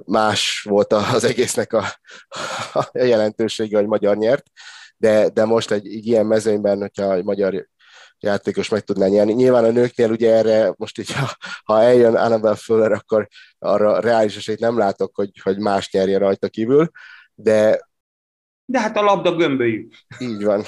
más 0.05 0.65
volt 0.69 0.93
az 0.93 1.23
egésznek 1.23 1.73
a, 1.73 1.83
a 2.73 2.89
jelentősége, 2.93 3.77
hogy 3.77 3.87
magyar 3.87 4.17
nyert, 4.17 4.45
de, 4.97 5.29
de 5.29 5.45
most 5.45 5.71
egy, 5.71 5.87
egy 5.87 6.05
ilyen 6.05 6.25
mezőnyben, 6.25 6.79
hogyha 6.79 7.13
egy 7.13 7.23
magyar 7.23 7.67
játékos 8.19 8.69
meg 8.69 8.81
tudná 8.81 9.07
nyerni. 9.07 9.33
Nyilván 9.33 9.63
a 9.63 9.71
nőknél 9.71 10.11
ugye 10.11 10.33
erre 10.33 10.73
most 10.77 10.99
így, 10.99 11.11
ha, 11.11 11.27
ha 11.63 11.81
eljön 11.81 12.15
Annabel 12.15 12.55
Fuller, 12.55 12.91
akkor 12.91 13.27
arra 13.59 13.99
reális 13.99 14.37
esélyt 14.37 14.59
nem 14.59 14.77
látok, 14.77 15.15
hogy, 15.15 15.31
hogy 15.43 15.57
más 15.57 15.91
nyerje 15.91 16.17
rajta 16.17 16.49
kívül, 16.49 16.89
de 17.33 17.86
de 18.69 18.79
hát 18.79 18.97
a 18.97 19.01
labda 19.01 19.35
gömbölyű. 19.35 19.87
Így 20.19 20.43
van. 20.43 20.63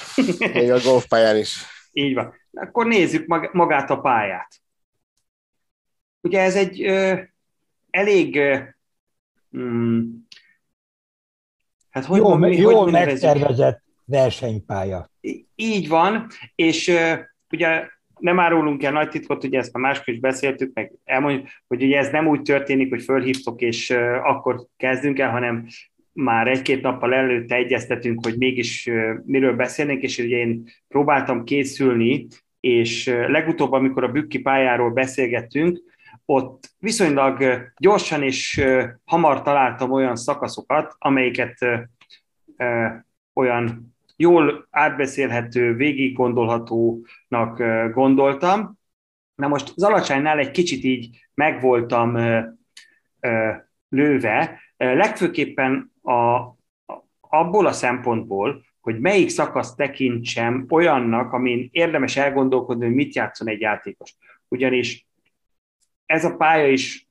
Még 0.52 0.70
a 0.70 0.80
golfpályán 0.80 1.36
is. 1.36 1.64
Így 1.92 2.14
van. 2.14 2.34
Akkor 2.52 2.86
nézzük 2.86 3.26
magát 3.52 3.90
a 3.90 4.00
pályát. 4.00 4.48
Ugye 6.20 6.40
ez 6.40 6.56
egy 6.56 6.82
ö, 6.82 7.20
elég 7.90 8.36
ö, 8.36 8.58
mm, 9.56 10.04
hát 11.90 12.04
hogy 12.04 12.18
jól, 12.18 12.38
mi, 12.38 12.56
jól 12.56 12.82
hogy 12.82 12.92
megtervezett 12.92 13.82
versenypálya. 14.04 15.10
Így 15.54 15.88
van, 15.88 16.26
és 16.54 16.88
ö, 16.88 17.14
ugye 17.50 17.88
nem 18.18 18.40
árulunk 18.40 18.82
el 18.82 18.92
nagy 18.92 19.08
titkot, 19.08 19.44
ugye 19.44 19.58
ezt 19.58 19.72
már 19.72 19.82
máskor 19.82 20.14
is 20.14 20.20
beszéltük, 20.20 20.74
meg 20.74 20.92
elmondjuk, 21.04 21.48
hogy 21.66 21.82
ugye 21.82 21.98
ez 21.98 22.10
nem 22.10 22.26
úgy 22.26 22.42
történik, 22.42 22.88
hogy 22.88 23.02
fölhívtok, 23.02 23.60
és 23.60 23.90
uh, 23.90 23.98
akkor 24.22 24.66
kezdünk 24.76 25.18
el, 25.18 25.30
hanem 25.30 25.66
már 26.12 26.48
egy-két 26.48 26.82
nappal 26.82 27.14
előtte 27.14 27.54
egyeztetünk, 27.54 28.24
hogy 28.24 28.36
mégis 28.38 28.90
miről 29.24 29.56
beszélnénk, 29.56 30.02
és 30.02 30.18
ugye 30.18 30.36
én 30.36 30.64
próbáltam 30.88 31.44
készülni, 31.44 32.26
és 32.60 33.06
legutóbb, 33.06 33.72
amikor 33.72 34.04
a 34.04 34.12
Bükki 34.12 34.38
pályáról 34.38 34.90
beszélgettünk, 34.90 35.78
ott 36.24 36.70
viszonylag 36.78 37.62
gyorsan 37.76 38.22
és 38.22 38.64
hamar 39.04 39.42
találtam 39.42 39.92
olyan 39.92 40.16
szakaszokat, 40.16 40.94
amelyiket 40.98 41.58
olyan 43.32 43.94
jól 44.16 44.66
átbeszélhető, 44.70 45.74
végig 45.74 46.16
gondolhatónak 46.16 47.62
gondoltam. 47.92 48.78
Na 49.34 49.48
most 49.48 49.72
az 49.76 49.82
alacsánynál 49.82 50.38
egy 50.38 50.50
kicsit 50.50 50.84
így 50.84 51.28
megvoltam 51.34 52.18
lőve, 53.88 54.60
legfőképpen 54.84 55.92
a, 56.02 56.40
abból 57.20 57.66
a 57.66 57.72
szempontból, 57.72 58.64
hogy 58.80 59.00
melyik 59.00 59.28
szakaszt 59.28 59.76
tekintsem 59.76 60.66
olyannak, 60.68 61.32
amin 61.32 61.68
érdemes 61.72 62.16
elgondolkodni, 62.16 62.84
hogy 62.84 62.94
mit 62.94 63.14
játszon 63.14 63.48
egy 63.48 63.60
játékos. 63.60 64.16
Ugyanis 64.48 65.06
ez 66.06 66.24
a 66.24 66.36
pálya 66.36 66.68
is 66.68 67.08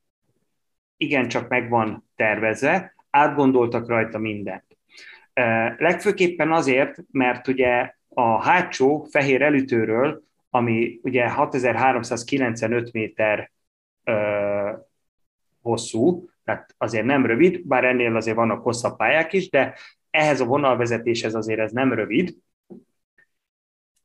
igencsak 0.98 1.48
meg 1.48 1.70
van 1.70 2.10
tervezve, 2.16 2.96
átgondoltak 3.10 3.88
rajta 3.88 4.18
mindent. 4.18 4.66
Legfőképpen 5.78 6.52
azért, 6.52 6.98
mert 7.12 7.48
ugye 7.48 7.94
a 8.10 8.42
hátsó 8.42 9.08
fehér 9.12 9.42
elütőről, 9.42 10.24
ami 10.50 11.00
ugye 11.04 11.30
6395 11.30 12.92
méter 12.92 13.52
hosszú, 15.62 16.30
tehát 16.44 16.76
azért 16.78 17.06
nem 17.06 17.26
rövid, 17.26 17.68
bár 17.68 17.84
ennél 17.84 18.16
azért 18.16 18.36
vannak 18.36 18.64
hosszabb 18.64 18.98
pályák 18.98 19.34
is, 19.34 19.50
de 19.50 19.76
ehhez 20.10 20.42
a 20.42 20.46
vonalvezetéshez 20.46 21.36
azért 21.36 21.60
ez 21.60 21.72
nem 21.72 21.94
rövid. 21.94 22.36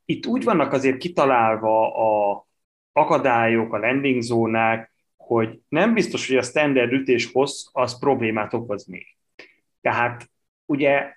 Itt 0.04 0.26
úgy 0.26 0.44
vannak 0.44 0.72
azért 0.72 0.98
kitalálva 0.98 1.94
a 1.94 2.46
akadályok, 2.92 3.72
a 3.72 3.78
landing 3.78 4.22
zónák, 4.22 4.92
hogy 5.16 5.60
nem 5.68 5.94
biztos, 5.94 6.26
hogy 6.28 6.36
a 6.36 6.42
standard 6.42 6.92
ütés 6.92 7.32
hossz 7.32 7.66
az 7.72 7.98
problémát 7.98 8.54
okoz 8.54 8.86
még. 8.86 9.06
Tehát 9.80 10.30
ugye 10.64 11.12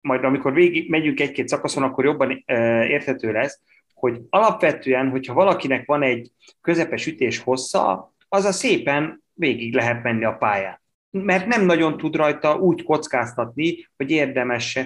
majd 0.00 0.24
amikor 0.24 0.52
végig 0.52 0.90
megyünk 0.90 1.20
egy-két 1.20 1.48
szakaszon, 1.48 1.82
akkor 1.82 2.04
jobban 2.04 2.42
érthető 2.86 3.32
lesz, 3.32 3.60
hogy 3.94 4.20
alapvetően, 4.30 5.10
hogyha 5.10 5.34
valakinek 5.34 5.86
van 5.86 6.02
egy 6.02 6.32
közepes 6.60 7.06
ütés 7.06 7.38
hossza, 7.38 8.12
az 8.28 8.44
a 8.44 8.52
szépen 8.52 9.22
végig 9.40 9.74
lehet 9.74 10.02
menni 10.02 10.24
a 10.24 10.36
pályán. 10.36 10.80
Mert 11.10 11.46
nem 11.46 11.64
nagyon 11.64 11.96
tud 11.96 12.16
rajta 12.16 12.56
úgy 12.56 12.82
kockáztatni, 12.82 13.88
hogy 13.96 14.10
érdemes 14.10 14.78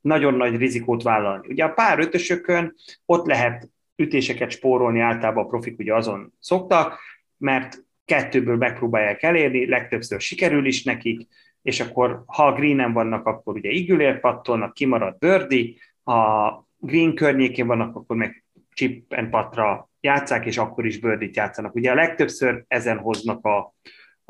nagyon 0.00 0.34
nagy 0.34 0.56
rizikót 0.56 1.02
vállalni. 1.02 1.46
Ugye 1.48 1.64
a 1.64 1.72
pár 1.72 1.98
ötösökön 1.98 2.74
ott 3.06 3.26
lehet 3.26 3.68
ütéseket 3.96 4.50
spórolni, 4.50 5.00
általában 5.00 5.44
a 5.44 5.48
profik 5.48 5.78
ugye 5.78 5.94
azon 5.94 6.32
szoktak, 6.40 6.98
mert 7.36 7.84
kettőből 8.04 8.56
megpróbálják 8.56 9.22
elérni, 9.22 9.68
legtöbbször 9.68 10.20
sikerül 10.20 10.66
is 10.66 10.84
nekik, 10.84 11.28
és 11.62 11.80
akkor 11.80 12.22
ha 12.26 12.46
a 12.46 12.52
greenen 12.52 12.92
vannak, 12.92 13.26
akkor 13.26 13.54
ugye 13.54 13.70
igülér 13.70 14.20
pattolnak, 14.20 14.74
kimarad 14.74 15.18
bőrdi, 15.18 15.78
ha 16.02 16.68
green 16.76 17.14
környékén 17.14 17.66
vannak, 17.66 17.96
akkor 17.96 18.16
meg 18.16 18.44
chip 18.72 19.12
and 19.12 19.28
patra 19.28 19.90
játszák, 20.04 20.46
és 20.46 20.58
akkor 20.58 20.86
is 20.86 20.98
bőrdit 20.98 21.36
játszanak. 21.36 21.74
Ugye 21.74 21.90
a 21.90 21.94
legtöbbször 21.94 22.64
ezen 22.68 22.98
hoznak 22.98 23.44
a, 23.44 23.74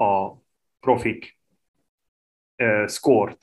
a 0.04 0.36
profik 0.80 1.38
uh, 2.62 2.88
score 2.88 3.36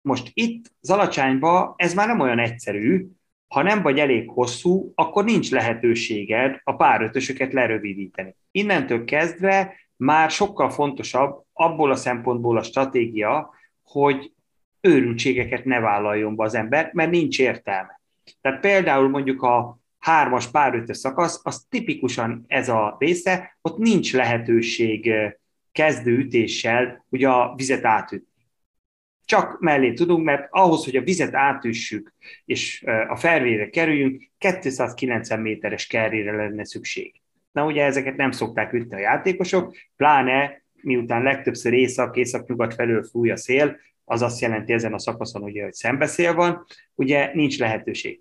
Most 0.00 0.30
itt 0.34 0.72
Zalacsányba 0.80 1.74
ez 1.76 1.94
már 1.94 2.06
nem 2.06 2.20
olyan 2.20 2.38
egyszerű, 2.38 3.06
ha 3.48 3.62
nem 3.62 3.82
vagy 3.82 3.98
elég 3.98 4.30
hosszú, 4.30 4.92
akkor 4.94 5.24
nincs 5.24 5.50
lehetőséged 5.50 6.60
a 6.64 6.76
párötösöket 6.76 7.52
lerövidíteni. 7.52 8.34
Innentől 8.50 9.04
kezdve 9.04 9.74
már 9.96 10.30
sokkal 10.30 10.70
fontosabb 10.70 11.44
abból 11.52 11.90
a 11.90 11.96
szempontból 11.96 12.58
a 12.58 12.62
stratégia, 12.62 13.50
hogy 13.82 14.32
őrültségeket 14.80 15.64
ne 15.64 15.80
vállaljon 15.80 16.36
be 16.36 16.44
az 16.44 16.54
ember, 16.54 16.90
mert 16.92 17.10
nincs 17.10 17.38
értelme. 17.38 18.00
Tehát 18.40 18.60
például 18.60 19.08
mondjuk 19.08 19.42
a 19.42 19.79
hármas 20.00 20.50
párötös 20.50 20.96
szakasz, 20.96 21.40
az 21.42 21.66
tipikusan 21.68 22.44
ez 22.46 22.68
a 22.68 22.96
része, 22.98 23.58
ott 23.60 23.78
nincs 23.78 24.12
lehetőség 24.12 25.12
kezdőütéssel 25.72 27.04
ugye 27.08 27.28
a 27.28 27.54
vizet 27.56 27.84
átütni. 27.84 28.28
Csak 29.24 29.60
mellé 29.60 29.92
tudunk, 29.92 30.24
mert 30.24 30.48
ahhoz, 30.50 30.84
hogy 30.84 30.96
a 30.96 31.02
vizet 31.02 31.34
átüssük 31.34 32.14
és 32.44 32.84
a 33.08 33.16
felvére 33.16 33.70
kerüljünk, 33.70 34.30
290 34.38 35.40
méteres 35.40 35.86
kerrére 35.86 36.36
lenne 36.36 36.64
szükség. 36.64 37.14
Na 37.52 37.64
ugye 37.64 37.84
ezeket 37.84 38.16
nem 38.16 38.30
szokták 38.30 38.72
ütni 38.72 38.94
a 38.94 38.98
játékosok, 38.98 39.76
pláne 39.96 40.62
miután 40.82 41.22
legtöbbször 41.22 41.72
észak, 41.72 42.16
észak-nyugat 42.16 42.74
felől 42.74 43.02
fúj 43.02 43.30
a 43.30 43.36
szél, 43.36 43.76
az 44.04 44.22
azt 44.22 44.40
jelenti 44.40 44.72
ezen 44.72 44.94
a 44.94 44.98
szakaszon, 44.98 45.42
ugye, 45.42 45.62
hogy 45.62 45.72
szembeszél 45.72 46.34
van, 46.34 46.64
ugye 46.94 47.30
nincs 47.34 47.58
lehetőség. 47.58 48.20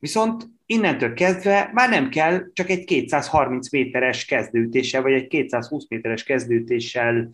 Viszont 0.00 0.46
innentől 0.66 1.14
kezdve 1.14 1.70
már 1.74 1.90
nem 1.90 2.08
kell 2.08 2.52
csak 2.52 2.70
egy 2.70 2.84
230 2.84 3.70
méteres 3.70 4.24
kezdőítéssel, 4.24 5.02
vagy 5.02 5.12
egy 5.12 5.26
220 5.26 5.88
méteres 5.88 6.24
kezdőítéssel 6.24 7.30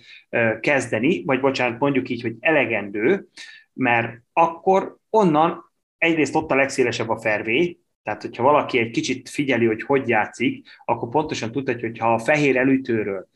kezdeni, 0.61 1.25
vagy 1.25 1.41
bocsánat, 1.41 1.79
mondjuk 1.79 2.09
így, 2.09 2.23
hogy 2.23 2.35
elegendő, 2.41 3.27
mert 3.73 4.23
akkor 4.33 4.97
onnan 5.11 5.73
egyrészt 5.99 6.35
ott 6.35 6.51
a 6.51 6.55
legszélesebb 6.55 7.09
a 7.09 7.21
fervé, 7.21 7.79
tehát 8.03 8.23
hogyha 8.23 8.43
valaki 8.43 8.79
egy 8.79 8.91
kicsit 8.91 9.29
figyeli, 9.29 9.67
hogy 9.67 9.83
hogy 9.83 10.09
játszik, 10.09 10.67
akkor 10.85 11.09
pontosan 11.09 11.53
tudhatja, 11.53 11.89
hogy 11.89 11.99
ha 11.99 12.15
a 12.15 12.19
fehér 12.19 12.57
elütőről 12.57 13.29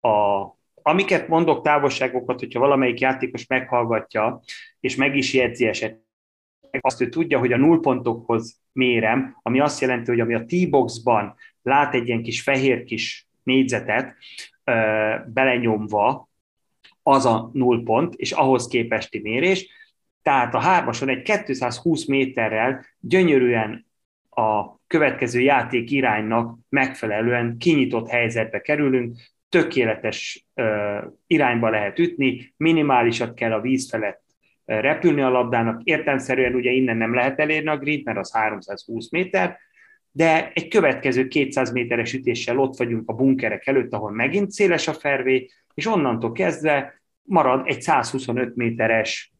a 0.00 0.46
amiket 0.82 1.28
mondok 1.28 1.64
távolságokat, 1.64 2.38
hogyha 2.38 2.60
valamelyik 2.60 3.00
játékos 3.00 3.46
meghallgatja, 3.46 4.40
és 4.80 4.96
meg 4.96 5.16
is 5.16 5.32
jegyzi 5.32 5.66
esetleg, 5.66 6.00
azt 6.80 7.00
ő 7.00 7.08
tudja, 7.08 7.38
hogy 7.38 7.52
a 7.52 7.56
nullpontokhoz 7.56 8.60
mérem, 8.72 9.36
ami 9.42 9.60
azt 9.60 9.80
jelenti, 9.80 10.10
hogy 10.10 10.20
ami 10.20 10.34
a 10.34 10.44
T-boxban 10.44 11.34
lát 11.62 11.94
egy 11.94 12.06
ilyen 12.08 12.22
kis 12.22 12.42
fehér 12.42 12.84
kis 12.84 13.28
négyzetet 13.42 14.16
ö, 14.64 14.72
belenyomva, 15.26 16.28
az 17.02 17.26
a 17.26 17.50
nullpont, 17.52 18.14
és 18.14 18.32
ahhoz 18.32 18.66
képesti 18.68 19.18
mérés. 19.18 19.68
Tehát 20.22 20.54
a 20.54 20.60
hármason 20.60 21.08
egy 21.08 21.22
220 21.22 22.06
méterrel 22.06 22.86
gyönyörűen 23.00 23.86
a 24.30 24.78
következő 24.86 25.40
játék 25.40 25.90
iránynak 25.90 26.58
megfelelően 26.68 27.56
kinyitott 27.58 28.08
helyzetbe 28.08 28.60
kerülünk, 28.60 29.16
tökéletes 29.48 30.46
ö, 30.54 30.98
irányba 31.26 31.68
lehet 31.70 31.98
ütni, 31.98 32.54
minimálisat 32.56 33.34
kell 33.34 33.52
a 33.52 33.60
víz 33.60 33.90
felett 33.90 34.22
repülni 34.78 35.20
a 35.20 35.28
labdának. 35.28 35.82
Értelmszerűen 35.84 36.54
ugye 36.54 36.70
innen 36.70 36.96
nem 36.96 37.14
lehet 37.14 37.40
elérni 37.40 37.68
a 37.68 37.78
grid, 37.78 38.04
mert 38.04 38.18
az 38.18 38.32
320 38.32 39.10
méter, 39.10 39.58
de 40.10 40.52
egy 40.54 40.68
következő 40.68 41.28
200 41.28 41.72
méteres 41.72 42.12
ütéssel 42.12 42.58
ott 42.58 42.76
vagyunk 42.76 43.08
a 43.08 43.12
bunkerek 43.12 43.66
előtt, 43.66 43.92
ahol 43.92 44.10
megint 44.10 44.50
széles 44.50 44.88
a 44.88 44.92
fervé, 44.92 45.48
és 45.74 45.86
onnantól 45.86 46.32
kezdve 46.32 47.02
marad 47.22 47.62
egy 47.66 47.82
125 47.82 48.56
méteres 48.56 49.32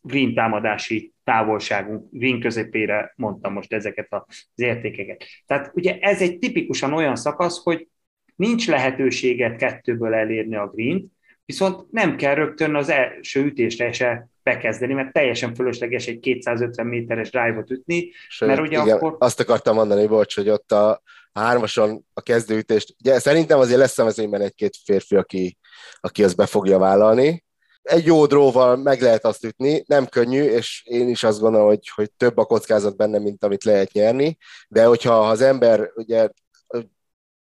green 0.00 0.34
támadási 0.34 1.12
távolságunk, 1.24 2.08
green 2.10 2.40
közepére 2.40 3.12
mondtam 3.16 3.52
most 3.52 3.72
ezeket 3.72 4.06
az 4.08 4.46
értékeket. 4.54 5.24
Tehát 5.46 5.70
ugye 5.74 5.98
ez 5.98 6.22
egy 6.22 6.38
tipikusan 6.38 6.92
olyan 6.92 7.16
szakasz, 7.16 7.62
hogy 7.62 7.88
nincs 8.36 8.68
lehetőséget 8.68 9.56
kettőből 9.56 10.14
elérni 10.14 10.56
a 10.56 10.66
green 10.66 11.12
viszont 11.52 11.90
nem 11.90 12.16
kell 12.16 12.34
rögtön 12.34 12.74
az 12.74 12.88
első 12.88 13.44
ütésre 13.44 13.92
se 13.92 14.28
bekezdeni, 14.42 14.92
mert 14.92 15.12
teljesen 15.12 15.54
fölösleges 15.54 16.06
egy 16.06 16.18
250 16.18 16.86
méteres 16.86 17.30
drive-ot 17.30 17.70
ütni, 17.70 18.10
Sőt, 18.28 18.48
mert 18.48 18.60
ugye 18.60 18.82
igen, 18.82 18.96
akkor... 18.96 19.16
Azt 19.18 19.40
akartam 19.40 19.74
mondani, 19.74 20.06
bocs, 20.06 20.34
hogy 20.34 20.48
ott 20.48 20.72
a 20.72 21.02
hármason 21.32 22.04
a 22.14 22.20
kezdőütést, 22.20 22.94
ugye 22.98 23.18
szerintem 23.18 23.58
azért 23.58 23.78
lesz 23.78 23.98
a 23.98 24.04
mezőnyben 24.04 24.40
egy-két 24.40 24.76
férfi, 24.84 25.16
aki, 25.16 25.58
aki 26.00 26.24
azt 26.24 26.36
be 26.36 26.46
fogja 26.46 26.78
vállalni, 26.78 27.44
egy 27.82 28.06
jó 28.06 28.26
dróval 28.26 28.76
meg 28.76 29.00
lehet 29.00 29.24
azt 29.24 29.44
ütni, 29.44 29.84
nem 29.86 30.06
könnyű, 30.06 30.42
és 30.42 30.82
én 30.84 31.08
is 31.08 31.24
azt 31.24 31.40
gondolom, 31.40 31.66
hogy, 31.66 31.88
hogy 31.94 32.10
több 32.12 32.38
a 32.38 32.44
kockázat 32.44 32.96
benne, 32.96 33.18
mint 33.18 33.44
amit 33.44 33.64
lehet 33.64 33.92
nyerni, 33.92 34.36
de 34.68 34.84
hogyha 34.84 35.28
az 35.28 35.40
ember 35.40 35.90
ugye 35.94 36.28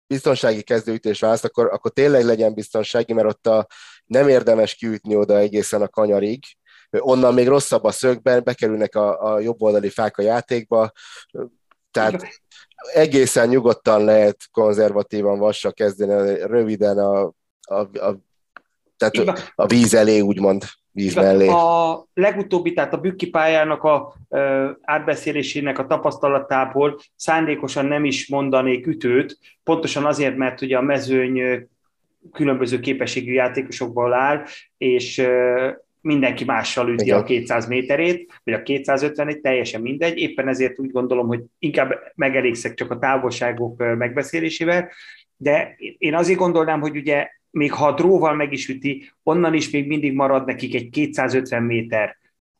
biztonsági 0.07 0.61
kezdőütés 0.61 1.19
választ, 1.19 1.45
akkor, 1.45 1.69
akkor 1.71 1.91
tényleg 1.91 2.23
legyen 2.23 2.53
biztonsági, 2.53 3.13
mert 3.13 3.27
ott 3.27 3.47
a, 3.47 3.67
nem 4.05 4.27
érdemes 4.27 4.75
kiütni 4.75 5.15
oda 5.15 5.37
egészen 5.37 5.81
a 5.81 5.87
kanyarig, 5.87 6.43
onnan 6.89 7.33
még 7.33 7.47
rosszabb 7.47 7.83
a 7.83 7.91
szögben, 7.91 8.43
bekerülnek 8.43 8.95
a, 8.95 9.33
a 9.33 9.39
jobb 9.39 9.61
oldali 9.61 9.89
fák 9.89 10.17
a 10.17 10.21
játékba, 10.21 10.91
tehát 11.91 12.41
egészen 12.93 13.47
nyugodtan 13.47 14.03
lehet 14.03 14.37
konzervatívan 14.51 15.39
vassal 15.39 15.73
kezdeni, 15.73 16.39
röviden 16.41 16.97
a, 16.97 17.21
a, 17.61 17.75
a 17.75 18.17
tehát 18.97 19.51
a 19.55 19.65
víz 19.65 19.93
elé, 19.93 20.19
úgymond 20.19 20.63
víz 20.91 21.15
mellé. 21.15 21.47
A 21.47 22.05
legutóbbi, 22.13 22.73
tehát 22.73 22.93
a 22.93 22.97
bükki 22.97 23.29
pályának 23.29 23.83
a 23.83 24.13
ö, 24.29 24.69
átbeszélésének 24.81 25.79
a 25.79 25.85
tapasztalatából 25.85 26.99
szándékosan 27.15 27.85
nem 27.85 28.05
is 28.05 28.29
mondanék 28.29 28.87
ütőt, 28.87 29.37
pontosan 29.63 30.05
azért, 30.05 30.35
mert 30.35 30.61
ugye 30.61 30.77
a 30.77 30.81
mezőny 30.81 31.67
különböző 32.31 32.79
képességű 32.79 33.31
játékosokból 33.31 34.13
áll, 34.13 34.43
és 34.77 35.27
mindenki 36.01 36.43
mással 36.43 36.89
üti 36.89 37.03
Igen. 37.03 37.19
a 37.19 37.23
200 37.23 37.67
méterét, 37.67 38.41
vagy 38.43 38.53
a 38.53 38.61
250-et, 38.61 39.41
teljesen 39.41 39.81
mindegy. 39.81 40.17
Éppen 40.17 40.47
ezért 40.47 40.79
úgy 40.79 40.91
gondolom, 40.91 41.27
hogy 41.27 41.43
inkább 41.59 42.11
megelégszek 42.15 42.73
csak 42.73 42.91
a 42.91 42.99
távolságok 42.99 43.77
megbeszélésével, 43.97 44.89
de 45.37 45.75
én 45.97 46.15
azért 46.15 46.39
gondolnám, 46.39 46.79
hogy 46.79 46.95
ugye 46.95 47.27
még 47.49 47.73
ha 47.73 47.87
a 47.87 47.93
dróval 47.93 48.35
meg 48.35 48.53
is 48.53 48.67
üti, 48.67 49.11
onnan 49.23 49.53
is 49.53 49.69
még 49.69 49.87
mindig 49.87 50.13
marad 50.13 50.45
nekik 50.45 50.75
egy 50.75 50.89
250 50.89 51.63
méter 51.63 52.17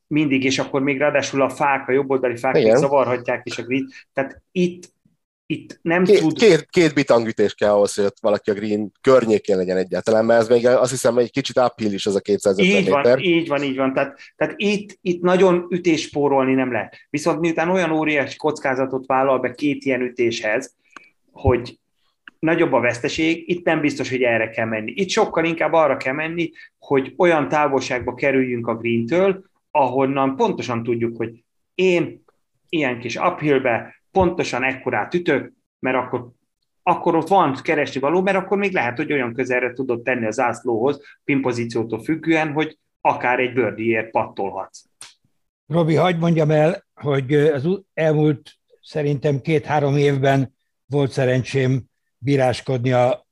mindig, 0.08 0.44
és 0.44 0.60
akkor 0.60 0.82
még 0.82 0.98
ráadásul 0.98 1.42
a 1.42 1.50
fák, 1.50 1.88
a 1.88 1.92
jobboldali 1.92 2.38
fák 2.38 2.54
még 2.54 2.76
zavarhatják 2.76 3.42
is 3.44 3.58
a 3.58 3.64
grid. 3.64 3.90
Tehát 4.14 4.42
itt, 4.52 4.93
itt 5.46 5.80
nem 5.82 6.04
két, 6.04 6.20
tud... 6.20 6.38
Két, 6.38 6.68
két 6.70 6.94
bitangütés 6.94 7.54
kell 7.54 7.72
ahhoz, 7.72 7.94
hogy 7.94 8.06
ott 8.06 8.18
valaki 8.22 8.50
a 8.50 8.54
green 8.54 8.92
környékén 9.02 9.58
legyen 9.58 9.78
egyáltalán, 9.78 10.26
mert 10.26 10.42
ez 10.42 10.48
még 10.48 10.68
azt 10.68 10.92
hiszem, 10.92 11.14
hogy 11.14 11.24
egy 11.24 11.32
kicsit 11.32 11.60
uphill 11.60 11.92
is 11.92 12.06
az 12.06 12.16
a 12.16 12.20
250 12.20 12.66
így 12.66 12.86
méter. 12.86 13.04
Van, 13.04 13.20
így 13.20 13.48
van, 13.48 13.64
így 13.64 13.76
van. 13.76 13.94
Tehát, 13.94 14.20
tehát 14.36 14.54
itt, 14.58 14.98
itt 15.02 15.22
nagyon 15.22 15.68
ütéspórolni 15.70 16.54
nem 16.54 16.72
lehet. 16.72 16.98
Viszont 17.10 17.40
miután 17.40 17.70
olyan 17.70 17.92
óriási 17.92 18.38
kockázatot 18.38 19.06
vállal 19.06 19.40
be 19.40 19.54
két 19.54 19.84
ilyen 19.84 20.02
ütéshez, 20.02 20.76
hogy 21.32 21.78
nagyobb 22.40 22.74
a 22.74 22.80
veszteség, 22.80 23.50
itt 23.50 23.66
nem 23.66 23.82
biztos, 23.82 24.10
hogy 24.10 24.22
erre 24.22 24.50
kell 24.50 24.66
menni. 24.66 24.92
Itt 24.96 25.10
sokkal 25.10 25.46
inkább 25.46 25.74
arra 25.74 25.98
kell 25.98 26.14
menni, 26.14 26.52
hogy 26.80 27.14
olyan 27.18 27.48
távolságba 27.48 28.14
kerüljünk 28.14 28.68
a 28.68 28.76
green-től, 28.76 29.44
ahonnan 29.72 30.36
pontosan 30.36 30.84
tudjuk, 30.84 31.18
hogy 31.18 31.44
én 31.76 32.24
ilyen 32.70 33.00
kis 33.00 33.16
uphillbe 33.16 34.03
pontosan 34.14 34.64
ekkorát 34.64 35.14
ütök, 35.14 35.54
mert 35.80 35.98
akkor, 35.98 36.32
akkor 36.84 37.16
ott 37.16 37.28
van 37.28 37.58
keresni 37.62 38.00
való, 38.00 38.22
mert 38.22 38.38
akkor 38.38 38.58
még 38.58 38.74
lehet, 38.74 38.98
hogy 38.98 39.12
olyan 39.12 39.34
közelre 39.34 39.74
tudod 39.74 40.02
tenni 40.02 40.26
az 40.26 40.36
zászlóhoz, 40.36 41.02
pinpozíciótól 41.24 42.04
függően, 42.04 42.52
hogy 42.52 42.78
akár 43.02 43.40
egy 43.40 43.54
bőrdiért 43.54 44.12
pattolhatsz. 44.12 44.84
Robi, 45.68 45.96
hagyd 45.96 46.20
mondjam 46.20 46.52
el, 46.52 46.86
hogy 46.94 47.34
az 47.34 47.82
elmúlt 47.94 48.52
szerintem 48.82 49.42
két-három 49.42 49.98
évben 49.98 50.56
volt 50.86 51.12
szerencsém 51.12 51.84
bíráskodni 52.18 52.92
a, 52.92 53.28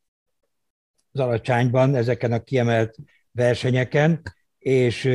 az 1.12 1.20
alacsányban, 1.20 1.96
ezeken 1.96 2.32
a 2.32 2.44
kiemelt 2.44 2.96
versenyeken, 3.32 4.22
és 4.58 5.10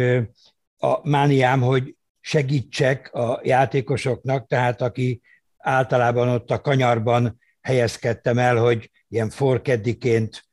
a 0.79 1.09
mániám, 1.09 1.61
hogy 1.61 1.97
segítsek 2.21 3.15
a 3.15 3.41
játékosoknak, 3.43 4.47
tehát 4.47 4.81
aki 4.81 5.21
általában 5.67 6.29
ott 6.29 6.51
a 6.51 6.61
kanyarban 6.61 7.39
helyezkedtem 7.61 8.39
el, 8.39 8.57
hogy 8.57 8.91
ilyen 9.09 9.31
forkeddiként 9.31 10.45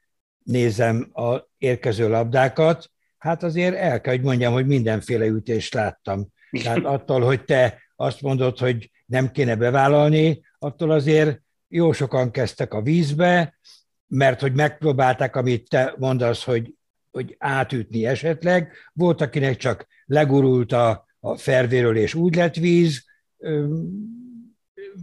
nézem 0.43 1.09
a 1.13 1.37
érkező 1.57 2.09
labdákat, 2.09 2.91
hát 3.17 3.43
azért 3.43 3.75
el 3.75 4.01
kell, 4.01 4.13
hogy 4.13 4.23
mondjam, 4.23 4.53
hogy 4.53 4.67
mindenféle 4.67 5.25
ütést 5.25 5.73
láttam. 5.73 6.27
Tehát 6.63 6.85
attól, 6.95 7.21
hogy 7.21 7.43
te 7.43 7.81
azt 7.95 8.21
mondod, 8.21 8.57
hogy 8.57 8.91
nem 9.05 9.31
kéne 9.31 9.55
bevállalni, 9.55 10.41
attól 10.59 10.91
azért 10.91 11.41
jó 11.67 11.91
sokan 11.91 12.31
kezdtek 12.31 12.73
a 12.73 12.81
vízbe, 12.81 13.57
mert 14.07 14.41
hogy 14.41 14.53
megpróbálták, 14.53 15.35
amit 15.35 15.69
te 15.69 15.93
mondasz, 15.97 16.43
hogy, 16.43 16.73
hogy 17.11 17.35
átütni 17.39 18.05
esetleg. 18.05 18.71
Volt, 18.93 19.21
akinek 19.21 19.57
csak 19.57 19.87
legurult 20.05 20.71
a, 20.71 21.05
a 21.19 21.37
fervéről, 21.37 21.97
és 21.97 22.13
úgy 22.13 22.35
lett 22.35 22.55
víz. 22.55 23.05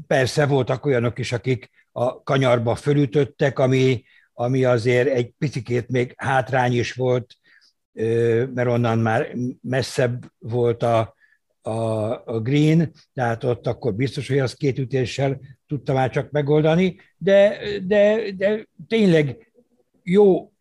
Persze 0.06 0.46
voltak 0.46 0.84
olyanok 0.86 1.18
is, 1.18 1.32
akik 1.32 1.70
a 1.92 2.22
kanyarba 2.22 2.74
fölütöttek, 2.74 3.58
ami, 3.58 4.04
ami 4.32 4.64
azért 4.64 5.08
egy 5.08 5.32
picit 5.38 5.88
még 5.88 6.12
hátrány 6.16 6.72
is 6.72 6.92
volt, 6.92 7.36
mert 8.54 8.68
onnan 8.68 8.98
már 8.98 9.36
messzebb 9.62 10.32
volt 10.38 10.82
a, 10.82 11.14
a, 11.62 11.72
a 12.24 12.40
green, 12.40 12.92
tehát 13.14 13.44
ott 13.44 13.66
akkor 13.66 13.94
biztos, 13.94 14.28
hogy 14.28 14.38
az 14.38 14.54
két 14.54 14.78
ütéssel 14.78 15.40
tudta 15.66 15.92
már 15.92 16.10
csak 16.10 16.30
megoldani, 16.30 17.00
de, 17.16 17.58
de, 17.86 18.30
de 18.36 18.66
tényleg 18.88 19.52
jó 20.02 20.52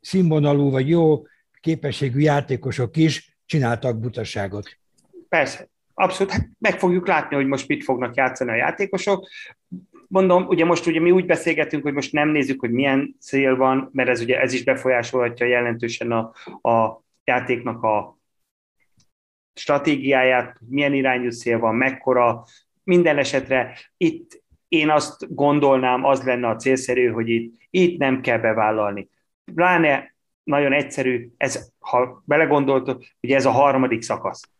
színvonalú 0.00 0.70
vagy 0.70 0.88
jó 0.88 1.22
képességű 1.60 2.18
játékosok 2.20 2.96
is 2.96 3.38
csináltak 3.46 3.98
butaságot. 3.98 4.78
Persze, 5.28 5.68
abszolút, 5.98 6.32
hát 6.32 6.48
meg 6.58 6.78
fogjuk 6.78 7.06
látni, 7.06 7.36
hogy 7.36 7.46
most 7.46 7.68
mit 7.68 7.84
fognak 7.84 8.14
játszani 8.14 8.50
a 8.50 8.54
játékosok. 8.54 9.28
Mondom, 10.08 10.46
ugye 10.46 10.64
most 10.64 10.86
ugye 10.86 11.00
mi 11.00 11.10
úgy 11.10 11.26
beszélgetünk, 11.26 11.82
hogy 11.82 11.92
most 11.92 12.12
nem 12.12 12.28
nézzük, 12.28 12.60
hogy 12.60 12.70
milyen 12.70 13.16
cél 13.20 13.56
van, 13.56 13.88
mert 13.92 14.08
ez 14.08 14.20
ugye 14.20 14.40
ez 14.40 14.52
is 14.52 14.64
befolyásolhatja 14.64 15.46
jelentősen 15.46 16.12
a, 16.12 16.32
a 16.70 17.02
játéknak 17.24 17.82
a 17.82 18.18
stratégiáját, 19.54 20.58
milyen 20.68 20.94
irányú 20.94 21.30
cél 21.30 21.58
van, 21.58 21.74
mekkora, 21.74 22.44
minden 22.84 23.18
esetre 23.18 23.78
itt 23.96 24.42
én 24.68 24.90
azt 24.90 25.34
gondolnám, 25.34 26.04
az 26.04 26.22
lenne 26.22 26.48
a 26.48 26.56
célszerű, 26.56 27.08
hogy 27.08 27.28
itt, 27.28 27.54
itt 27.70 27.98
nem 27.98 28.20
kell 28.20 28.38
bevállalni. 28.38 29.08
Pláne 29.54 30.14
nagyon 30.42 30.72
egyszerű, 30.72 31.30
ez, 31.36 31.72
ha 31.78 32.22
belegondoltok, 32.24 33.04
ugye 33.20 33.36
ez 33.36 33.46
a 33.46 33.50
harmadik 33.50 34.02
szakasz. 34.02 34.50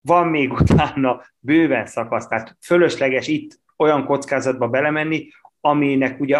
Van 0.00 0.28
még 0.28 0.52
utána 0.52 1.22
bőven 1.38 1.86
szakasz, 1.86 2.26
tehát 2.26 2.56
fölösleges 2.60 3.28
itt 3.28 3.60
olyan 3.76 4.04
kockázatba 4.04 4.68
belemenni, 4.68 5.28
aminek 5.60 6.20
ugye 6.20 6.38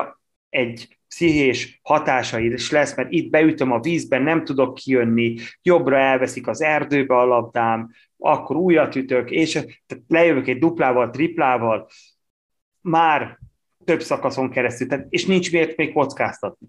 egy 0.48 0.98
pszichés 1.08 1.80
hatásai 1.82 2.52
is 2.52 2.70
lesz, 2.70 2.96
mert 2.96 3.12
itt 3.12 3.30
beütöm 3.30 3.72
a 3.72 3.80
vízben, 3.80 4.22
nem 4.22 4.44
tudok 4.44 4.74
kijönni, 4.74 5.36
jobbra 5.62 5.98
elveszik 5.98 6.46
az 6.46 6.62
erdőbe 6.62 7.16
a 7.16 7.24
labdám, 7.24 7.90
akkor 8.18 8.56
újat 8.56 8.94
ütök, 8.94 9.30
és 9.30 9.52
tehát 9.86 10.04
lejövök 10.08 10.48
egy 10.48 10.58
duplával, 10.58 11.10
triplával, 11.10 11.88
már 12.80 13.38
több 13.84 14.02
szakaszon 14.02 14.50
keresztül, 14.50 14.86
tehát, 14.86 15.06
és 15.08 15.26
nincs 15.26 15.52
miért 15.52 15.76
még 15.76 15.92
kockáztatni. 15.92 16.66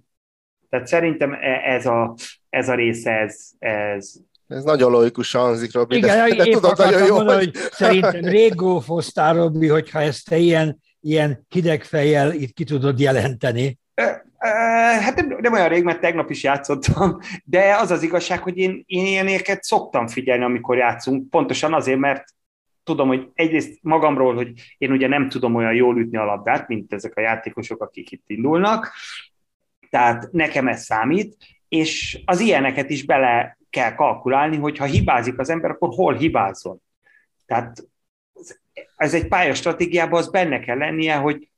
Tehát 0.70 0.88
szerintem 0.88 1.34
e, 1.34 1.62
ez 1.64 1.86
a, 1.86 2.16
ez 2.50 2.70
a 2.70 2.76
része, 2.76 3.12
ez, 3.12 3.50
ez, 3.60 4.14
ez 4.52 4.64
nagyon 4.64 4.92
logikus 4.92 5.32
hangzik, 5.32 5.74
Robi, 5.74 5.96
Igen, 5.96 6.30
de, 6.30 6.36
de 6.36 6.44
tudod 6.44 6.78
nagyon 6.78 7.06
jó, 7.06 7.16
hogy... 7.16 7.36
hogy... 7.36 7.52
Szerintem 7.72 8.22
rég 8.22 8.56
gófoztál, 8.56 9.34
Robi, 9.34 9.68
hogyha 9.68 10.02
ezt 10.02 10.30
te 10.30 10.38
ilyen, 10.38 10.82
ilyen 11.00 11.46
hideg 11.50 11.84
fejjel 11.84 12.34
itt 12.34 12.54
ki 12.54 12.64
tudod 12.64 13.00
jelenteni. 13.00 13.80
Hát 15.00 15.16
nem, 15.16 15.38
nem 15.42 15.54
olyan 15.54 15.68
rég, 15.68 15.84
mert 15.84 16.00
tegnap 16.00 16.30
is 16.30 16.44
játszottam, 16.44 17.18
de 17.44 17.76
az 17.76 17.92
az 17.92 18.04
igazság, 18.04 18.40
hogy 18.40 18.58
én, 18.58 18.84
én 18.86 19.06
ilyeneket 19.06 19.64
szoktam 19.64 20.08
figyelni, 20.08 20.44
amikor 20.44 20.78
játszunk, 20.78 21.30
pontosan 21.30 21.74
azért, 21.74 22.00
mert 22.00 22.24
tudom, 22.84 23.08
hogy 23.08 23.28
egyrészt 23.34 23.80
magamról, 23.82 24.36
hogy 24.36 24.52
én 24.78 24.92
ugye 24.92 25.08
nem 25.08 25.30
tudom 25.30 25.56
olyan 25.56 25.74
jól 25.74 26.00
ütni 26.00 26.18
a 26.18 26.26
labdát, 26.26 26.68
mint 26.68 26.94
ezek 26.94 27.16
a 27.16 27.22
játékosok, 27.22 27.82
akik 27.82 28.12
itt 28.12 28.24
indulnak, 28.28 28.92
tehát 29.90 30.32
nekem 30.32 30.68
ez 30.68 30.84
számít, 30.84 31.38
és 31.70 32.20
az 32.26 32.40
ilyeneket 32.40 32.90
is 32.90 33.06
bele 33.06 33.58
kell 33.72 33.96
kalkulálni, 33.96 34.58
hogy 34.58 34.78
ha 34.78 34.86
hibázik 34.86 35.40
az 35.40 35.50
ember, 35.50 35.70
akkor 35.70 35.90
hol 35.94 36.14
hibázzon. 36.14 36.82
Tehát 37.46 37.84
ez 38.96 39.14
egy 39.14 39.28
pályastratégiában 39.28 40.20
az 40.20 40.30
benne 40.30 40.60
kell 40.60 40.78
lennie, 40.78 41.16
hogy 41.16 41.50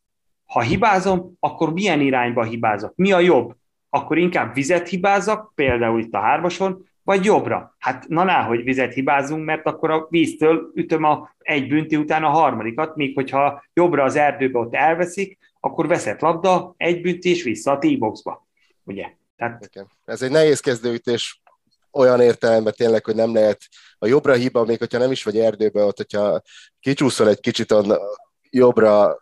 ha 0.46 0.62
hibázom, 0.62 1.34
akkor 1.40 1.74
milyen 1.74 2.02
irányba 2.02 2.44
hibázok? 2.44 2.96
Mi 2.96 3.12
a 3.12 3.20
jobb? 3.20 3.56
Akkor 3.90 4.18
inkább 4.18 4.54
vizet 4.54 4.88
hibázok, 4.88 5.52
például 5.56 6.00
itt 6.00 6.14
a 6.14 6.20
hármason, 6.20 6.88
vagy 7.04 7.26
jobbra. 7.26 7.76
Hát 7.80 8.08
na 8.08 8.24
ná, 8.24 8.44
hogy 8.44 8.64
vizet 8.64 8.94
hibázunk, 8.94 9.46
mert 9.46 9.66
akkor 9.66 9.92
a 9.92 10.08
víztől 10.10 10.72
ütöm 10.74 11.04
a 11.04 11.36
egy 11.38 11.68
bünti 11.68 11.96
után 11.96 12.24
a 12.24 12.30
harmadikat, 12.30 12.96
míg 12.96 13.16
hogyha 13.16 13.64
jobbra 13.74 14.04
az 14.04 14.16
erdőbe 14.16 14.60
ott 14.60 14.76
elveszik, 14.76 15.38
akkor 15.60 15.88
veszett 15.88 16.20
labda, 16.20 16.74
egy 16.78 17.02
bünti 17.02 17.30
és 17.30 17.44
vissza 17.44 17.72
a 17.72 17.78
T-boxba. 17.78 18.48
Ugye? 18.84 19.10
Tehát... 19.36 19.70
Ez 20.06 20.22
egy 20.22 20.32
nehéz 20.32 20.60
kezdőütés 20.60 21.42
olyan 21.94 22.22
értelemben 22.22 22.74
tényleg, 22.78 23.06
hogy 23.06 23.16
nem 23.16 23.34
lehet 23.34 23.60
a 23.98 24.08
jobbra 24.08 24.34
hiba, 24.34 24.66
még 24.66 24.78
hogyha 24.78 24.98
nem 24.98 25.12
is 25.12 25.24
vagy 25.24 25.38
erdőbe, 25.38 25.84
ott, 25.84 25.98
hogyha 25.98 26.42
kicsúszol 26.80 27.30
egy 27.30 27.40
kicsit 27.40 27.72
a 27.72 28.02
jobbra, 28.50 29.18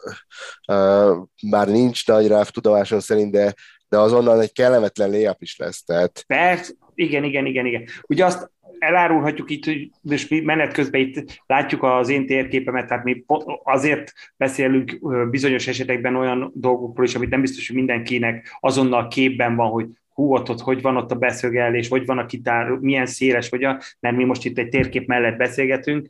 uh, 0.68 1.18
már 1.50 1.68
nincs 1.68 2.08
nagy 2.08 2.28
ráv 2.28 2.50
tudomásom 2.50 3.00
szerint, 3.00 3.32
de, 3.32 3.54
de 3.90 3.98
azonnal 3.98 4.42
egy 4.42 4.52
kellemetlen 4.52 5.10
léjap 5.10 5.42
is 5.42 5.58
lesz. 5.58 5.84
Tehát... 5.84 6.24
Persze, 6.28 6.74
igen, 6.96 7.24
igen, 7.24 7.46
igen, 7.46 7.66
igen. 7.66 7.86
Ugye 8.08 8.26
azt 8.26 8.52
elárulhatjuk 8.80 9.50
itt, 9.50 9.66
hogy 9.66 9.90
most 10.02 10.30
mi 10.30 10.40
menet 10.40 10.74
közben 10.74 11.02
itt 11.02 11.42
látjuk 11.46 11.84
az 11.84 12.10
én 12.10 12.26
térképemet, 12.26 12.88
tehát 12.88 13.04
mi 13.04 13.26
azért 13.64 14.14
beszélünk 14.38 15.00
bizonyos 15.30 15.68
esetekben 15.68 16.16
olyan 16.16 16.52
dolgokról 16.56 17.06
is, 17.06 17.16
amit 17.16 17.30
nem 17.30 17.42
biztos, 17.42 17.68
hogy 17.68 17.76
mindenkinek 17.76 18.58
azonnal 18.60 19.08
képben 19.08 19.56
van, 19.56 19.70
hogy 19.70 19.88
hú, 20.22 20.34
ott, 20.34 20.50
ott 20.50 20.62
hogy 20.62 20.82
van 20.82 20.98
ott 20.98 21.12
a 21.12 21.16
beszögelés, 21.16 21.88
hogy 21.88 22.06
van 22.06 22.18
a 22.18 22.26
kitár, 22.26 22.70
milyen 22.70 23.06
széles, 23.06 23.50
vagy 23.50 23.64
a, 23.64 23.80
mert 24.00 24.16
mi 24.16 24.24
most 24.24 24.46
itt 24.46 24.58
egy 24.58 24.70
térkép 24.70 25.08
mellett 25.08 25.38
beszélgetünk, 25.38 26.10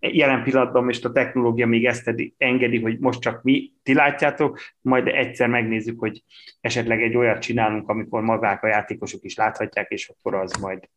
jelen 0.00 0.42
pillanatban 0.42 0.84
most 0.84 1.04
a 1.04 1.12
technológia 1.12 1.66
még 1.66 1.86
ezt 1.86 2.14
engedi, 2.38 2.80
hogy 2.80 2.98
most 2.98 3.20
csak 3.20 3.42
mi 3.42 3.72
ti 3.82 3.94
látjátok, 3.94 4.58
majd 4.80 5.08
egyszer 5.08 5.48
megnézzük, 5.48 5.98
hogy 5.98 6.22
esetleg 6.60 7.02
egy 7.02 7.16
olyat 7.16 7.40
csinálunk, 7.40 7.88
amikor 7.88 8.22
magák 8.22 8.62
a 8.62 8.68
játékosok 8.68 9.24
is 9.24 9.36
láthatják, 9.36 9.90
és 9.90 10.08
akkor 10.08 10.34
az 10.34 10.52
majd 10.52 10.88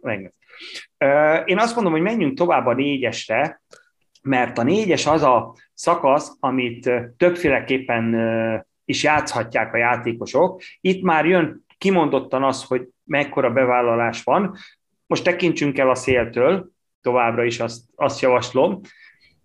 megnéz. 0.00 0.32
Én 1.44 1.58
azt 1.58 1.74
mondom, 1.74 1.92
hogy 1.92 2.02
menjünk 2.02 2.36
tovább 2.36 2.66
a 2.66 2.74
négyesre, 2.74 3.62
mert 4.22 4.58
a 4.58 4.62
négyes 4.62 5.06
az 5.06 5.22
a 5.22 5.54
szakasz, 5.74 6.36
amit 6.40 6.90
többféleképpen 7.16 8.14
is 8.84 9.02
játszhatják 9.02 9.74
a 9.74 9.76
játékosok. 9.76 10.62
Itt 10.80 11.02
már 11.02 11.26
jön 11.26 11.63
kimondottan 11.84 12.42
az, 12.42 12.64
hogy 12.64 12.88
mekkora 13.04 13.50
bevállalás 13.50 14.22
van. 14.22 14.56
Most 15.06 15.24
tekintsünk 15.24 15.78
el 15.78 15.90
a 15.90 15.94
széltől, 15.94 16.70
továbbra 17.00 17.44
is 17.44 17.60
azt, 17.60 17.84
azt 17.94 18.20
javaslom. 18.20 18.80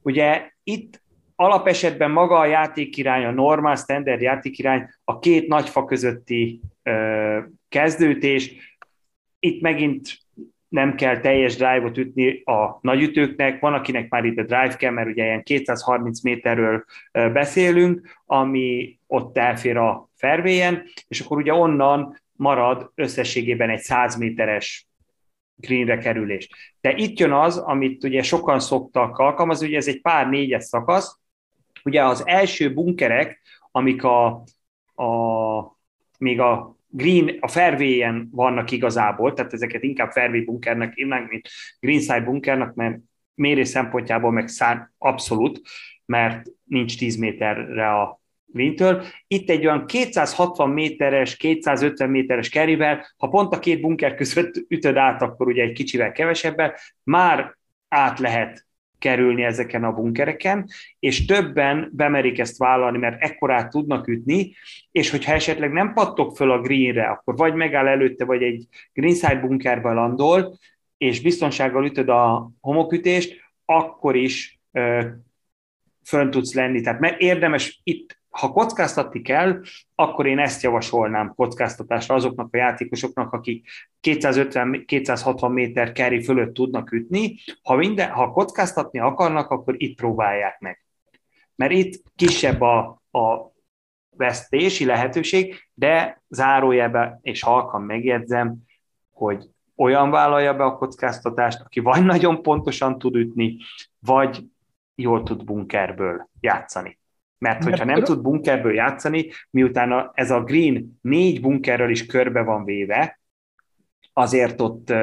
Ugye 0.02 0.52
itt 0.64 1.02
alapesetben 1.36 2.12
maga 2.12 2.40
a 2.40 2.46
játékirány, 2.46 3.26
a 3.26 3.32
normál, 3.32 3.76
standard 3.76 4.22
játékirány, 4.22 4.90
a 5.04 5.20
két 5.20 5.48
nagy 5.48 5.70
fa 5.70 5.86
közötti 5.86 6.62
ö, 6.84 7.40
kezdőtés, 7.70 8.76
itt 9.40 9.62
megint 9.62 10.18
nem 10.68 10.96
kell 10.96 11.20
teljes 11.20 11.56
drive-ot 11.56 11.98
ütni 11.98 12.42
a 12.44 12.78
nagyütőknek, 12.82 13.60
van 13.60 13.74
akinek 13.74 14.10
már 14.10 14.26
itt 14.26 14.38
a 14.38 14.44
drive 14.44 14.76
kell, 14.76 14.92
mert 14.92 15.10
ugye 15.10 15.24
ilyen 15.24 15.44
230 15.44 16.22
méterről 16.22 16.84
beszélünk, 17.12 18.22
ami 18.26 19.00
ott 19.08 19.38
elfér 19.38 19.78
a 19.78 20.10
fervéjen, 20.16 20.84
és 21.08 21.20
akkor 21.20 21.38
ugye 21.38 21.54
onnan 21.54 22.18
marad 22.40 22.92
összességében 22.96 23.70
egy 23.70 23.80
100 23.80 24.16
méteres 24.16 24.88
greenre 25.56 25.98
kerülés. 25.98 26.50
De 26.82 26.94
itt 26.96 27.20
jön 27.20 27.32
az, 27.32 27.58
amit 27.58 28.04
ugye 28.04 28.22
sokan 28.22 28.60
szoktak 28.60 29.18
alkalmazni, 29.18 29.68
ugye 29.68 29.78
ez 29.78 29.88
egy 29.88 30.02
pár 30.02 30.30
négyes 30.30 30.64
szakasz, 30.64 31.20
ugye 31.84 32.06
az 32.06 32.28
első 32.28 32.74
bunkerek, 32.74 33.42
amik 33.72 34.04
a, 34.04 34.26
a 34.96 35.78
még 36.18 36.40
a 36.40 36.76
green, 36.88 37.38
a 37.40 37.48
fairway 37.48 38.28
vannak 38.32 38.72
igazából, 38.72 39.34
tehát 39.34 39.54
ezeket 39.54 39.84
inkább 39.84 40.12
fairway 40.12 40.44
bunkernek 40.44 40.94
hívnánk, 40.94 41.30
mint 41.30 41.50
greenside 41.80 42.22
bunkernak, 42.22 42.76
mert 42.76 42.98
mérés 43.34 43.68
szempontjából 43.68 44.32
meg 44.32 44.48
szár 44.48 44.90
abszolút, 44.98 45.62
mert 46.06 46.48
nincs 46.64 46.98
10 46.98 47.16
méterre 47.16 47.94
a 47.94 48.19
Wintől. 48.54 49.04
Itt 49.28 49.50
egy 49.50 49.66
olyan 49.66 49.86
260 49.86 50.70
méteres, 50.70 51.36
250 51.36 52.10
méteres 52.10 52.50
kerivel, 52.50 53.06
ha 53.18 53.28
pont 53.28 53.54
a 53.54 53.60
két 53.60 53.82
bunker 53.82 54.16
között 54.16 54.66
ütöd 54.68 54.98
át, 54.98 55.22
akkor 55.22 55.48
ugye 55.48 55.64
egy 55.64 55.74
kicsivel 55.74 56.12
kevesebben, 56.12 56.74
már 57.04 57.58
át 57.88 58.20
lehet 58.20 58.68
kerülni 59.00 59.44
ezeken 59.44 59.84
a 59.84 59.92
bunkereken, 59.92 60.68
és 61.00 61.26
többen 61.26 61.90
bemerik 61.94 62.40
ezt 62.40 62.58
vállalni, 62.58 62.98
mert 62.98 63.22
ekkorát 63.22 63.70
tudnak 63.70 64.08
ütni, 64.08 64.54
és 64.92 65.10
hogyha 65.10 65.34
esetleg 65.34 65.72
nem 65.72 65.94
pattok 65.94 66.36
föl 66.36 66.52
a 66.52 66.62
greenre, 66.62 67.06
akkor 67.06 67.36
vagy 67.36 67.54
megáll 67.54 67.88
előtte, 67.88 68.26
vagy 68.26 68.44
egy 68.44 68.68
greenside 68.94 69.40
bunkerbe 69.40 69.92
landol, 69.92 70.58
és 70.98 71.22
biztonsággal 71.22 71.86
ütöd 71.86 72.10
a 72.10 72.52
homokütést, 72.62 73.42
akkor 73.66 74.16
is 74.16 74.60
ö, 74.72 75.06
fönn 76.04 76.30
tudsz 76.30 76.54
lenni. 76.54 76.82
Tehát 76.82 77.16
érdemes 77.22 77.82
itt 77.84 78.19
ha 78.40 78.52
kockáztatni 78.52 79.22
kell, 79.22 79.62
akkor 79.96 80.26
én 80.26 80.40
ezt 80.40 80.64
javasolnám 80.64 81.34
kockáztatásra 81.36 82.16
azoknak 82.16 82.54
a 82.54 82.58
játékosoknak, 82.58 83.34
akik 83.34 83.70
250-260 84.02 85.54
méter 85.54 85.92
carry 85.92 86.24
fölött 86.24 86.54
tudnak 86.54 86.92
ütni. 86.92 87.36
Ha, 87.62 87.76
minden, 87.76 88.10
ha 88.10 88.32
kockáztatni 88.32 89.00
akarnak, 89.00 89.50
akkor 89.50 89.76
itt 89.78 89.98
próbálják 89.98 90.60
meg. 90.60 90.86
Mert 91.56 91.72
itt 91.72 92.04
kisebb 92.16 92.62
a, 92.62 93.02
a 93.12 93.52
vesztési 94.10 94.86
lehetőség, 94.86 95.70
de 95.74 96.22
zárójelbe 96.28 97.20
és 97.22 97.42
halkan 97.44 97.82
megjegyzem, 97.82 98.58
hogy 99.12 99.50
olyan 99.76 100.10
vállalja 100.10 100.54
be 100.54 100.64
a 100.64 100.78
kockáztatást, 100.78 101.62
aki 101.62 101.80
vagy 101.80 102.06
nagyon 102.06 102.42
pontosan 102.42 102.98
tud 102.98 103.16
ütni, 103.16 103.58
vagy 104.00 104.44
jól 104.96 105.24
tud 105.24 105.44
bunkerből 105.44 106.30
játszani. 106.40 106.99
Mert 107.40 107.64
hogyha 107.64 107.86
nem 107.86 108.04
tud 108.04 108.22
bunkerből 108.22 108.74
játszani, 108.74 109.32
miután 109.50 110.12
ez 110.14 110.32
a 110.32 110.44
green 110.44 111.00
négy 111.02 111.42
bunkerrel 111.42 111.90
is 111.90 112.06
körbe 112.06 112.42
van 112.42 112.64
véve, 112.64 113.20
azért 114.14 114.62
ott 114.62 114.94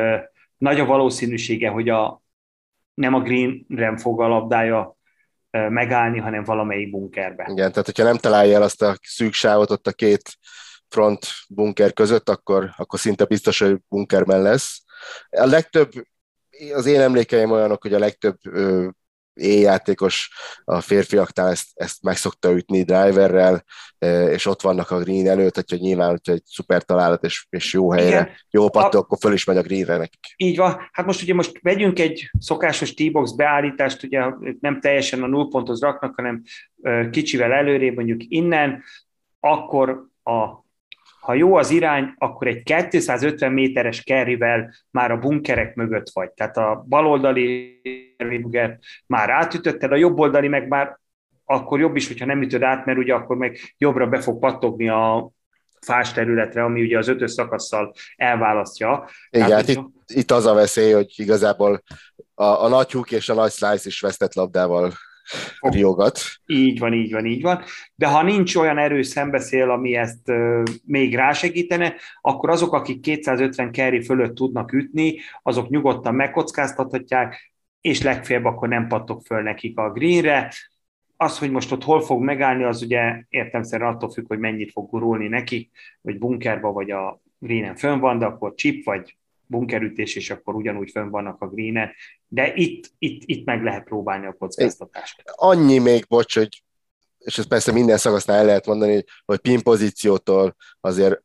nagy 0.59 0.81
a 0.81 0.85
valószínűsége, 0.85 1.69
hogy 1.69 1.89
a, 1.89 2.23
nem 2.95 3.15
a 3.15 3.21
greenre 3.21 3.97
fog 3.97 4.21
a 4.21 4.29
labdája 4.29 4.97
megállni, 5.51 6.19
hanem 6.19 6.45
valamelyik 6.45 6.91
bunkerbe. 6.91 7.47
Igen, 7.51 7.71
tehát 7.71 7.87
hogyha 7.87 8.05
nem 8.05 8.17
találja 8.17 8.55
el 8.55 8.63
azt 8.63 8.83
a 8.83 8.97
szűk 9.03 9.33
sávot 9.33 9.71
ott 9.71 9.87
a 9.87 9.93
két 9.93 10.39
front 10.89 11.27
bunker 11.49 11.93
között, 11.93 12.29
akkor, 12.29 12.71
akkor 12.77 12.99
szinte 12.99 13.25
biztos, 13.25 13.59
hogy 13.59 13.79
bunkerben 13.89 14.43
lesz. 14.43 14.85
A 15.31 15.47
legtöbb, 15.47 15.91
az 16.75 16.87
én 16.87 17.01
emlékeim 17.01 17.51
olyanok, 17.51 17.83
hogy 17.83 17.95
a 17.95 17.99
legtöbb 17.99 18.39
éjjátékos 19.37 20.31
a 20.65 20.81
férfiaknál 20.81 21.51
ezt, 21.51 21.69
ezt 21.75 22.03
meg 22.03 22.17
szokta 22.17 22.53
ütni 22.53 22.83
driverrel, 22.83 23.65
és 24.31 24.47
ott 24.47 24.63
vannak 24.63 24.91
a 24.91 24.99
green 24.99 25.29
előtt, 25.29 25.71
hogy 25.71 25.81
nyilván, 25.81 26.11
hogyha 26.11 26.33
egy 26.33 26.43
szuper 26.45 26.83
találat 26.83 27.25
és, 27.25 27.47
és 27.51 27.73
jó 27.73 27.91
helyre, 27.91 28.09
Igen. 28.09 28.29
jó 28.51 28.69
pattó, 28.69 28.99
a... 28.99 29.01
akkor 29.01 29.19
föl 29.19 29.33
is 29.33 29.45
megy 29.45 29.57
a 29.57 29.63
greenre 29.63 29.97
nekik. 29.97 30.35
Így 30.37 30.57
van. 30.57 30.89
Hát 30.93 31.07
most 31.07 31.23
ugye 31.23 31.35
most 31.35 31.59
vegyünk 31.63 31.99
egy 31.99 32.31
szokásos 32.39 32.95
T-box 32.95 33.31
beállítást, 33.31 34.03
ugye 34.03 34.25
nem 34.61 34.81
teljesen 34.81 35.23
a 35.23 35.27
nullponthoz 35.27 35.81
raknak, 35.81 36.15
hanem 36.15 36.43
kicsivel 37.11 37.53
előrébb, 37.53 37.95
mondjuk 37.95 38.21
innen, 38.29 38.83
akkor 39.41 40.07
a 40.23 40.66
ha 41.27 41.35
jó 41.35 41.55
az 41.57 41.71
irány, 41.71 42.15
akkor 42.19 42.47
egy 42.47 42.63
250 42.63 43.53
méteres 43.53 44.03
kerrivel 44.03 44.75
már 44.91 45.11
a 45.11 45.19
bunkerek 45.19 45.75
mögött 45.75 46.11
vagy. 46.13 46.31
Tehát 46.31 46.57
a 46.57 46.85
baloldali 46.89 47.81
bunkert 48.19 48.79
már 49.07 49.31
átütötted, 49.31 49.93
a 49.93 49.97
jobboldali 49.97 50.49
meg 50.49 50.69
már 50.69 50.99
akkor 51.45 51.81
jobb 51.81 51.97
is, 51.97 52.07
hogyha 52.07 52.27
nem 52.27 52.43
ütöd 52.43 52.63
át, 52.63 52.85
mert 52.85 52.99
ugye 52.99 53.15
akkor 53.15 53.37
meg 53.37 53.59
jobbra 53.79 54.07
be 54.07 54.21
fog 54.21 54.39
pattogni 54.39 54.89
a 54.89 55.31
fás 55.81 56.13
területre, 56.13 56.65
ami 56.65 56.83
ugye 56.83 56.99
az 56.99 57.09
ötös 57.09 57.31
szakasszal 57.31 57.95
elválasztja. 58.17 59.09
Igen, 59.31 59.49
Tehát, 59.49 59.67
hát 59.67 59.77
itt, 59.77 59.91
itt 60.07 60.31
az 60.31 60.47
a 60.47 60.55
veszély, 60.55 60.93
hogy 60.93 61.13
igazából 61.17 61.83
a, 62.35 62.45
a 62.45 62.69
nagy 62.69 62.93
húk 62.93 63.11
és 63.11 63.29
a 63.29 63.35
nagy 63.35 63.53
slice 63.53 63.89
is 63.89 64.01
vesztett 64.01 64.35
labdával 64.35 64.93
riogat. 65.61 66.21
Így 66.47 66.79
van, 66.79 66.93
így 66.93 67.13
van, 67.13 67.27
így 67.27 67.43
van. 67.43 67.63
De 67.95 68.07
ha 68.07 68.23
nincs 68.23 68.57
olyan 68.57 68.79
erős 68.79 69.07
szembeszél, 69.07 69.71
ami 69.71 69.95
ezt 69.95 70.33
még 70.85 71.15
rásegítene, 71.15 71.95
akkor 72.21 72.51
azok, 72.51 72.73
akik 72.73 73.01
250 73.01 73.73
carry 73.73 74.03
fölött 74.03 74.35
tudnak 74.35 74.73
ütni, 74.73 75.19
azok 75.43 75.69
nyugodtan 75.69 76.15
megkockáztathatják, 76.15 77.55
és 77.81 78.03
legfeljebb 78.03 78.45
akkor 78.45 78.69
nem 78.69 78.87
pattok 78.87 79.23
föl 79.23 79.43
nekik 79.43 79.79
a 79.79 79.93
greenre. 79.93 80.53
Az, 81.17 81.39
hogy 81.39 81.51
most 81.51 81.73
ott 81.73 81.85
hol 81.85 82.01
fog 82.01 82.23
megállni, 82.23 82.65
az 82.65 82.83
ugye 82.83 83.25
értemszerűen 83.29 83.95
attól 83.95 84.11
függ, 84.11 84.27
hogy 84.27 84.39
mennyit 84.39 84.73
fog 84.73 84.91
gurulni 84.91 85.29
nekik, 85.29 85.71
vagy 86.01 86.19
bunkerba, 86.19 86.73
vagy 86.73 86.91
a 86.91 87.21
greenen 87.39 87.77
fönn 87.77 87.99
van, 87.99 88.19
de 88.19 88.25
akkor 88.25 88.55
chip, 88.55 88.85
vagy 88.85 89.17
bunkerütés, 89.47 90.17
és 90.17 90.31
akkor 90.31 90.55
ugyanúgy 90.55 90.91
fönn 90.91 91.11
vannak 91.11 91.43
a 91.43 91.49
greenen. 91.49 91.93
De 92.29 92.55
itt, 92.55 92.91
itt, 92.99 93.23
itt 93.25 93.45
meg 93.45 93.63
lehet 93.63 93.85
próbálni 93.85 94.27
a 94.27 94.37
kockáztatást. 94.39 95.23
Annyi 95.25 95.79
még, 95.79 96.07
bocs, 96.09 96.35
hogy 96.35 96.65
és 97.19 97.39
ezt 97.39 97.49
persze 97.49 97.73
minden 97.73 97.99
szakasznál 97.99 98.39
el 98.39 98.45
lehet 98.45 98.67
mondani, 98.67 99.05
hogy 99.25 99.39
pin 99.39 99.63
pozíciótól 99.63 100.57
azért 100.81 101.23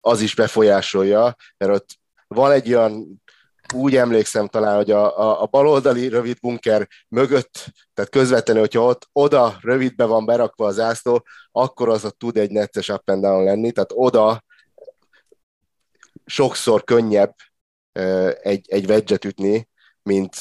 az 0.00 0.20
is 0.20 0.34
befolyásolja, 0.34 1.36
mert 1.56 1.72
ott 1.72 1.88
van 2.26 2.52
egy 2.52 2.74
olyan 2.74 3.22
úgy 3.74 3.96
emlékszem 3.96 4.48
talán, 4.48 4.76
hogy 4.76 4.90
a, 4.90 5.18
a, 5.18 5.42
a 5.42 5.46
baloldali 5.46 6.08
rövid 6.08 6.38
bunker 6.40 6.88
mögött, 7.08 7.72
tehát 7.94 8.10
közvetlenül, 8.10 8.62
hogyha 8.62 8.84
ott 8.84 9.08
oda 9.12 9.58
rövidbe 9.60 10.04
van 10.04 10.24
berakva 10.24 10.66
az 10.66 10.78
ászló, 10.78 11.26
akkor 11.52 11.88
az 11.88 12.04
ott 12.04 12.18
tud 12.18 12.36
egy 12.36 12.50
netes 12.50 12.88
up 12.88 13.08
and 13.08 13.22
down 13.22 13.44
lenni, 13.44 13.72
tehát 13.72 13.90
oda 13.94 14.44
sokszor 16.24 16.84
könnyebb 16.84 17.34
egy, 18.42 18.66
egy 18.68 18.90
wedget 18.90 19.24
ütni, 19.24 19.68
mint, 20.04 20.34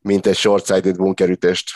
mint 0.00 0.26
egy 0.26 0.36
short-sided 0.36 0.96
bunkerütést. 0.96 1.70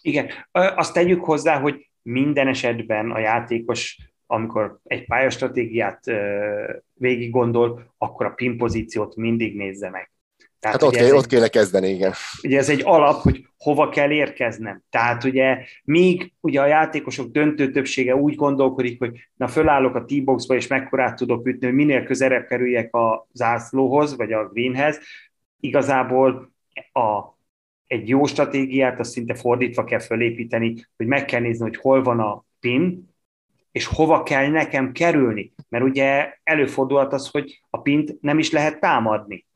Igen, 0.00 0.28
azt 0.52 0.92
tegyük 0.92 1.24
hozzá, 1.24 1.58
hogy 1.60 1.90
minden 2.02 2.48
esetben 2.48 3.10
a 3.10 3.18
játékos, 3.18 3.98
amikor 4.26 4.78
egy 4.84 5.06
pályastratégiát 5.06 6.04
végig 6.94 7.30
gondol, 7.30 7.94
akkor 7.98 8.26
a 8.26 8.30
pin 8.30 8.56
pozíciót 8.56 9.16
mindig 9.16 9.56
nézze 9.56 9.90
meg. 9.90 10.10
Tehát, 10.60 10.80
hát 10.80 10.88
ott, 10.88 10.96
kell, 10.96 11.14
ott 11.14 11.26
kéne 11.26 11.48
kezdeni, 11.48 11.88
igen. 11.88 12.12
Ugye 12.42 12.58
ez 12.58 12.68
egy 12.68 12.80
alap, 12.84 13.22
hogy 13.22 13.46
hova 13.56 13.88
kell 13.88 14.10
érkeznem. 14.10 14.82
Tehát 14.90 15.24
ugye 15.24 15.58
míg 15.84 16.32
ugye 16.40 16.60
a 16.60 16.66
játékosok 16.66 17.30
döntő 17.30 17.70
többsége 17.70 18.16
úgy 18.16 18.34
gondolkodik, 18.34 18.98
hogy 18.98 19.28
na 19.34 19.48
fölállok 19.48 19.94
a 19.94 20.04
T-boxba, 20.04 20.54
és 20.54 20.66
mekkorát 20.66 21.16
tudok 21.16 21.46
ütni, 21.46 21.66
hogy 21.66 21.74
minél 21.74 22.04
közelebb 22.04 22.46
kerüljek 22.46 22.94
a 22.94 23.28
zászlóhoz, 23.32 24.16
vagy 24.16 24.32
a 24.32 24.48
greenhez, 24.48 25.00
igazából 25.60 26.51
a, 26.92 27.36
egy 27.86 28.08
jó 28.08 28.26
stratégiát 28.26 28.98
azt 28.98 29.10
szinte 29.10 29.34
fordítva 29.34 29.84
kell 29.84 30.00
fölépíteni, 30.00 30.86
hogy 30.96 31.06
meg 31.06 31.24
kell 31.24 31.40
nézni, 31.40 31.64
hogy 31.64 31.76
hol 31.76 32.02
van 32.02 32.20
a 32.20 32.44
pin, 32.60 33.10
és 33.72 33.86
hova 33.86 34.22
kell 34.22 34.48
nekem 34.48 34.92
kerülni. 34.92 35.52
Mert 35.68 35.84
ugye 35.84 36.38
előfordulhat 36.42 37.12
az, 37.12 37.30
hogy 37.30 37.62
a 37.70 37.80
pint 37.80 38.20
nem 38.20 38.38
is 38.38 38.50
lehet 38.50 38.80
támadni 38.80 39.46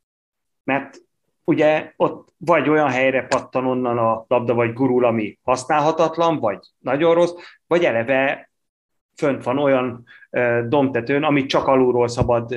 mert 0.67 1.01
ugye 1.45 1.93
ott 1.97 2.33
vagy 2.37 2.69
olyan 2.69 2.89
helyre 2.89 3.27
pattan 3.27 3.67
onnan 3.67 3.99
a 3.99 4.25
labda, 4.29 4.55
vagy 4.55 4.73
gurul, 4.73 5.05
ami 5.05 5.39
használhatatlan, 5.43 6.39
vagy 6.39 6.59
nagyon 6.79 7.15
rossz, 7.15 7.33
vagy 7.67 7.85
eleve 7.85 8.51
fönt 9.17 9.43
van 9.43 9.59
olyan 9.59 10.05
domtetőn, 10.69 11.25
amit 11.25 11.49
csak 11.49 11.67
alulról 11.67 12.09
szabad 12.09 12.55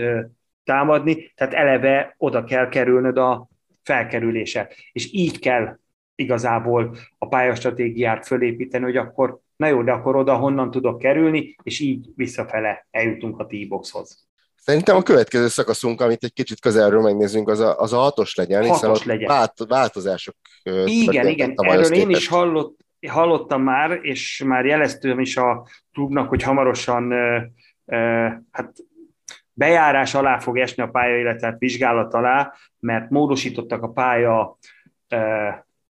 támadni, 0.63 1.31
tehát 1.35 1.53
eleve 1.53 2.15
oda 2.17 2.43
kell 2.43 2.69
kerülnöd 2.69 3.17
a 3.17 3.47
felkerülése. 3.83 4.69
És 4.91 5.13
így 5.13 5.39
kell 5.39 5.77
igazából 6.15 6.95
a 7.17 7.27
pályastratégiát 7.27 8.27
fölépíteni, 8.27 8.83
hogy 8.83 8.97
akkor, 8.97 9.39
na 9.55 9.67
jó, 9.67 9.83
de 9.83 9.91
akkor 9.91 10.15
oda 10.15 10.35
honnan 10.35 10.71
tudok 10.71 10.99
kerülni, 10.99 11.55
és 11.63 11.79
így 11.79 12.09
visszafele 12.15 12.87
eljutunk 12.91 13.39
a 13.39 13.45
T-boxhoz. 13.45 14.27
Szerintem 14.55 14.95
a 14.95 15.01
következő 15.01 15.47
szakaszunk, 15.47 16.01
amit 16.01 16.23
egy 16.23 16.33
kicsit 16.33 16.59
közelről 16.59 17.01
megnézzünk, 17.01 17.49
az 17.49 17.59
a, 17.59 17.79
az 17.79 17.93
a 17.93 17.97
hatos 17.97 18.35
legyen, 18.35 18.67
hatos 18.67 18.99
hiszen 18.99 19.15
legyen. 19.15 19.27
Vált, 19.27 19.53
változások 19.67 20.35
Igen, 20.85 21.27
igen, 21.27 21.53
erről 21.55 21.93
én 21.93 22.09
is 22.09 22.27
hallott, 22.27 22.79
hallottam 23.07 23.61
már, 23.61 23.99
és 24.01 24.43
már 24.45 24.65
jeleztőm 24.65 25.19
is 25.19 25.37
a 25.37 25.67
klubnak, 25.93 26.29
hogy 26.29 26.43
hamarosan 26.43 27.13
hát 28.51 28.73
bejárás 29.59 30.13
alá 30.13 30.39
fog 30.39 30.57
esni 30.57 30.83
a 30.83 30.87
pálya, 30.87 31.19
illetve 31.19 31.47
hát 31.47 31.59
vizsgálat 31.59 32.13
alá, 32.13 32.53
mert 32.79 33.09
módosítottak 33.09 33.83
a 33.83 33.91
pálya 33.91 34.57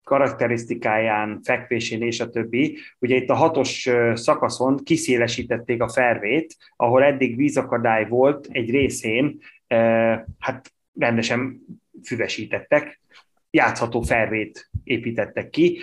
karakterisztikáján, 0.05 1.41
fekvésén 1.43 2.03
és 2.03 2.21
a 2.21 2.31
többi. 2.31 2.79
Ugye 2.99 3.17
itt 3.17 3.29
a 3.29 3.35
hatos 3.35 3.89
szakaszon 4.15 4.77
kiszélesítették 4.85 5.83
a 5.83 5.89
fervét, 5.89 6.57
ahol 6.77 7.05
eddig 7.05 7.37
vízakadály 7.37 8.09
volt 8.09 8.49
egy 8.51 8.71
részén, 8.71 9.41
hát 10.39 10.73
rendesen 10.99 11.61
füvesítettek, 12.05 13.01
játszható 13.51 14.01
fervét 14.01 14.71
építettek 14.85 15.49
ki. 15.51 15.81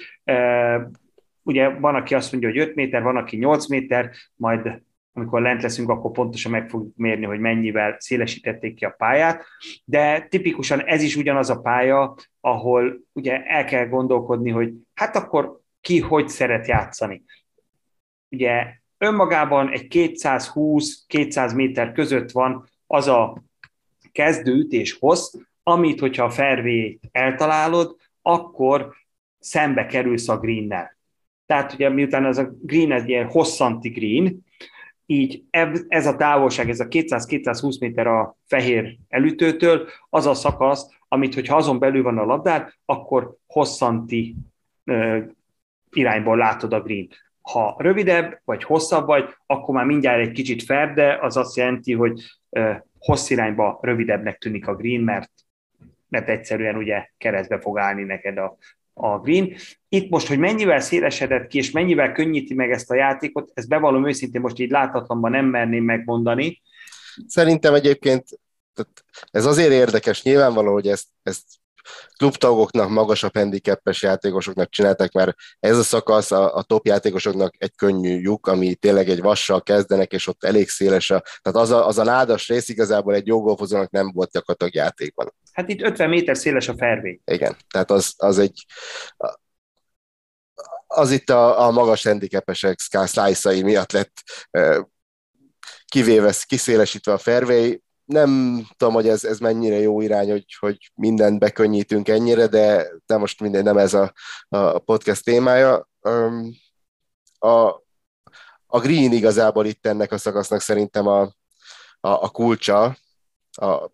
Ugye 1.43 1.69
van, 1.69 1.95
aki 1.95 2.15
azt 2.15 2.31
mondja, 2.31 2.49
hogy 2.49 2.59
5 2.59 2.75
méter, 2.75 3.01
van, 3.01 3.17
aki 3.17 3.37
8 3.37 3.67
méter, 3.67 4.11
majd 4.35 4.81
amikor 5.17 5.41
lent 5.41 5.61
leszünk, 5.61 5.89
akkor 5.89 6.11
pontosan 6.11 6.51
meg 6.51 6.69
fogjuk 6.69 6.95
mérni, 6.95 7.25
hogy 7.25 7.39
mennyivel 7.39 7.95
szélesítették 7.99 8.75
ki 8.75 8.85
a 8.85 8.95
pályát, 8.97 9.45
de 9.85 10.21
tipikusan 10.21 10.81
ez 10.81 11.01
is 11.01 11.15
ugyanaz 11.15 11.49
a 11.49 11.59
pálya, 11.59 12.15
ahol 12.39 12.99
ugye 13.11 13.43
el 13.43 13.65
kell 13.65 13.87
gondolkodni, 13.87 14.49
hogy 14.49 14.73
hát 14.93 15.15
akkor 15.15 15.59
ki 15.81 15.99
hogy 15.99 16.29
szeret 16.29 16.67
játszani. 16.67 17.23
Ugye 18.29 18.65
önmagában 18.97 19.71
egy 19.71 19.87
220-200 19.89 21.55
méter 21.55 21.91
között 21.91 22.31
van 22.31 22.69
az 22.87 23.07
a 23.07 23.43
kezdőütés 24.11 24.93
hossz, 24.93 25.33
amit, 25.63 25.99
hogyha 25.99 26.23
a 26.23 26.29
fervét 26.29 26.99
eltalálod, 27.11 27.95
akkor 28.21 28.95
szembe 29.39 29.85
kerülsz 29.85 30.29
a 30.29 30.37
greennel. 30.37 30.97
Tehát 31.45 31.73
ugye 31.73 31.89
miután 31.89 32.25
ez 32.25 32.37
a 32.37 32.49
green 32.61 32.91
egy 32.91 33.09
ilyen 33.09 33.27
hosszanti 33.27 33.89
green, 33.89 34.44
így 35.05 35.43
ez 35.87 36.05
a 36.05 36.15
távolság, 36.15 36.69
ez 36.69 36.79
a 36.79 36.87
200-220 36.87 37.79
méter 37.79 38.07
a 38.07 38.37
fehér 38.47 38.97
elütőtől, 39.07 39.87
az 40.09 40.25
a 40.25 40.33
szakasz, 40.33 40.89
amit, 41.07 41.33
hogyha 41.33 41.55
azon 41.55 41.79
belül 41.79 42.03
van 42.03 42.17
a 42.17 42.25
labdár, 42.25 42.73
akkor 42.85 43.35
hosszanti 43.47 44.35
ö, 44.83 45.19
irányból 45.89 46.37
látod 46.37 46.73
a 46.73 46.81
green. 46.81 47.07
Ha 47.41 47.75
rövidebb 47.77 48.41
vagy 48.45 48.63
hosszabb 48.63 49.05
vagy, 49.05 49.35
akkor 49.45 49.75
már 49.75 49.85
mindjárt 49.85 50.19
egy 50.19 50.31
kicsit 50.31 50.63
ferde, 50.63 51.17
az 51.21 51.37
azt 51.37 51.55
jelenti, 51.55 51.93
hogy 51.93 52.21
ö, 52.49 52.73
hossz 52.99 53.29
irányba 53.29 53.79
rövidebbnek 53.81 54.37
tűnik 54.37 54.67
a 54.67 54.75
green, 54.75 55.01
mert, 55.01 55.31
mert 56.09 56.29
egyszerűen 56.29 56.75
ugye 56.75 57.09
keresztbe 57.17 57.59
fog 57.59 57.79
állni 57.79 58.03
neked 58.03 58.37
a, 58.37 58.57
a 58.97 59.19
Green. 59.19 59.53
Itt 59.89 60.09
most, 60.09 60.27
hogy 60.27 60.37
mennyivel 60.37 60.79
szélesedett 60.79 61.47
ki, 61.47 61.57
és 61.57 61.71
mennyivel 61.71 62.11
könnyíti 62.11 62.53
meg 62.53 62.71
ezt 62.71 62.91
a 62.91 62.95
játékot, 62.95 63.51
ezt 63.53 63.67
bevallom 63.67 64.07
őszintén 64.07 64.41
most 64.41 64.59
így 64.59 64.69
láthatatlanban 64.69 65.31
nem 65.31 65.45
merném 65.45 65.83
megmondani. 65.83 66.61
Szerintem 67.27 67.73
egyébként 67.73 68.27
ez 69.31 69.45
azért 69.45 69.71
érdekes, 69.71 70.23
nyilvánvaló, 70.23 70.73
hogy 70.73 70.87
ezt, 70.87 71.07
ezt 71.23 71.43
klubtagoknak, 72.17 72.89
magasabb 72.89 73.35
handicapes 73.35 74.01
játékosoknak 74.01 74.69
csináltak, 74.69 75.11
mert 75.11 75.35
ez 75.59 75.77
a 75.77 75.83
szakasz 75.83 76.31
a, 76.31 76.55
a 76.55 76.63
top 76.63 76.85
játékosoknak 76.85 77.53
egy 77.57 77.75
könnyű 77.75 78.19
lyuk, 78.19 78.47
ami 78.47 78.75
tényleg 78.75 79.09
egy 79.09 79.21
vassal 79.21 79.63
kezdenek, 79.63 80.11
és 80.11 80.27
ott 80.27 80.43
elég 80.43 80.69
széles 80.69 81.09
a, 81.09 81.23
tehát 81.41 81.59
az 81.59 81.71
a, 81.71 81.87
az 81.87 81.97
a 81.97 82.03
nádas 82.03 82.47
rész 82.47 82.69
igazából 82.69 83.13
egy 83.13 83.27
jó 83.27 83.41
golfozónak 83.41 83.89
nem 83.89 84.11
volt 84.11 84.31
gyakorlatilag 84.31 84.73
játékban. 84.73 85.33
Hát 85.51 85.69
itt 85.69 85.81
50 85.81 86.09
méter 86.09 86.37
széles 86.37 86.67
a 86.67 86.75
fervé. 86.77 87.21
Igen, 87.25 87.55
tehát 87.71 87.91
az, 87.91 88.13
az 88.17 88.37
egy 88.37 88.65
az 90.87 91.11
itt 91.11 91.29
a, 91.29 91.65
a 91.67 91.71
magas 91.71 92.03
handicapesek 92.03 92.79
slice 92.79 93.63
miatt 93.63 93.91
lett 93.91 94.23
kivéve, 95.85 96.33
kiszélesítve 96.47 97.13
a 97.13 97.17
fairway, 97.17 97.83
nem 98.05 98.61
tudom, 98.77 98.93
hogy 98.93 99.07
ez, 99.07 99.23
ez 99.23 99.39
mennyire 99.39 99.79
jó 99.79 100.01
irány, 100.01 100.31
hogy, 100.31 100.55
hogy 100.59 100.91
mindent 100.95 101.39
bekönnyítünk 101.39 102.07
ennyire, 102.07 102.47
de, 102.47 102.87
de 103.05 103.17
most 103.17 103.41
minden 103.41 103.63
nem 103.63 103.77
ez 103.77 103.93
a, 103.93 104.13
a 104.47 104.79
podcast 104.79 105.23
témája. 105.23 105.89
A, 107.39 107.83
a 108.67 108.79
green 108.79 109.11
igazából 109.11 109.65
itt 109.65 109.85
ennek 109.85 110.11
a 110.11 110.17
szakasznak 110.17 110.61
szerintem 110.61 111.07
a, 111.07 111.21
a, 111.99 112.09
a 112.09 112.29
kulcsa, 112.29 112.97
a, 113.51 113.91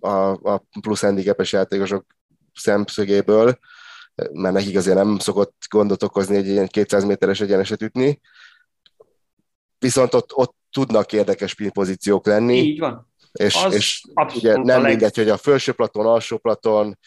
a, 0.00 0.30
a 0.52 0.62
plusz 0.80 1.00
handicapes 1.00 1.52
játékosok 1.52 2.06
szemszögéből, 2.54 3.58
mert 4.32 4.54
nekik 4.54 4.76
azért 4.76 4.96
nem 4.96 5.18
szokott 5.18 5.64
gondot 5.68 6.02
okozni 6.02 6.36
egy 6.36 6.46
ilyen 6.46 6.66
200 6.66 7.04
méteres 7.04 7.40
egyeneset 7.40 7.82
ütni, 7.82 8.20
viszont 9.78 10.14
ott, 10.14 10.34
ott 10.34 10.54
tudnak 10.70 11.12
érdekes 11.12 11.56
pozíciók 11.72 12.26
lenni. 12.26 12.56
Így 12.56 12.78
van 12.78 13.11
és, 13.32 13.66
és 13.70 14.02
ugye 14.34 14.56
nem 14.56 14.80
leg... 14.80 14.90
mindegy, 14.90 15.16
hogy 15.16 15.28
a 15.28 15.36
felső 15.36 15.72
platon, 15.72 16.06
alsó 16.06 16.38
platon, 16.38 16.98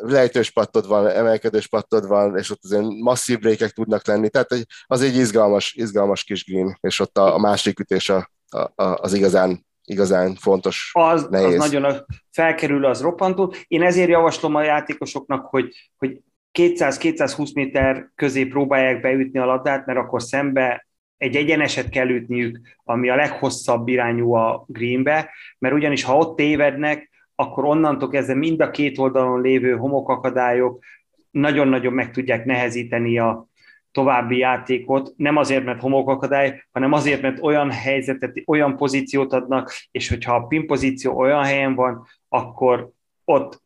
lejtős 0.00 0.50
pattod 0.50 0.86
van, 0.86 1.08
emelkedős 1.08 1.66
pattod 1.66 2.06
van, 2.06 2.36
és 2.36 2.50
ott 2.50 2.60
azért 2.62 2.84
masszív 2.88 3.38
brékek 3.38 3.70
tudnak 3.70 4.06
lenni, 4.06 4.28
tehát 4.28 4.66
az 4.86 5.02
egy 5.02 5.16
izgalmas, 5.16 5.72
izgalmas 5.72 6.24
kis 6.24 6.44
green, 6.44 6.78
és 6.80 7.00
ott 7.00 7.18
a, 7.18 7.34
a 7.34 7.38
másik 7.38 7.78
ütés 7.80 8.08
a, 8.08 8.30
a, 8.48 8.72
az 8.74 9.12
igazán 9.12 9.66
igazán 9.84 10.34
fontos, 10.34 10.90
az, 10.92 11.26
nehéz. 11.30 11.60
Az 11.60 11.70
nagyon 11.70 12.04
felkerül, 12.30 12.84
az 12.84 13.00
roppantó. 13.00 13.54
Én 13.66 13.82
ezért 13.82 14.08
javaslom 14.08 14.54
a 14.54 14.62
játékosoknak, 14.62 15.46
hogy, 15.46 15.90
hogy 15.96 16.20
200-220 16.58 17.54
méter 17.54 18.10
közé 18.14 18.44
próbálják 18.44 19.00
beütni 19.00 19.38
a 19.38 19.44
labdát, 19.44 19.86
mert 19.86 19.98
akkor 19.98 20.22
szembe 20.22 20.86
egy 21.22 21.36
egyeneset 21.36 21.88
kell 21.88 22.08
ütniük, 22.08 22.60
ami 22.84 23.08
a 23.08 23.14
leghosszabb 23.14 23.88
irányú 23.88 24.32
a 24.32 24.64
greenbe, 24.68 25.30
mert 25.58 25.74
ugyanis 25.74 26.02
ha 26.02 26.16
ott 26.16 26.36
tévednek, 26.36 27.10
akkor 27.34 27.64
onnantól 27.64 28.08
kezdve 28.08 28.34
mind 28.34 28.60
a 28.60 28.70
két 28.70 28.98
oldalon 28.98 29.40
lévő 29.40 29.76
homokakadályok 29.76 30.84
nagyon-nagyon 31.30 31.92
meg 31.92 32.10
tudják 32.10 32.44
nehezíteni 32.44 33.18
a 33.18 33.46
további 33.92 34.36
játékot, 34.36 35.12
nem 35.16 35.36
azért, 35.36 35.64
mert 35.64 35.80
homokakadály, 35.80 36.62
hanem 36.72 36.92
azért, 36.92 37.22
mert 37.22 37.42
olyan 37.42 37.70
helyzetet, 37.70 38.42
olyan 38.46 38.76
pozíciót 38.76 39.32
adnak, 39.32 39.72
és 39.90 40.08
hogyha 40.08 40.34
a 40.34 40.46
pin 40.46 40.66
pozíció 40.66 41.18
olyan 41.18 41.44
helyen 41.44 41.74
van, 41.74 42.06
akkor 42.28 42.90
ott 43.24 43.62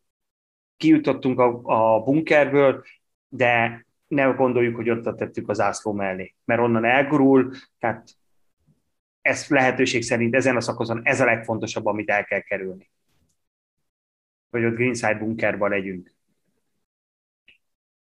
kijutottunk 0.76 1.38
a, 1.38 1.60
a 1.62 2.02
bunkerből, 2.02 2.84
de 3.28 3.85
ne 4.08 4.24
gondoljuk, 4.24 4.76
hogy 4.76 4.90
ott 4.90 5.16
tettük 5.16 5.48
az 5.48 5.60
ászló 5.60 5.92
mellé, 5.92 6.34
mert 6.44 6.60
onnan 6.60 6.84
elgurul, 6.84 7.52
tehát 7.78 8.16
ez 9.20 9.48
lehetőség 9.48 10.02
szerint 10.02 10.34
ezen 10.34 10.56
a 10.56 10.60
szakaszon 10.60 11.00
ez 11.04 11.20
a 11.20 11.24
legfontosabb, 11.24 11.86
amit 11.86 12.10
el 12.10 12.24
kell 12.24 12.40
kerülni. 12.40 12.90
Hogy 14.50 14.64
ott 14.64 14.74
greenside 14.74 15.14
bunkerban 15.14 15.70
legyünk. 15.70 16.14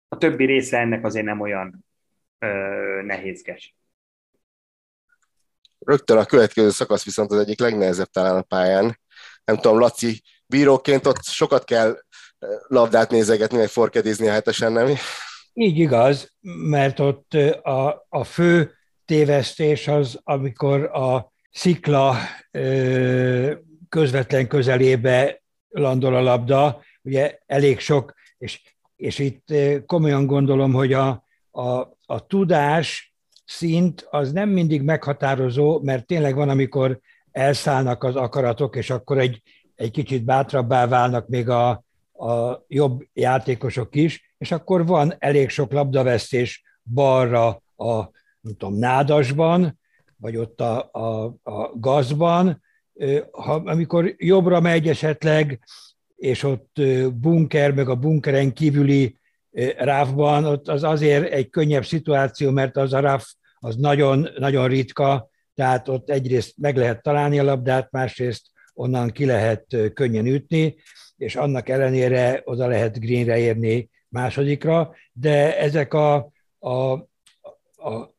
A 0.07 0.17
többi 0.17 0.45
része 0.45 0.77
ennek 0.77 1.05
azért 1.05 1.25
nem 1.25 1.39
olyan 1.39 1.85
ö, 2.39 2.47
nehézkes. 3.05 3.75
Rögtön 5.79 6.17
a 6.17 6.25
következő 6.25 6.69
szakasz 6.69 7.05
viszont 7.05 7.31
az 7.31 7.39
egyik 7.39 7.59
legnehezebb 7.59 8.07
talán 8.07 8.35
a 8.35 8.41
pályán. 8.41 8.99
Nem 9.45 9.55
tudom, 9.55 9.79
Laci, 9.79 10.21
bíróként 10.45 11.05
ott 11.05 11.23
sokat 11.23 11.63
kell 11.63 11.97
labdát 12.67 13.11
nézegetni, 13.11 13.57
meg 13.57 13.67
forkedézni 13.67 14.27
a 14.27 14.31
hetesen, 14.31 14.71
nem? 14.71 14.87
Így 15.53 15.77
igaz, 15.77 16.33
mert 16.69 16.99
ott 16.99 17.33
a, 17.61 18.05
a 18.09 18.23
fő 18.23 18.71
tévesztés 19.05 19.87
az, 19.87 20.19
amikor 20.23 20.83
a 20.83 21.31
szikla 21.51 22.15
közvetlen 23.89 24.47
közelébe 24.47 25.41
landol 25.69 26.15
a 26.15 26.21
labda, 26.21 26.81
ugye 27.01 27.39
elég 27.45 27.79
sok, 27.79 28.13
és, 28.37 28.61
és 28.95 29.19
itt 29.19 29.53
komolyan 29.85 30.25
gondolom, 30.25 30.73
hogy 30.73 30.93
a, 30.93 31.25
a, 31.51 31.97
a 32.05 32.25
tudás 32.27 33.13
szint 33.45 34.07
az 34.09 34.31
nem 34.31 34.49
mindig 34.49 34.81
meghatározó, 34.81 35.79
mert 35.83 36.05
tényleg 36.05 36.35
van, 36.35 36.49
amikor 36.49 36.99
elszállnak 37.31 38.03
az 38.03 38.15
akaratok, 38.15 38.75
és 38.75 38.89
akkor 38.89 39.17
egy, 39.17 39.41
egy 39.75 39.91
kicsit 39.91 40.23
bátrabbá 40.23 40.87
válnak 40.87 41.27
még 41.27 41.49
a, 41.49 41.69
a 42.13 42.63
jobb 42.67 43.07
játékosok 43.13 43.95
is, 43.95 44.32
és 44.43 44.51
akkor 44.51 44.85
van 44.85 45.15
elég 45.19 45.49
sok 45.49 45.71
labdavesztés 45.71 46.63
balra 46.93 47.47
a 47.75 47.95
nem 48.39 48.55
tudom, 48.57 48.73
nádasban, 48.73 49.79
vagy 50.17 50.37
ott 50.37 50.61
a, 50.61 50.89
a, 50.91 51.23
a 51.43 51.71
gazban, 51.75 52.61
ha, 53.31 53.53
amikor 53.53 54.13
jobbra 54.17 54.59
megy 54.59 54.87
esetleg, 54.87 55.59
és 56.15 56.43
ott 56.43 56.81
bunker, 57.13 57.73
meg 57.73 57.89
a 57.89 57.95
bunkeren 57.95 58.53
kívüli 58.53 59.17
ráfban, 59.77 60.45
ott 60.45 60.67
az 60.67 60.83
azért 60.83 61.31
egy 61.31 61.49
könnyebb 61.49 61.85
szituáció, 61.85 62.51
mert 62.51 62.77
az 62.77 62.93
a 62.93 62.99
ráf 62.99 63.33
az 63.59 63.75
nagyon, 63.75 64.29
nagyon 64.37 64.67
ritka, 64.67 65.29
tehát 65.55 65.87
ott 65.87 66.09
egyrészt 66.09 66.53
meg 66.57 66.77
lehet 66.77 67.01
találni 67.01 67.39
a 67.39 67.43
labdát, 67.43 67.91
másrészt 67.91 68.45
onnan 68.73 69.09
ki 69.09 69.25
lehet 69.25 69.77
könnyen 69.93 70.25
ütni, 70.25 70.75
és 71.17 71.35
annak 71.35 71.69
ellenére 71.69 72.41
oda 72.43 72.67
lehet 72.67 72.99
greenre 72.99 73.37
érni 73.37 73.91
másodikra, 74.13 74.95
de 75.11 75.57
ezek 75.57 75.93
a, 75.93 76.31
a, 76.59 76.91
a 77.89 78.13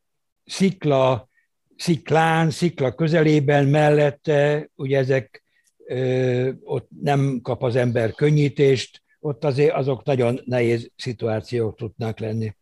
szikla, 0.45 1.29
sziklán, 1.77 2.51
szikla 2.51 2.95
közelében, 2.95 3.67
mellette, 3.67 4.69
ugye 4.75 4.99
ezek 4.99 5.45
ö, 5.87 6.51
ott 6.65 6.89
nem 7.01 7.41
kap 7.43 7.63
az 7.63 7.77
ember 7.77 8.13
könnyítést, 8.13 9.03
ott 9.21 9.45
azért 9.45 9.75
azok 9.75 10.05
nagyon 10.05 10.41
nehéz 10.45 10.91
szituációk 10.97 11.77
tudnak 11.77 12.19
lenni. 12.19 12.55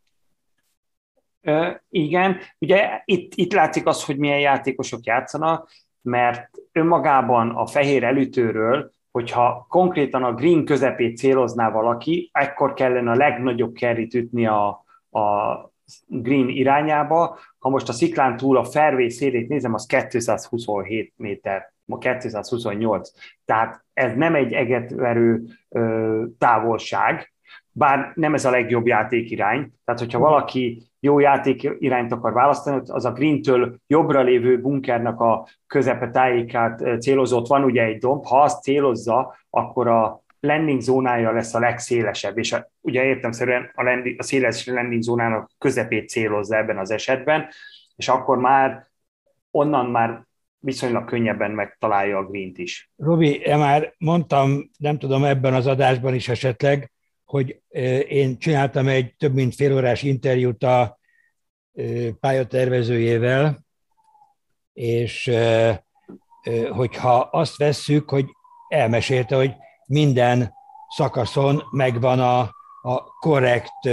igen, 1.88 2.36
ugye 2.58 3.02
itt, 3.04 3.32
itt 3.34 3.52
látszik 3.52 3.86
az, 3.86 4.04
hogy 4.04 4.16
milyen 4.16 4.40
játékosok 4.40 5.04
játszanak, 5.04 5.70
mert 6.02 6.50
önmagában 6.72 7.50
a 7.50 7.66
fehér 7.66 8.04
elütőről 8.04 8.92
hogyha 9.12 9.66
konkrétan 9.68 10.22
a 10.22 10.34
green 10.34 10.64
közepét 10.64 11.16
célozná 11.16 11.70
valaki, 11.70 12.30
ekkor 12.32 12.72
kellene 12.72 13.10
a 13.10 13.14
legnagyobb 13.14 13.74
kerrit 13.74 14.14
ütni 14.14 14.46
a, 14.46 14.84
a 15.10 15.54
green 16.06 16.48
irányába. 16.48 17.38
Ha 17.58 17.68
most 17.68 17.88
a 17.88 17.92
sziklán 17.92 18.36
túl 18.36 18.56
a 18.56 18.64
fairway 18.64 19.08
szélét 19.08 19.48
nézem, 19.48 19.74
az 19.74 19.86
227 19.86 21.12
méter, 21.16 21.72
ma 21.84 21.98
228. 21.98 23.10
Tehát 23.44 23.84
ez 23.92 24.14
nem 24.14 24.34
egy 24.34 24.52
egetverő 24.52 25.44
ö, 25.68 26.24
távolság, 26.38 27.32
bár 27.70 28.12
nem 28.14 28.34
ez 28.34 28.44
a 28.44 28.50
legjobb 28.50 28.86
játékirány. 28.86 29.72
Tehát, 29.84 30.00
hogyha 30.00 30.18
valaki 30.18 30.91
jó 31.04 31.18
játék 31.18 31.70
irányt 31.78 32.12
akar 32.12 32.32
választani, 32.32 32.80
az 32.86 33.04
a 33.04 33.12
Green-től 33.12 33.76
jobbra 33.86 34.22
lévő 34.22 34.60
bunkernek 34.60 35.20
a 35.20 35.48
közepe 35.66 36.10
tájékát 36.10 37.00
célozott, 37.00 37.46
van 37.46 37.64
ugye 37.64 37.82
egy 37.82 37.98
domb, 37.98 38.24
ha 38.24 38.42
azt 38.42 38.62
célozza, 38.62 39.36
akkor 39.50 39.88
a 39.88 40.22
landing 40.40 40.80
zónája 40.80 41.32
lesz 41.32 41.54
a 41.54 41.58
legszélesebb, 41.58 42.38
és 42.38 42.52
a, 42.52 42.70
ugye 42.80 43.04
értemszerűen 43.04 43.70
a, 43.74 43.82
landing, 43.82 44.18
a 44.18 44.22
széles 44.22 44.66
landing 44.66 45.02
zónának 45.02 45.50
közepét 45.58 46.08
célozza 46.08 46.56
ebben 46.56 46.78
az 46.78 46.90
esetben, 46.90 47.48
és 47.96 48.08
akkor 48.08 48.38
már 48.38 48.86
onnan 49.50 49.86
már 49.86 50.26
viszonylag 50.58 51.04
könnyebben 51.04 51.50
megtalálja 51.50 52.18
a 52.18 52.24
green 52.26 52.52
is. 52.54 52.90
Robi, 52.96 53.38
én 53.38 53.58
már 53.58 53.94
mondtam, 53.98 54.70
nem 54.78 54.98
tudom 54.98 55.24
ebben 55.24 55.54
az 55.54 55.66
adásban 55.66 56.14
is 56.14 56.28
esetleg, 56.28 56.91
hogy 57.32 57.60
én 58.08 58.38
csináltam 58.38 58.88
egy 58.88 59.14
több 59.18 59.34
mint 59.34 59.54
fél 59.54 59.74
órás 59.74 60.02
interjút 60.02 60.62
a 60.62 60.98
pályatervezőjével, 62.20 63.64
és 64.72 65.30
hogyha 66.70 67.18
azt 67.18 67.56
vesszük, 67.56 68.10
hogy 68.10 68.24
elmesélte, 68.68 69.36
hogy 69.36 69.52
minden 69.86 70.52
szakaszon 70.88 71.62
megvan 71.70 72.20
a, 72.20 72.40
a 72.82 73.02
korrekt 73.20 73.88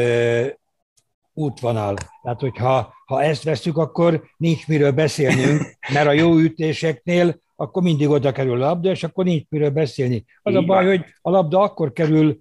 útvonal. 1.34 1.96
Tehát, 2.22 2.40
hogyha 2.40 2.94
ha 3.06 3.24
ezt 3.24 3.44
veszük, 3.44 3.78
akkor 3.78 4.24
nincs 4.38 4.68
miről 4.68 4.92
beszélnünk, 4.92 5.62
mert 5.94 6.08
a 6.08 6.12
jó 6.12 6.38
ütéseknél 6.38 7.42
akkor 7.56 7.84
mindig 7.84 8.10
oda 8.10 8.32
kerül 8.32 8.64
a 8.64 8.68
labda, 8.68 8.90
és 8.90 9.04
akkor 9.04 9.26
nincs 9.26 9.50
miről 9.50 9.70
beszélni. 9.70 10.26
Az 10.42 10.52
Így 10.52 10.58
a 10.58 10.66
baj, 10.66 10.86
van. 10.86 10.98
hogy 10.98 11.06
a 11.22 11.30
labda 11.30 11.62
akkor 11.62 11.94
kerül 11.94 12.40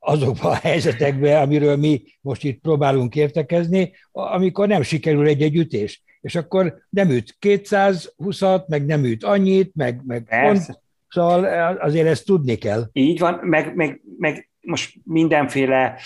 azokba 0.00 0.48
a 0.48 0.54
helyzetekbe, 0.54 1.40
amiről 1.40 1.76
mi 1.76 2.02
most 2.20 2.44
itt 2.44 2.60
próbálunk 2.60 3.16
értekezni, 3.16 3.92
amikor 4.12 4.68
nem 4.68 4.82
sikerül 4.82 5.26
egy-egy 5.26 5.56
ütés. 5.56 6.02
És 6.20 6.34
akkor 6.34 6.74
nem 6.88 7.10
üt 7.10 7.36
220-at, 7.40 8.66
meg 8.66 8.86
nem 8.86 9.04
üt 9.04 9.24
annyit, 9.24 9.74
meg, 9.74 10.02
meg 10.06 10.40
pont. 10.42 10.82
Szóval 11.08 11.44
azért 11.76 12.06
ezt 12.06 12.24
tudni 12.24 12.54
kell. 12.54 12.88
Így 12.92 13.18
van, 13.18 13.40
meg, 13.42 13.74
meg, 13.74 14.00
meg 14.18 14.50
most 14.60 14.94
mindenféle, 15.04 15.98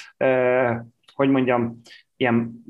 hogy 1.14 1.28
mondjam, 1.30 1.80
ilyen 2.16 2.64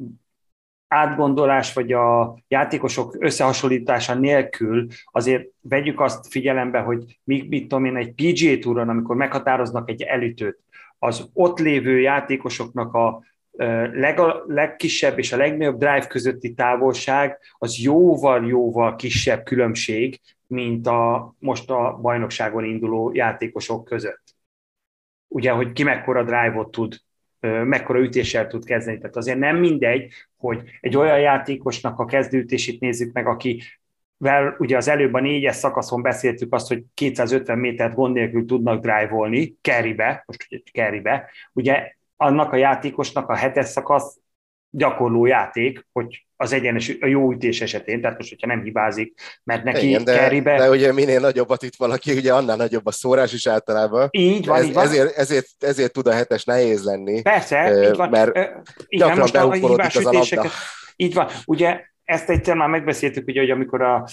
átgondolás, 0.88 1.72
vagy 1.72 1.92
a 1.92 2.38
játékosok 2.48 3.16
összehasonlítása 3.18 4.14
nélkül 4.14 4.86
azért 5.04 5.44
vegyük 5.60 6.00
azt 6.00 6.26
figyelembe, 6.26 6.78
hogy 6.78 7.18
mit, 7.24 7.48
mit 7.48 7.62
tudom 7.68 7.84
én, 7.84 7.96
egy 7.96 8.12
PGA 8.14 8.58
túron, 8.58 8.88
amikor 8.88 9.16
meghatároznak 9.16 9.90
egy 9.90 10.02
elütőt, 10.02 10.58
az 11.04 11.28
ott 11.32 11.58
lévő 11.58 12.00
játékosoknak 12.00 12.94
a 12.94 13.22
leg, 13.92 14.18
legkisebb 14.46 15.18
és 15.18 15.32
a 15.32 15.36
legnagyobb 15.36 15.78
drive 15.78 16.06
közötti 16.06 16.54
távolság 16.54 17.38
az 17.58 17.78
jóval-jóval 17.78 18.96
kisebb 18.96 19.42
különbség, 19.42 20.20
mint 20.46 20.86
a 20.86 21.34
most 21.38 21.70
a 21.70 21.98
bajnokságon 22.02 22.64
induló 22.64 23.12
játékosok 23.12 23.84
között. 23.84 24.22
Ugye, 25.28 25.50
hogy 25.50 25.72
ki 25.72 25.82
mekkora 25.82 26.22
drive-ot 26.22 26.70
tud, 26.70 26.96
mekkora 27.40 27.98
ütéssel 27.98 28.46
tud 28.46 28.64
kezdeni. 28.64 28.98
Tehát 28.98 29.16
azért 29.16 29.38
nem 29.38 29.56
mindegy, 29.56 30.12
hogy 30.36 30.62
egy 30.80 30.96
olyan 30.96 31.20
játékosnak 31.20 31.98
a 31.98 32.04
kezdőütését 32.04 32.80
nézzük 32.80 33.12
meg, 33.12 33.26
aki 33.26 33.62
vel 34.24 34.54
ugye 34.58 34.76
az 34.76 34.88
előbb 34.88 35.14
a 35.14 35.20
négyes 35.20 35.56
szakaszon 35.56 36.02
beszéltük 36.02 36.54
azt, 36.54 36.68
hogy 36.68 36.82
250 36.94 37.58
métert 37.58 37.94
gond 37.94 38.14
nélkül 38.14 38.46
tudnak 38.46 38.80
drive-olni, 38.80 39.56
carrybe, 39.60 40.22
most 40.26 40.46
ugye 40.50 40.60
carrybe, 40.72 41.30
ugye 41.52 41.92
annak 42.16 42.52
a 42.52 42.56
játékosnak 42.56 43.28
a 43.28 43.34
hetes 43.34 43.66
szakasz 43.66 44.18
gyakorló 44.70 45.26
játék, 45.26 45.86
hogy 45.92 46.26
az 46.36 46.52
egyenes, 46.52 46.92
a 47.00 47.06
jó 47.06 47.32
ütés 47.32 47.60
esetén, 47.60 48.00
tehát 48.00 48.18
most, 48.18 48.28
hogyha 48.28 48.46
nem 48.46 48.62
hibázik, 48.62 49.20
mert 49.44 49.64
neki 49.64 49.86
Igen, 49.88 50.04
de, 50.04 50.16
carrybe... 50.16 50.56
de 50.56 50.70
ugye 50.70 50.92
minél 50.92 51.20
nagyobbat 51.20 51.62
itt 51.62 51.76
valaki, 51.76 52.12
ugye 52.12 52.34
annál 52.34 52.56
nagyobb 52.56 52.86
a 52.86 52.92
szórás 52.92 53.32
is 53.32 53.46
általában. 53.46 54.08
Így 54.10 54.46
van, 54.46 54.58
Ez, 54.58 54.64
így 54.64 54.74
van. 54.74 54.84
Ezért, 54.84 55.16
ezért, 55.16 55.46
ezért 55.58 55.92
tud 55.92 56.06
a 56.06 56.12
hetes 56.12 56.44
nehéz 56.44 56.84
lenni. 56.84 57.22
Persze, 57.22 57.70
Ö, 57.70 57.88
így 57.88 57.96
van. 57.96 58.08
mert 58.08 58.36
Ö, 58.36 58.40
igen, 58.86 59.16
gyakran 59.16 59.46
most 59.48 59.66
hibás 59.66 59.96
az 59.96 60.06
a 60.06 60.12
labda. 60.12 60.50
Így 60.96 61.14
van. 61.14 61.28
Ugye 61.44 61.80
ezt 62.04 62.30
egyszer 62.30 62.56
már 62.56 62.68
megbeszéltük, 62.68 63.26
ugye, 63.26 63.40
hogy 63.40 63.50
amikor 63.50 63.82
a, 63.82 64.08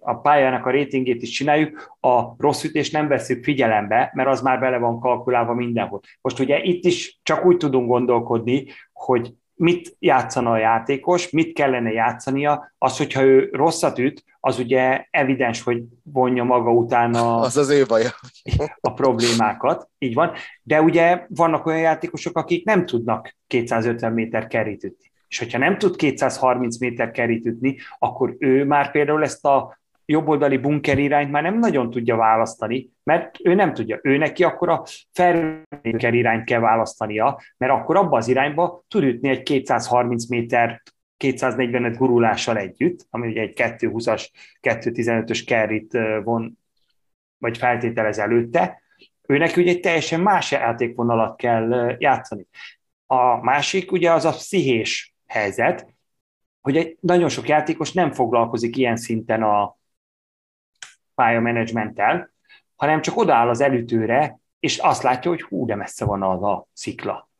a 0.00 0.14
pályának 0.14 0.66
a 0.66 0.70
rétingét 0.70 1.22
is 1.22 1.30
csináljuk, 1.30 1.96
a 2.00 2.22
rossz 2.38 2.64
ütést 2.64 2.92
nem 2.92 3.08
veszük 3.08 3.44
figyelembe, 3.44 4.10
mert 4.14 4.28
az 4.28 4.40
már 4.40 4.60
bele 4.60 4.78
van 4.78 5.00
kalkulálva 5.00 5.54
mindenhol. 5.54 6.00
Most 6.20 6.38
ugye 6.38 6.62
itt 6.62 6.84
is 6.84 7.18
csak 7.22 7.44
úgy 7.44 7.56
tudunk 7.56 7.88
gondolkodni, 7.88 8.66
hogy 8.92 9.32
mit 9.54 9.96
játszana 9.98 10.50
a 10.50 10.58
játékos, 10.58 11.30
mit 11.30 11.52
kellene 11.52 11.90
játszania, 11.90 12.72
az, 12.78 12.96
hogyha 12.96 13.22
ő 13.22 13.48
rosszat 13.52 13.98
üt, 13.98 14.24
az 14.40 14.58
ugye 14.58 15.06
evidens, 15.10 15.62
hogy 15.62 15.82
vonja 16.02 16.44
maga 16.44 16.70
után 16.70 17.14
a, 17.14 17.40
Az 17.48 17.56
az 17.56 17.70
ő 17.70 17.84
baja. 17.88 18.10
a 18.80 18.92
problémákat, 18.92 19.88
így 19.98 20.14
van, 20.14 20.32
de 20.62 20.82
ugye 20.82 21.26
vannak 21.28 21.66
olyan 21.66 21.80
játékosok, 21.80 22.36
akik 22.38 22.64
nem 22.64 22.86
tudnak 22.86 23.36
250 23.46 24.12
méter 24.12 24.46
kerít 24.46 24.84
ütni. 24.84 25.07
És 25.28 25.38
hogyha 25.38 25.58
nem 25.58 25.78
tud 25.78 25.96
230 25.96 26.78
méter 26.78 27.10
kerít 27.10 27.46
ütni, 27.46 27.76
akkor 27.98 28.36
ő 28.38 28.64
már 28.64 28.90
például 28.90 29.22
ezt 29.22 29.44
a 29.44 29.78
jobboldali 30.10 30.56
bunker 30.56 30.98
irányt 30.98 31.30
már 31.30 31.42
nem 31.42 31.58
nagyon 31.58 31.90
tudja 31.90 32.16
választani, 32.16 32.90
mert 33.02 33.36
ő 33.42 33.54
nem 33.54 33.74
tudja. 33.74 33.98
Ő 34.02 34.16
neki 34.16 34.44
akkor 34.44 34.68
a 34.68 34.84
bunker 35.82 36.14
irányt 36.14 36.44
kell 36.44 36.60
választania, 36.60 37.40
mert 37.56 37.72
akkor 37.72 37.96
abba 37.96 38.16
az 38.16 38.28
irányba 38.28 38.84
tud 38.88 39.02
ütni 39.02 39.28
egy 39.28 39.42
230 39.42 40.28
méter 40.28 40.82
245 41.16 41.96
gurulással 41.96 42.56
együtt, 42.56 43.06
ami 43.10 43.28
ugye 43.28 43.40
egy 43.40 43.52
220-as, 43.56 44.28
215-ös 44.62 45.42
kerrit 45.46 45.98
von, 46.24 46.58
vagy 47.38 47.58
feltételez 47.58 48.18
előtte, 48.18 48.82
ő 49.26 49.38
neki 49.38 49.60
ugye 49.60 49.70
egy 49.70 49.80
teljesen 49.80 50.20
más 50.20 50.50
játékvonalat 50.50 51.36
kell 51.36 51.96
játszani. 51.98 52.46
A 53.06 53.42
másik 53.42 53.92
ugye 53.92 54.12
az 54.12 54.24
a 54.24 54.30
pszichés 54.30 55.14
helyzet, 55.28 55.94
hogy 56.60 56.76
egy, 56.76 56.98
nagyon 57.00 57.28
sok 57.28 57.48
játékos 57.48 57.92
nem 57.92 58.12
foglalkozik 58.12 58.76
ilyen 58.76 58.96
szinten 58.96 59.42
a 59.42 59.76
pályamenedzsmenttel, 61.14 62.30
hanem 62.76 63.00
csak 63.00 63.16
odaáll 63.16 63.48
az 63.48 63.60
elütőre, 63.60 64.38
és 64.58 64.78
azt 64.78 65.02
látja, 65.02 65.30
hogy 65.30 65.42
hú, 65.42 65.66
de 65.66 65.74
messze 65.74 66.04
van 66.04 66.22
az 66.22 66.42
a 66.42 66.66
szikla. 66.72 67.30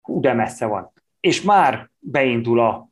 Hú, 0.00 0.20
de 0.20 0.32
messze 0.32 0.66
van. 0.66 0.92
És 1.20 1.42
már 1.42 1.90
beindul 1.98 2.60
a 2.60 2.88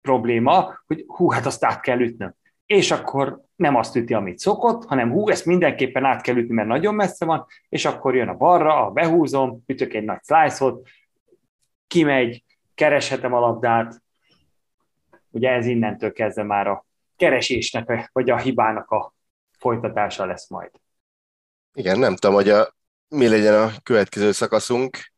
probléma, 0.00 0.74
hogy 0.86 1.04
hú, 1.06 1.30
hát 1.30 1.46
azt 1.46 1.64
át 1.64 1.80
kell 1.80 2.00
ütnöm. 2.00 2.34
És 2.66 2.90
akkor 2.90 3.44
nem 3.56 3.76
azt 3.76 3.96
üti, 3.96 4.14
amit 4.14 4.38
szokott, 4.38 4.84
hanem 4.84 5.10
hú, 5.10 5.28
ezt 5.28 5.46
mindenképpen 5.46 6.04
át 6.04 6.22
kell 6.22 6.36
ütni, 6.36 6.54
mert 6.54 6.68
nagyon 6.68 6.94
messze 6.94 7.24
van, 7.24 7.46
és 7.68 7.84
akkor 7.84 8.14
jön 8.14 8.28
a 8.28 8.36
balra, 8.36 8.86
a 8.86 8.90
behúzom, 8.90 9.62
ütök 9.66 9.94
egy 9.94 10.04
nagy 10.04 10.22
slice-ot, 10.22 10.88
kimegy, 11.86 12.44
kereshetem 12.74 13.32
a 13.32 13.38
labdát, 13.38 14.02
ugye 15.30 15.50
ez 15.50 15.66
innentől 15.66 16.12
kezdve 16.12 16.42
már 16.42 16.66
a 16.66 16.86
keresésnek, 17.16 18.10
vagy 18.12 18.30
a 18.30 18.38
hibának 18.38 18.90
a 18.90 19.14
folytatása 19.58 20.26
lesz 20.26 20.48
majd. 20.48 20.70
Igen, 21.74 21.98
nem 21.98 22.16
tudom, 22.16 22.34
hogy 22.34 22.48
a, 22.48 22.74
mi 23.08 23.28
legyen 23.28 23.54
a 23.54 23.72
következő 23.82 24.32
szakaszunk. 24.32 25.12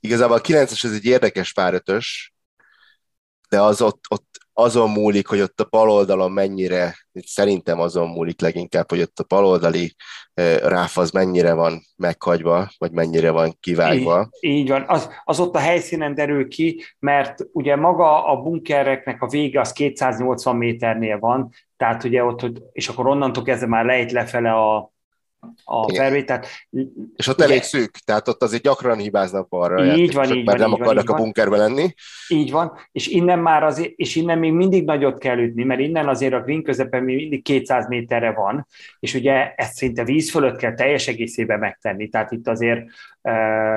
Igazából 0.00 0.36
a 0.36 0.40
9-es 0.40 0.84
ez 0.84 0.92
egy 0.92 1.04
érdekes 1.04 1.52
párötös, 1.52 2.34
de 3.48 3.60
az 3.60 3.82
ott, 3.82 4.04
ott 4.08 4.38
azon 4.54 4.90
múlik, 4.90 5.26
hogy 5.26 5.40
ott 5.40 5.60
a 5.60 5.66
bal 5.70 5.90
oldalon 5.90 6.32
mennyire, 6.32 6.96
szerintem 7.12 7.80
azon 7.80 8.08
múlik 8.08 8.40
leginkább, 8.40 8.90
hogy 8.90 9.00
ott 9.00 9.18
a 9.18 9.24
baloldali 9.28 9.94
ráf 10.62 10.98
az 10.98 11.10
mennyire 11.10 11.52
van 11.52 11.82
meghagyva, 11.96 12.68
vagy 12.78 12.92
mennyire 12.92 13.30
van 13.30 13.56
kivágva. 13.60 14.28
Így, 14.40 14.50
így 14.50 14.68
van, 14.68 14.84
az, 14.86 15.08
az 15.24 15.40
ott 15.40 15.54
a 15.54 15.58
helyszínen 15.58 16.14
derül 16.14 16.48
ki, 16.48 16.84
mert 16.98 17.46
ugye 17.52 17.76
maga 17.76 18.26
a 18.26 18.42
bunkereknek 18.42 19.22
a 19.22 19.28
vége 19.28 19.60
az 19.60 19.72
280 19.72 20.56
méternél 20.56 21.18
van, 21.18 21.50
tehát 21.76 22.04
ugye 22.04 22.24
ott, 22.24 22.46
és 22.72 22.88
akkor 22.88 23.06
onnantól 23.06 23.42
kezdve 23.42 23.66
már 23.66 23.84
lejt 23.84 24.12
lefele 24.12 24.52
a, 24.52 24.93
a 25.64 25.86
tehát... 26.24 26.46
És 27.16 27.26
ott 27.26 27.40
elég 27.40 27.62
szűk, 27.62 27.90
tehát 27.90 28.28
ott 28.28 28.42
azért 28.42 28.62
gyakran 28.62 28.98
hibáznak 28.98 29.48
balra. 29.48 29.96
Így 29.96 30.12
van, 30.12 30.34
így 30.36 30.44
van, 30.44 30.56
nem 30.56 30.68
így 30.68 30.80
akarnak 30.80 31.08
van, 31.08 31.16
a 31.16 31.22
bunkerbe 31.22 31.56
lenni. 31.56 31.94
Így 32.28 32.50
van, 32.50 32.72
és 32.92 33.06
innen 33.06 33.38
már 33.38 33.62
azért, 33.62 33.92
és 33.96 34.16
innen 34.16 34.38
még 34.38 34.52
mindig 34.52 34.84
nagyot 34.84 35.18
kell 35.18 35.38
ütni, 35.38 35.64
mert 35.64 35.80
innen 35.80 36.08
azért 36.08 36.32
a 36.32 36.40
green 36.40 36.62
közepen 36.62 37.02
még 37.02 37.16
mindig 37.16 37.42
200 37.42 37.88
méterre 37.88 38.32
van, 38.32 38.66
és 39.00 39.14
ugye 39.14 39.54
ezt 39.56 39.74
szinte 39.74 40.04
víz 40.04 40.30
fölött 40.30 40.56
kell 40.56 40.74
teljes 40.74 41.08
egészében 41.08 41.58
megtenni, 41.58 42.08
tehát 42.08 42.32
itt 42.32 42.48
azért 42.48 42.84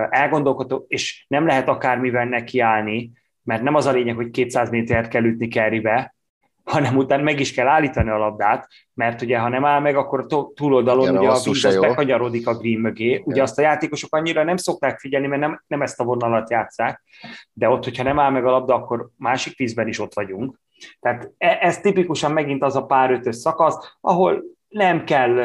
elgondolkodó, 0.09 0.85
és 0.87 1.25
nem 1.27 1.45
lehet 1.45 1.67
akármivel 1.67 2.25
nekiállni, 2.25 3.11
mert 3.43 3.61
nem 3.61 3.75
az 3.75 3.85
a 3.85 3.91
lényeg, 3.91 4.15
hogy 4.15 4.29
200 4.29 4.69
métert 4.69 5.07
kell 5.07 5.23
ütni 5.23 5.47
kerribe, 5.47 6.15
hanem 6.67 6.97
utána 6.97 7.23
meg 7.23 7.39
is 7.39 7.53
kell 7.53 7.67
állítani 7.67 8.09
a 8.09 8.17
labdát, 8.17 8.67
mert 8.93 9.21
ugye 9.21 9.37
ha 9.37 9.49
nem 9.49 9.65
áll 9.65 9.79
meg, 9.79 9.95
akkor 9.95 10.25
a 10.29 10.47
túloldalon 10.53 11.07
Igen, 11.07 11.17
ugye 11.17 11.29
a 11.29 11.39
víz 11.43 11.65
az 11.65 11.79
bekagyarodik 11.79 12.47
a 12.47 12.57
green 12.57 12.79
mögé. 12.79 13.05
Igen. 13.05 13.21
Ugye 13.25 13.41
azt 13.41 13.57
a 13.57 13.61
játékosok 13.61 14.15
annyira 14.15 14.43
nem 14.43 14.57
szokták 14.57 14.99
figyelni, 14.99 15.27
mert 15.27 15.41
nem, 15.41 15.63
nem 15.67 15.81
ezt 15.81 15.99
a 15.99 16.03
vonalat 16.03 16.49
játszák, 16.49 17.03
de 17.53 17.69
ott, 17.69 17.83
hogyha 17.83 18.03
nem 18.03 18.19
áll 18.19 18.31
meg 18.31 18.45
a 18.45 18.49
labda, 18.49 18.73
akkor 18.73 19.09
másik 19.17 19.57
vízben 19.57 19.87
is 19.87 19.99
ott 19.99 20.13
vagyunk. 20.13 20.59
Tehát 20.99 21.31
e, 21.37 21.57
ez 21.61 21.79
tipikusan 21.79 22.31
megint 22.31 22.63
az 22.63 22.75
a 22.75 22.85
pár 22.85 23.11
ötös 23.11 23.35
szakasz, 23.35 23.95
ahol 24.01 24.43
nem 24.67 25.03
kell 25.03 25.35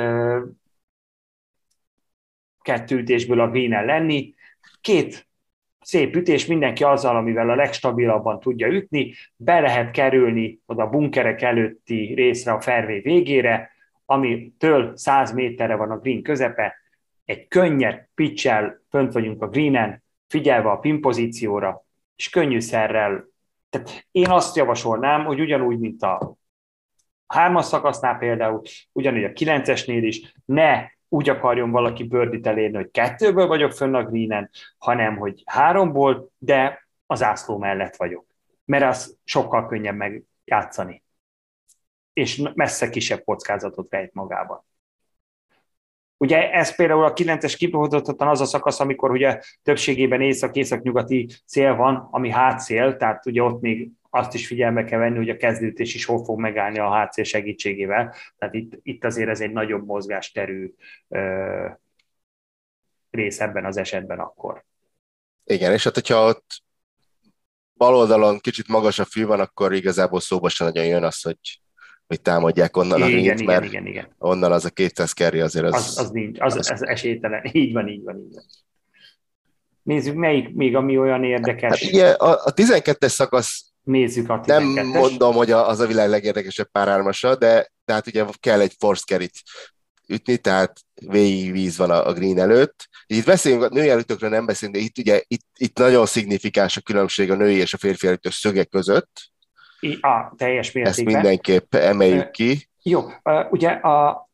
kettő 2.63 2.97
ütésből 2.97 3.41
a 3.41 3.51
green 3.51 3.85
lenni, 3.85 4.35
két 4.81 5.29
szép 5.83 6.17
ütés, 6.17 6.47
mindenki 6.47 6.85
azzal, 6.85 7.17
amivel 7.17 7.51
a 7.51 7.55
legstabilabban 7.55 8.41
tudja 8.41 8.67
ütni, 8.67 9.15
be 9.37 9.61
lehet 9.61 9.91
kerülni 9.91 10.61
oda 10.67 10.83
a 10.83 10.89
bunkerek 10.89 11.43
előtti 11.43 12.15
részre, 12.15 12.53
a 12.53 12.61
fairway 12.61 13.01
végére, 13.01 13.71
amitől 14.05 14.97
100 14.97 15.33
méterre 15.33 15.75
van 15.75 15.91
a 15.91 15.99
green 15.99 16.23
közepe, 16.23 16.77
egy 17.25 17.49
könnyed 17.49 18.09
pitchel 18.15 18.83
fönt 18.91 19.13
vagyunk 19.13 19.43
a 19.43 19.49
greenen, 19.49 20.03
figyelve 20.29 20.71
a 20.71 20.79
pin 20.79 21.01
pozícióra, 21.01 21.85
és 22.17 22.29
könnyű 22.29 22.61
szerrel. 22.61 23.31
Tehát 23.71 24.07
én 24.11 24.29
azt 24.29 24.57
javasolnám, 24.57 25.25
hogy 25.25 25.41
ugyanúgy, 25.41 25.79
mint 25.79 26.03
a 26.03 26.37
hármas 27.27 27.65
szakasznál 27.65 28.19
például, 28.19 28.63
ugyanúgy 28.93 29.25
a 29.25 29.33
kilencesnél 29.33 30.05
is, 30.05 30.35
ne 30.45 30.85
úgy 31.13 31.29
akarjon 31.29 31.71
valaki 31.71 32.05
bőrdit 32.05 32.47
elérni, 32.47 32.77
hogy 32.77 32.91
kettőből 32.91 33.47
vagyok 33.47 33.73
fönn 33.73 33.95
a 33.95 34.05
greenen, 34.05 34.51
hanem 34.79 35.17
hogy 35.17 35.43
háromból, 35.47 36.31
de 36.39 36.87
az 37.07 37.23
ászló 37.23 37.59
mellett 37.59 37.97
vagyok. 37.97 38.27
Mert 38.65 38.85
az 38.85 39.19
sokkal 39.25 39.67
könnyebb 39.67 39.97
megjátszani. 39.97 41.03
És 42.13 42.43
messze 42.55 42.89
kisebb 42.89 43.25
kockázatot 43.25 43.91
rejt 43.91 44.15
magában. 44.15 44.65
Ugye 46.17 46.53
ez 46.53 46.77
például 46.77 47.05
a 47.05 47.13
9-es 47.13 47.55
kipróbáltatlan 47.57 48.29
az 48.29 48.41
a 48.41 48.45
szakasz, 48.45 48.81
amikor 48.81 49.11
ugye 49.11 49.41
többségében 49.63 50.21
észak-észak-nyugati 50.21 51.29
szél 51.45 51.75
van, 51.75 52.09
ami 52.11 52.31
hátszél, 52.31 52.97
tehát 52.97 53.27
ugye 53.27 53.43
ott 53.43 53.61
még 53.61 53.91
azt 54.15 54.35
is 54.35 54.47
figyelme 54.47 54.85
kell 54.85 54.99
venni, 54.99 55.17
hogy 55.17 55.29
a 55.29 55.37
kezdőtés 55.37 55.95
is 55.95 56.05
hol 56.05 56.25
fog 56.25 56.39
megállni 56.39 56.79
a 56.79 57.03
HC 57.03 57.27
segítségével. 57.27 58.15
Tehát 58.39 58.55
itt, 58.55 58.79
itt 58.83 59.05
azért 59.05 59.29
ez 59.29 59.41
egy 59.41 59.53
nagyobb 59.53 59.87
mozgásterű 59.87 60.75
ö, 61.09 61.67
rész 63.11 63.41
ebben 63.41 63.65
az 63.65 63.77
esetben 63.77 64.19
akkor. 64.19 64.65
Igen, 65.45 65.73
és 65.73 65.85
hát 65.85 65.95
hogyha 65.95 66.27
ott 66.27 66.63
bal 67.75 67.95
oldalon 67.95 68.39
kicsit 68.39 68.69
magasabb 68.69 69.07
fű 69.07 69.27
van, 69.27 69.41
akkor 69.41 69.73
igazából 69.73 70.21
szóba 70.21 70.49
sem 70.49 70.67
nagyon 70.67 70.85
jön 70.85 71.05
az, 71.05 71.23
hogy, 71.23 71.61
hogy 72.07 72.21
támadják 72.21 72.77
onnan 72.77 72.99
igen, 72.99 73.11
a 73.11 73.15
ringt, 73.15 73.41
igen, 73.41 73.45
mert 73.45 73.65
igen, 73.65 73.87
igen. 73.87 74.15
onnan 74.19 74.53
az 74.53 74.65
a 74.65 74.71
200 74.71 75.13
carry 75.13 75.41
azért 75.41 75.65
az... 75.65 75.75
Az, 75.75 75.99
az 75.99 76.11
nincs, 76.11 76.41
az, 76.41 76.57
az, 76.57 76.71
az 76.71 76.87
esélytelen. 76.87 77.45
Így 77.53 77.73
van, 77.73 77.89
így 77.89 78.03
van, 78.03 78.19
így 78.19 78.35
van. 78.35 78.45
Nézzük, 79.83 80.15
melyik 80.15 80.55
még, 80.55 80.77
ami 80.77 80.99
olyan 80.99 81.25
érdekes. 81.25 81.81
Hát 81.81 81.93
ugye 81.93 82.11
a, 82.11 82.31
a 82.45 82.53
12-es 82.53 83.09
szakasz 83.09 83.72
Nézzük 83.83 84.31
a 84.31 84.41
12-es. 84.41 84.75
Nem 84.75 84.87
mondom, 84.87 85.35
hogy 85.35 85.51
az 85.51 85.81
a 85.81 85.87
világ 85.87 86.09
legérdekesebb 86.09 86.69
párármasa, 86.73 87.37
de 87.37 87.73
tehát 87.85 88.07
ugye 88.07 88.25
kell 88.41 88.61
egy 88.61 88.75
force 88.79 89.05
carry 89.07 89.31
ütni, 90.09 90.37
tehát 90.37 90.81
végig 90.95 91.53
víz 91.53 91.77
van 91.77 91.91
a, 91.91 92.07
a 92.07 92.13
green 92.13 92.39
előtt. 92.39 92.89
Itt 93.07 93.27
beszélünk, 93.27 93.63
a 93.63 93.69
női 93.69 93.89
előttökről 93.89 94.31
nem 94.31 94.47
beszélünk, 94.47 94.77
de 94.79 94.85
itt 94.85 94.99
ugye 94.99 95.23
itt, 95.27 95.47
itt 95.59 95.79
nagyon 95.79 96.07
szignifikáns 96.07 96.77
a 96.77 96.81
különbség 96.81 97.31
a 97.31 97.35
női 97.35 97.57
és 97.57 97.75
a 97.75 97.79
férfi 97.79 98.07
előttök 98.07 98.33
szögek 98.33 98.69
között. 98.69 99.31
I, 99.81 99.99
a, 100.01 100.35
teljes 100.37 100.73
mértékben. 100.73 101.15
Ezt 101.15 101.23
mindenképp 101.23 101.75
emeljük 101.75 102.31
ki. 102.31 102.69
Jó, 102.83 103.03
ugye 103.51 103.69
a, 103.69 104.29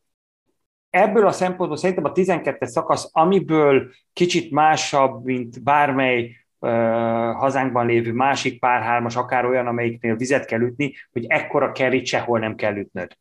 ebből 0.89 1.27
a 1.27 1.31
szempontból 1.31 1.77
szerintem 1.77 2.03
a 2.03 2.11
12 2.11 2.65
szakasz, 2.65 3.09
amiből 3.11 3.91
kicsit 4.13 4.51
másabb, 4.51 5.23
mint 5.23 5.63
bármely 5.63 6.35
hazánkban 6.59 7.85
lévő 7.85 8.13
másik 8.13 8.59
párhármas, 8.59 9.15
akár 9.15 9.45
olyan, 9.45 9.67
amelyiknél 9.67 10.15
vizet 10.15 10.45
kell 10.45 10.61
ütni, 10.61 10.93
hogy 11.11 11.25
ekkora 11.27 11.71
kerít 11.71 12.05
sehol 12.05 12.39
nem 12.39 12.55
kell 12.55 12.75
ütnöd. 12.75 13.17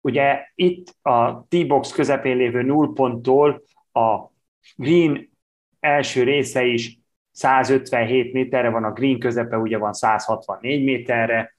Ugye 0.00 0.46
itt 0.54 0.94
a 1.02 1.46
T-box 1.48 1.92
közepén 1.92 2.36
lévő 2.36 2.62
nullponttól 2.62 3.62
a 3.92 4.30
green 4.76 5.30
első 5.80 6.22
része 6.22 6.64
is 6.64 6.98
157 7.30 8.32
méterre 8.32 8.68
van, 8.68 8.84
a 8.84 8.92
green 8.92 9.18
közepe 9.18 9.56
ugye 9.56 9.78
van 9.78 9.92
164 9.92 10.84
méterre, 10.84 11.56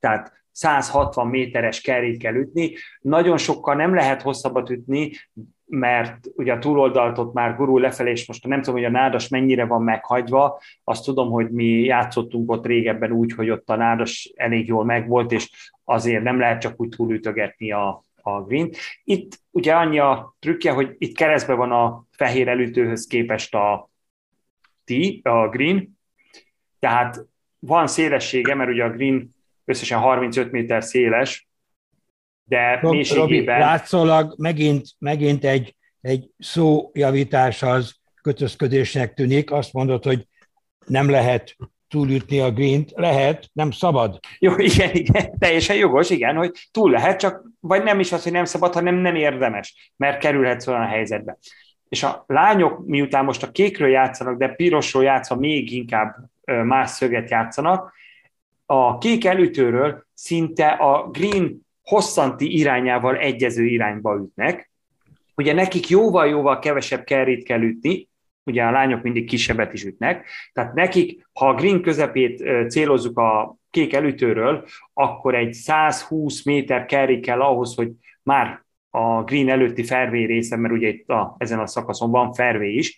tehát 0.00 0.44
160 0.50 1.26
méteres 1.26 1.80
kerít 1.80 2.18
kell 2.18 2.34
ütni. 2.34 2.74
Nagyon 3.00 3.36
sokkal 3.36 3.74
nem 3.74 3.94
lehet 3.94 4.22
hosszabbat 4.22 4.70
ütni, 4.70 5.10
mert 5.66 6.26
ugye 6.34 6.52
a 6.52 6.58
túloldalt 6.58 7.18
ott 7.18 7.32
már 7.32 7.56
gurul 7.56 7.80
lefelé, 7.80 8.10
és 8.10 8.26
most 8.26 8.46
nem 8.46 8.62
tudom, 8.62 8.74
hogy 8.74 8.88
a 8.88 8.98
nádas 8.98 9.28
mennyire 9.28 9.64
van 9.64 9.82
meghagyva, 9.82 10.60
azt 10.84 11.04
tudom, 11.04 11.30
hogy 11.30 11.50
mi 11.50 11.64
játszottunk 11.64 12.50
ott 12.50 12.66
régebben 12.66 13.12
úgy, 13.12 13.32
hogy 13.32 13.50
ott 13.50 13.70
a 13.70 13.76
nádas 13.76 14.32
elég 14.34 14.66
jól 14.66 14.84
megvolt, 14.84 15.32
és 15.32 15.50
azért 15.84 16.22
nem 16.22 16.38
lehet 16.38 16.60
csak 16.60 16.80
úgy 16.80 16.88
túlütögetni 16.88 17.72
a, 17.72 18.02
a 18.14 18.42
green. 18.42 18.70
Itt 19.04 19.40
ugye 19.50 19.74
annyi 19.74 19.98
a 19.98 20.36
trükkje, 20.38 20.72
hogy 20.72 20.94
itt 20.98 21.16
keresztbe 21.16 21.54
van 21.54 21.72
a 21.72 22.04
fehér 22.10 22.48
elütőhöz 22.48 23.06
képest 23.06 23.54
a 23.54 23.90
T, 24.84 24.92
a 25.22 25.48
green, 25.48 25.98
tehát 26.78 27.26
van 27.58 27.86
szélessége, 27.86 28.54
mert 28.54 28.70
ugye 28.70 28.84
a 28.84 28.90
green 28.90 29.34
összesen 29.64 29.98
35 29.98 30.50
méter 30.50 30.84
széles, 30.84 31.45
de 32.48 32.78
Rob, 32.80 32.92
mélységében... 32.92 33.28
Robi, 33.28 33.44
látszólag 33.44 34.34
megint, 34.38 34.86
megint 34.98 35.44
egy, 35.44 35.74
egy 36.00 36.30
szójavítás 36.38 37.62
az 37.62 37.94
kötözködésnek 38.22 39.14
tűnik. 39.14 39.50
Azt 39.50 39.72
mondod, 39.72 40.04
hogy 40.04 40.26
nem 40.86 41.10
lehet 41.10 41.56
túlütni 41.88 42.40
a 42.40 42.50
green 42.50 42.84
lehet, 42.94 43.48
nem 43.52 43.70
szabad. 43.70 44.18
Jó, 44.38 44.56
igen, 44.56 44.90
igen, 44.92 45.38
teljesen 45.38 45.76
jogos, 45.76 46.10
igen, 46.10 46.36
hogy 46.36 46.50
túl 46.70 46.90
lehet, 46.90 47.18
csak 47.18 47.42
vagy 47.60 47.82
nem 47.82 48.00
is 48.00 48.12
az, 48.12 48.22
hogy 48.22 48.32
nem 48.32 48.44
szabad, 48.44 48.74
hanem 48.74 48.94
nem 48.94 49.14
érdemes, 49.14 49.92
mert 49.96 50.18
kerülhetsz 50.18 50.66
olyan 50.66 50.80
a 50.80 50.86
helyzetbe. 50.86 51.38
És 51.88 52.02
a 52.02 52.24
lányok, 52.26 52.86
miután 52.86 53.24
most 53.24 53.42
a 53.42 53.50
kékről 53.50 53.88
játszanak, 53.88 54.38
de 54.38 54.48
pirosról 54.48 55.02
játszva 55.02 55.36
még 55.36 55.72
inkább 55.72 56.16
más 56.44 56.90
szöget 56.90 57.30
játszanak, 57.30 57.94
a 58.66 58.98
kék 58.98 59.24
elütőről 59.24 60.06
szinte 60.14 60.68
a 60.68 61.08
green 61.10 61.65
hosszanti 61.90 62.58
irányával 62.58 63.16
egyező 63.16 63.64
irányba 63.64 64.16
ütnek. 64.16 64.70
Ugye 65.34 65.52
nekik 65.52 65.88
jóval-jóval 65.88 66.58
kevesebb 66.58 67.04
kerrét 67.04 67.44
kell 67.44 67.62
ütni, 67.62 68.08
ugye 68.44 68.62
a 68.62 68.70
lányok 68.70 69.02
mindig 69.02 69.28
kisebbet 69.28 69.72
is 69.72 69.84
ütnek, 69.84 70.28
tehát 70.52 70.74
nekik, 70.74 71.26
ha 71.32 71.48
a 71.48 71.54
green 71.54 71.82
közepét 71.82 72.44
célozzuk 72.68 73.18
a 73.18 73.56
kék 73.70 73.92
elütőről, 73.92 74.64
akkor 74.92 75.34
egy 75.34 75.52
120 75.52 76.44
méter 76.44 76.86
carry 76.86 77.20
kell 77.20 77.40
ahhoz, 77.40 77.74
hogy 77.74 77.90
már 78.22 78.64
a 78.90 79.22
green 79.22 79.48
előtti 79.48 79.84
fervé 79.84 80.24
része, 80.24 80.56
mert 80.56 80.74
ugye 80.74 80.88
itt 80.88 81.08
a, 81.08 81.34
ezen 81.38 81.58
a 81.58 81.66
szakaszon 81.66 82.10
van 82.10 82.32
fervé 82.32 82.72
is, 82.72 82.96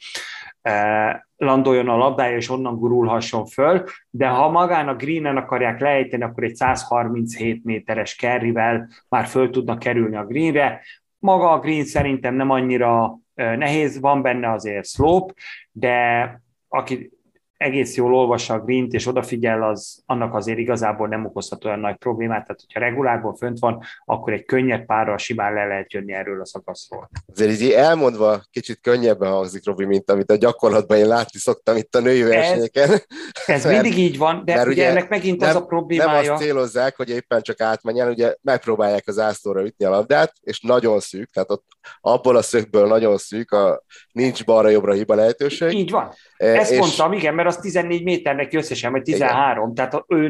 landoljon 1.37 1.89
a 1.89 1.97
labdája, 1.97 2.37
és 2.37 2.51
onnan 2.51 2.79
gurulhasson 2.79 3.47
föl, 3.47 3.85
de 4.11 4.27
ha 4.27 4.51
magán 4.51 4.89
a 4.89 4.97
greenen 4.97 5.37
akarják 5.37 5.81
lejteni, 5.81 6.23
akkor 6.23 6.45
egy 6.45 6.55
137 6.55 7.65
méteres 7.65 8.15
kerrivel 8.15 8.89
már 9.09 9.27
föl 9.27 9.51
tudnak 9.51 9.79
kerülni 9.79 10.17
a 10.17 10.27
greenre. 10.27 10.81
Maga 11.19 11.51
a 11.51 11.59
green 11.59 11.85
szerintem 11.85 12.35
nem 12.35 12.51
annyira 12.51 13.19
nehéz, 13.35 14.01
van 14.01 14.23
benne 14.23 14.53
azért 14.53 14.87
slope, 14.87 15.35
de 15.73 16.41
aki 16.69 17.18
egész 17.59 17.97
jól 17.97 18.15
olvassa 18.15 18.55
a 18.55 18.61
green 18.61 18.89
és 18.91 19.07
odafigyel, 19.07 19.63
az 19.63 20.03
annak 20.07 20.35
azért 20.35 20.59
igazából 20.59 21.09
nem 21.09 21.25
okozhat 21.25 21.65
olyan 21.65 21.79
nagy 21.79 21.97
problémát, 21.97 22.47
tehát 22.47 22.61
hogyha 22.61 22.81
regulárból 22.81 23.35
fönt 23.35 23.59
van, 23.59 23.83
akkor 24.05 24.33
egy 24.33 24.45
könnyed 24.45 24.85
párral 24.85 25.17
simán 25.17 25.53
le 25.53 25.67
lehet 25.67 25.93
jönni 25.93 26.13
erről 26.13 26.41
a 26.41 26.47
szakaszról. 26.47 27.11
Azért 27.33 27.61
így 27.61 27.71
elmondva 27.71 28.43
kicsit 28.51 28.81
könnyebben 28.81 29.31
hangzik, 29.31 29.67
Robi, 29.67 29.85
mint 29.85 30.11
amit 30.11 30.31
a 30.31 30.37
gyakorlatban 30.37 30.97
én 30.97 31.07
látni 31.07 31.39
szoktam 31.39 31.77
itt 31.77 31.95
a 31.95 32.01
női 32.01 32.23
versenyeken. 32.23 32.91
Ez, 32.91 33.03
ez 33.47 33.65
mert, 33.65 33.83
mindig 33.83 33.99
így 33.99 34.19
van, 34.19 34.43
de 34.45 34.55
mert 34.55 34.69
ugye 34.69 34.89
ennek 34.89 35.09
megint 35.09 35.41
nem, 35.41 35.49
az 35.49 35.55
a 35.55 35.65
problémája. 35.65 36.23
Nem 36.23 36.33
azt 36.33 36.43
célozzák, 36.43 36.97
hogy 36.97 37.11
éppen 37.11 37.43
csak 37.43 37.61
átmenjen, 37.61 38.09
ugye 38.09 38.35
megpróbálják 38.43 39.03
az 39.07 39.19
ászlóra 39.19 39.65
ütni 39.65 39.85
a 39.85 39.91
labdát, 39.91 40.33
és 40.41 40.61
nagyon 40.61 41.01
szűk, 41.01 41.31
tehát 41.31 41.51
ott 41.51 41.65
abból 42.01 42.37
a 42.37 42.43
szögből 42.43 42.87
nagyon 42.87 43.19
szűk, 43.19 43.51
a, 43.53 43.83
nincs 44.13 44.45
balra-jobbra 44.45 44.93
hiba 44.93 45.15
lehetőség. 45.15 45.73
Így 45.73 45.91
van. 45.91 46.13
Ezt 46.37 46.71
és... 46.71 46.79
mondtam, 46.79 47.13
igen, 47.13 47.35
mert 47.35 47.48
az 47.49 47.57
14 47.57 48.03
méternek 48.05 48.53
összesen, 48.53 48.93
vagy 48.93 49.03
13, 49.03 49.71
igen. 49.71 49.75
tehát 49.75 50.05
ő 50.09 50.29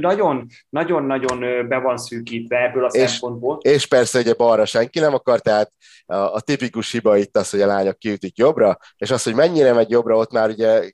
nagyon-nagyon 0.70 1.68
be 1.68 1.78
van 1.78 1.96
szűkítve 1.96 2.62
ebből 2.62 2.84
a 2.84 2.90
és, 2.92 3.10
szempontból. 3.10 3.58
És 3.62 3.86
persze 3.86 4.18
ugye 4.18 4.34
balra 4.34 4.64
senki 4.64 4.98
nem 4.98 5.14
akar, 5.14 5.40
tehát 5.40 5.72
a, 6.06 6.14
a 6.14 6.40
tipikus 6.40 6.92
hiba 6.92 7.16
itt 7.16 7.36
az, 7.36 7.50
hogy 7.50 7.60
a 7.60 7.66
lányok 7.66 7.98
kiütik 7.98 8.36
jobbra, 8.36 8.78
és 8.96 9.10
az, 9.10 9.22
hogy 9.22 9.34
mennyire 9.34 9.72
megy 9.72 9.90
jobbra, 9.90 10.16
ott 10.16 10.32
már 10.32 10.48
ugye 10.48 10.90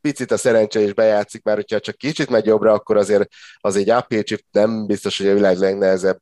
picit 0.00 0.30
a 0.30 0.36
szerencse 0.36 0.80
is 0.80 0.92
bejátszik, 0.92 1.42
mert 1.42 1.56
hogyha 1.56 1.80
csak 1.80 1.96
kicsit 1.96 2.30
megy 2.30 2.46
jobbra, 2.46 2.72
akkor 2.72 2.96
azért 2.96 3.28
az 3.60 3.76
egy 3.76 3.90
AP 3.90 4.22
chip 4.22 4.44
nem 4.50 4.86
biztos, 4.86 5.18
hogy 5.18 5.26
a 5.26 5.34
világ 5.34 5.58
legnehezebb 5.58 6.18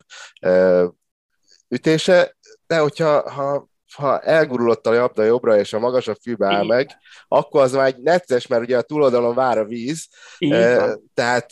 ütése, 1.69 2.37
de 2.67 2.79
hogyha 2.79 3.31
ha 3.31 3.69
ha 3.95 4.21
elgurulott 4.21 4.87
a 4.87 4.93
labda 4.93 5.25
jobbra, 5.25 5.59
és 5.59 5.73
a 5.73 5.79
magasabb 5.79 6.19
fűbe 6.23 6.47
áll 6.47 6.67
meg, 6.67 6.91
akkor 7.29 7.63
az 7.63 7.73
már 7.73 7.87
egy 7.87 8.03
necces, 8.03 8.47
mert 8.47 8.63
ugye 8.63 8.77
a 8.77 8.83
túloldalon 8.83 9.35
vár 9.35 9.59
a 9.59 9.65
víz, 9.65 10.09
e, 10.39 10.89
tehát 11.15 11.51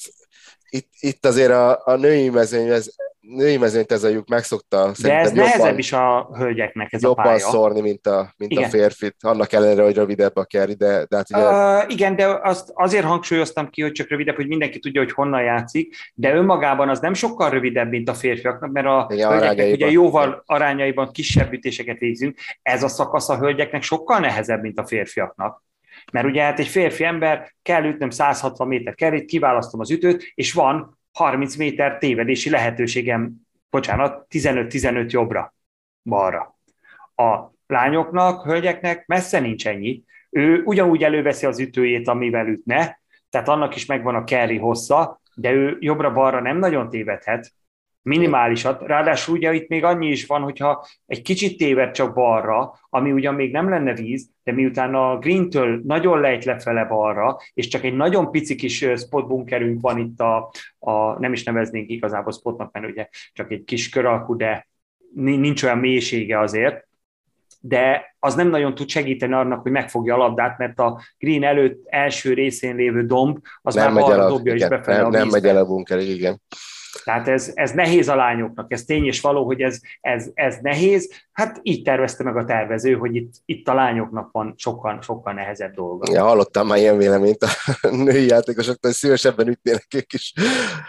itt, 0.69 0.89
itt 1.01 1.27
azért 1.27 1.51
a, 1.51 1.83
a 1.85 1.97
női 1.97 2.29
mezőny, 2.29 2.69
ez 2.69 2.87
női 3.23 3.57
mezőnyt 3.57 3.93
ez 3.93 4.05
a 4.05 4.09
lyuk 4.09 4.29
megszokta. 4.29 4.93
De 5.03 5.19
ez 5.19 5.29
jobban, 5.29 5.45
nehezebb 5.45 5.79
is 5.79 5.93
a 5.93 6.31
hölgyeknek 6.37 6.93
ez 6.93 7.03
jobban 7.03 7.25
a 7.25 7.29
pálya. 7.29 7.39
szórni, 7.39 7.81
mint 7.81 8.07
a, 8.07 8.35
mint 8.37 8.59
a 8.59 8.69
férfit, 8.69 9.17
annak 9.21 9.53
ellenére, 9.53 9.83
hogy 9.83 9.95
rövidebb 9.95 10.37
a 10.37 10.45
kerry, 10.45 10.75
de, 10.75 11.05
de 11.09 11.17
hát 11.17 11.31
ugye... 11.31 11.43
Uh, 11.43 11.93
igen, 11.93 12.17
de 12.17 12.27
azt 12.27 12.71
azért 12.75 13.05
hangsúlyoztam 13.05 13.69
ki, 13.69 13.83
hogy 13.83 13.93
csak 13.93 14.09
rövidebb, 14.09 14.37
hogy 14.37 14.49
mindenki 14.49 14.79
tudja, 14.79 15.01
hogy 15.01 15.13
honnan 15.13 15.43
játszik, 15.43 15.95
de 16.15 16.35
önmagában 16.35 16.89
az 16.89 17.01
nem 17.01 17.15
sokkal 17.15 17.51
rövidebb, 17.51 17.91
mint 17.91 18.09
a 18.09 18.15
férfiaknak, 18.15 18.71
mert 18.71 18.87
a 18.87 19.09
igen, 19.11 19.29
hölgyeknek 19.29 19.73
ugye 19.73 19.91
jóval 19.91 20.43
arányaiban 20.47 21.11
kisebb 21.13 21.53
ütéseket 21.53 21.99
végzünk. 21.99 22.39
Ez 22.63 22.83
a 22.83 22.89
szakasz 22.89 23.29
a 23.29 23.39
hölgyeknek 23.39 23.83
sokkal 23.83 24.19
nehezebb, 24.19 24.63
mint 24.63 24.79
a 24.79 24.87
férfiaknak. 24.87 25.63
Mert 26.13 26.27
ugye 26.27 26.43
hát 26.43 26.59
egy 26.59 26.69
férfi 26.69 27.05
ember 27.05 27.55
kell 27.63 27.85
ütnöm 27.85 28.11
160 28.11 28.69
méter 28.69 28.95
kerít, 28.95 29.25
kiválasztom 29.25 29.81
az 29.81 29.91
ütőt, 29.91 30.33
és 30.35 30.53
van 30.53 31.01
30 31.13 31.57
méter 31.57 31.99
tévedési 31.99 32.51
lehetőségem, 32.51 33.33
bocsánat, 33.71 34.27
15-15 34.31 35.11
jobbra, 35.11 35.55
balra. 36.03 36.59
A 37.15 37.51
lányoknak, 37.67 38.45
hölgyeknek 38.45 39.07
messze 39.07 39.41
nincs 39.41 39.67
ennyi. 39.67 40.03
Ő 40.31 40.63
ugyanúgy 40.65 41.03
előveszi 41.03 41.47
az 41.47 41.59
ütőjét, 41.59 42.09
amivel 42.09 42.47
ütne, 42.47 43.01
tehát 43.31 43.49
annak 43.49 43.75
is 43.75 43.87
megvan 43.87 44.15
a 44.15 44.25
carry 44.25 44.59
hossza, 44.59 45.21
de 45.35 45.51
ő 45.51 45.77
jobbra-balra 45.81 46.41
nem 46.41 46.59
nagyon 46.59 46.89
tévedhet, 46.89 47.53
minimálisat. 48.03 48.83
Ráadásul 48.87 49.37
ugye 49.37 49.55
itt 49.55 49.69
még 49.69 49.85
annyi 49.85 50.09
is 50.09 50.27
van, 50.27 50.43
hogyha 50.43 50.87
egy 51.07 51.23
kicsit 51.23 51.59
téved 51.59 51.91
csak 51.91 52.15
balra, 52.15 52.79
ami 52.89 53.13
ugyan 53.13 53.35
még 53.35 53.53
nem 53.53 53.69
lenne 53.69 53.95
víz, 53.95 54.29
de 54.45 54.53
miután 54.53 54.95
a 54.95 55.19
Green-től 55.19 55.81
nagyon 55.85 56.21
lejt 56.21 56.45
lefele 56.45 56.85
balra, 56.85 57.37
és 57.55 57.69
csak 57.69 57.85
egy 57.85 57.95
nagyon 57.95 58.31
pici 58.31 58.55
kis 58.55 58.87
spotbunkerünk 58.97 59.81
van 59.81 59.99
itt 59.99 60.21
a, 60.21 60.53
a, 60.79 61.19
nem 61.19 61.33
is 61.33 61.45
neveznénk 61.45 61.91
igazából 61.91 62.33
spotnak, 62.33 62.73
mert 62.73 62.87
ugye 62.87 63.09
csak 63.33 63.51
egy 63.51 63.65
kis 63.65 63.89
kör 63.89 64.05
alkú, 64.05 64.37
de 64.37 64.69
nincs 65.15 65.63
olyan 65.63 65.79
mélysége 65.79 66.39
azért, 66.39 66.87
de 67.65 68.15
az 68.19 68.35
nem 68.35 68.49
nagyon 68.49 68.75
tud 68.75 68.89
segíteni 68.89 69.33
annak, 69.33 69.63
hogy 69.63 69.71
megfogja 69.71 70.15
a 70.15 70.17
labdát, 70.17 70.59
mert 70.59 70.79
a 70.79 71.01
green 71.19 71.45
előtt 71.45 71.87
első 71.89 72.35
részén 72.35 72.77
lévő 72.77 73.07
domb, 73.07 73.39
az 73.63 73.75
nem 73.75 73.93
már 73.93 74.03
balra 74.03 74.29
dobja 74.29 74.55
is 74.55 74.69
befele 74.69 74.97
nem, 74.97 75.07
a 75.07 75.11
Nem 75.11 75.29
megy 75.29 75.47
el 75.47 75.57
a 75.57 75.67
bunkerig, 75.67 76.09
igen. 76.09 76.41
Tehát 77.05 77.29
ez, 77.29 77.51
ez 77.55 77.71
nehéz 77.71 78.09
a 78.09 78.15
lányoknak, 78.15 78.73
ez 78.73 78.85
tény 78.85 79.05
és 79.05 79.21
való, 79.21 79.45
hogy 79.45 79.61
ez, 79.61 79.81
ez, 80.01 80.31
ez 80.35 80.57
nehéz. 80.63 81.13
Hát 81.33 81.61
így 81.63 81.83
tervezte 81.83 82.25
meg 82.25 82.37
a 82.37 82.45
tervező, 82.45 82.95
hogy 82.95 83.15
itt, 83.15 83.33
itt 83.45 83.69
a 83.69 83.75
lányoknak 83.75 84.31
van 84.33 84.55
sokkal, 84.57 84.99
sokkal 85.03 85.33
nehezebb 85.33 85.75
dolga. 85.75 86.13
Ja, 86.13 86.25
hallottam 86.25 86.67
már 86.67 86.79
ilyen 86.79 86.97
véleményt 86.97 87.43
a 87.43 87.49
női 88.05 88.27
játékosoktól, 88.27 88.91
hogy 88.91 88.99
szívesebben 88.99 89.49
ütnének 89.49 89.87
ők 89.95 90.13
is 90.13 90.33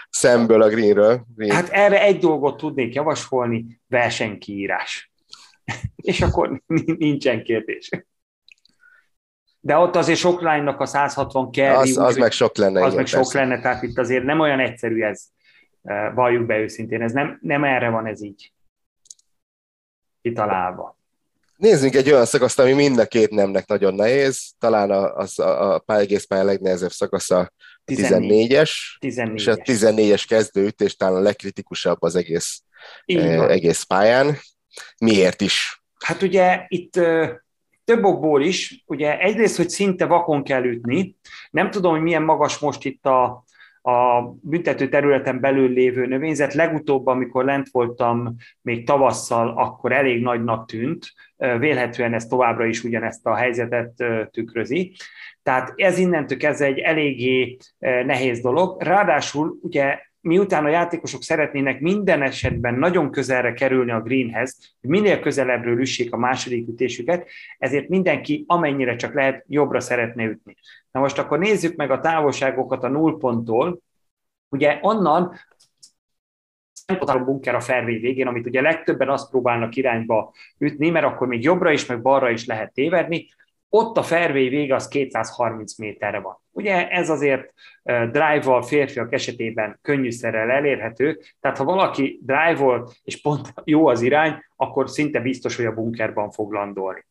szemből 0.10 0.62
a 0.62 0.70
greenről. 0.70 1.26
Green. 1.36 1.56
Hát 1.56 1.70
erre 1.70 2.02
egy 2.02 2.18
dolgot 2.18 2.58
tudnék 2.58 2.94
javasolni, 2.94 3.82
versenykiírás. 3.88 5.12
és 5.96 6.22
akkor 6.22 6.62
nincsen 6.98 7.44
kérdés. 7.44 7.90
De 9.60 9.78
ott 9.78 9.96
azért 9.96 10.20
sok 10.20 10.42
lánynak 10.42 10.80
a 10.80 10.86
160 10.86 11.52
kell. 11.52 11.76
Az, 11.76 11.98
az 11.98 12.16
meg 12.16 12.32
sok 12.32 12.58
lenne. 12.58 12.84
Az 12.84 12.94
meg 12.94 13.04
persze. 13.04 13.24
sok 13.24 13.34
lenne, 13.34 13.62
tehát 13.62 13.84
itt 13.84 13.98
azért 13.98 14.24
nem 14.24 14.40
olyan 14.40 14.60
egyszerű 14.60 15.02
ez 15.02 15.32
valljuk 16.14 16.46
be 16.46 16.58
őszintén, 16.58 17.02
ez 17.02 17.12
nem, 17.12 17.40
nem 17.42 17.64
erre 17.64 17.90
van 17.90 18.06
ez 18.06 18.22
így 18.22 18.54
kitalálva. 20.22 20.98
Nézzünk 21.58 21.96
egy 21.96 22.12
olyan 22.12 22.26
szakaszt, 22.26 22.60
ami 22.60 22.74
mind 22.74 22.98
a 22.98 23.06
két 23.06 23.30
nemnek 23.30 23.68
nagyon 23.68 23.94
nehéz. 23.94 24.54
Talán 24.60 24.92
a, 24.92 25.16
az, 25.16 25.40
a, 25.40 25.74
a 25.74 25.80
pályagész 25.80 26.26
pálya 26.26 26.44
legnehezebb 26.44 26.92
szakasza 26.92 27.52
14-es, 27.86 28.72
14 29.00 29.40
és 29.40 29.48
a 29.48 29.56
14-es 29.56 30.24
kezdőütés 30.28 30.96
talán 30.96 31.16
a 31.16 31.20
legkritikusabb 31.20 32.02
az 32.02 32.16
egész, 32.16 32.64
eh, 33.06 33.50
egész 33.50 33.84
pályán. 33.84 34.38
Miért 34.98 35.42
is? 35.42 35.84
Hát 36.00 36.22
ugye 36.22 36.66
itt 36.68 36.94
több 37.84 38.04
okból 38.04 38.44
is, 38.44 38.84
ugye 38.86 39.20
egyrészt, 39.20 39.58
hogy 39.58 39.70
szinte 39.70 40.06
vakon 40.06 40.44
kell 40.44 40.64
ütni, 40.64 41.16
nem 41.52 41.72
tudom, 41.72 41.92
hogy 41.92 42.02
milyen 42.02 42.24
magas 42.24 42.58
most 42.58 42.86
itt 42.86 43.06
a, 43.06 43.44
a 43.86 44.22
büntető 44.42 44.90
területen 44.90 45.40
belül 45.40 45.70
lévő 45.70 46.06
növényzet. 46.06 46.54
Legutóbb, 46.54 47.08
amikor 47.08 47.46
lent 47.46 47.70
voltam 47.72 48.36
még 48.62 48.86
tavasszal, 48.86 49.54
akkor 49.58 49.92
elég 49.92 50.22
nagynak 50.22 50.68
tűnt, 50.68 51.14
vélhetően 51.38 52.14
ez 52.14 52.26
továbbra 52.26 52.66
is 52.66 52.84
ugyanezt 52.84 53.26
a 53.26 53.36
helyzetet 53.36 54.04
tükrözi. 54.32 54.96
Tehát 55.44 55.74
ez 55.76 55.98
innentől 55.98 56.38
kezdve 56.38 56.66
egy 56.66 56.80
eléggé 56.80 57.58
nehéz 57.80 58.42
dolog. 58.42 58.82
Ráadásul 58.82 59.58
ugye 59.62 60.00
miután 60.24 60.66
a 60.66 60.70
játékosok 60.70 61.24
szeretnének 61.24 61.80
minden 61.80 62.22
esetben 62.22 62.74
nagyon 62.74 63.12
közelre 63.12 63.54
kerülni 63.54 63.92
a 63.92 64.02
greenhez, 64.02 64.58
hogy 64.82 64.90
minél 64.90 65.20
közelebbről 65.20 65.80
üssék 65.80 66.14
a 66.14 66.18
második 66.18 66.68
ütésüket, 66.68 67.28
ezért 67.58 67.90
mindenki 67.90 68.44
amennyire 68.48 68.96
csak 68.96 69.14
lehet 69.14 69.46
jobbra 69.48 69.80
szeretne 69.80 70.24
ütni. 70.24 70.56
Na 70.92 71.00
most 71.00 71.18
akkor 71.18 71.40
nézzük 71.40 71.76
meg 71.76 71.92
a 71.92 72.00
távolságokat 72.00 72.84
a 72.84 72.88
nullponttól. 72.88 73.80
Ugye 74.50 74.80
onnan 74.82 75.34
a 77.00 77.24
bunker 77.24 77.56
a 77.56 77.60
fervé 77.60 77.98
végén, 77.98 78.28
amit 78.28 78.46
ugye 78.46 78.62
legtöbben 78.62 79.10
azt 79.10 79.30
próbálnak 79.30 79.76
irányba 79.76 80.34
ütni, 80.58 80.90
mert 80.90 81.06
akkor 81.06 81.28
még 81.28 81.44
jobbra 81.44 81.72
is, 81.72 81.86
meg 81.86 82.02
balra 82.02 82.30
is 82.30 82.46
lehet 82.46 82.74
tévedni 82.74 83.28
ott 83.76 83.98
a 83.98 84.04
fairway 84.04 84.50
vége 84.50 84.76
az 84.76 84.88
230 84.88 85.78
méterre 85.78 86.20
van. 86.20 86.42
Ugye 86.52 86.90
ez 86.90 87.10
azért 87.10 87.54
drive-val 87.84 88.62
férfiak 88.62 89.14
esetében 89.14 89.80
könnyűszerrel 89.82 90.50
elérhető, 90.50 91.20
tehát 91.40 91.58
ha 91.58 91.64
valaki 91.64 92.20
drive 92.22 92.84
és 93.04 93.22
pont 93.22 93.54
jó 93.64 93.88
az 93.88 94.02
irány, 94.02 94.44
akkor 94.56 94.90
szinte 94.90 95.20
biztos, 95.20 95.56
hogy 95.56 95.66
a 95.66 95.74
bunkerban 95.74 96.32
fog 96.32 96.52
landolni. 96.52 97.06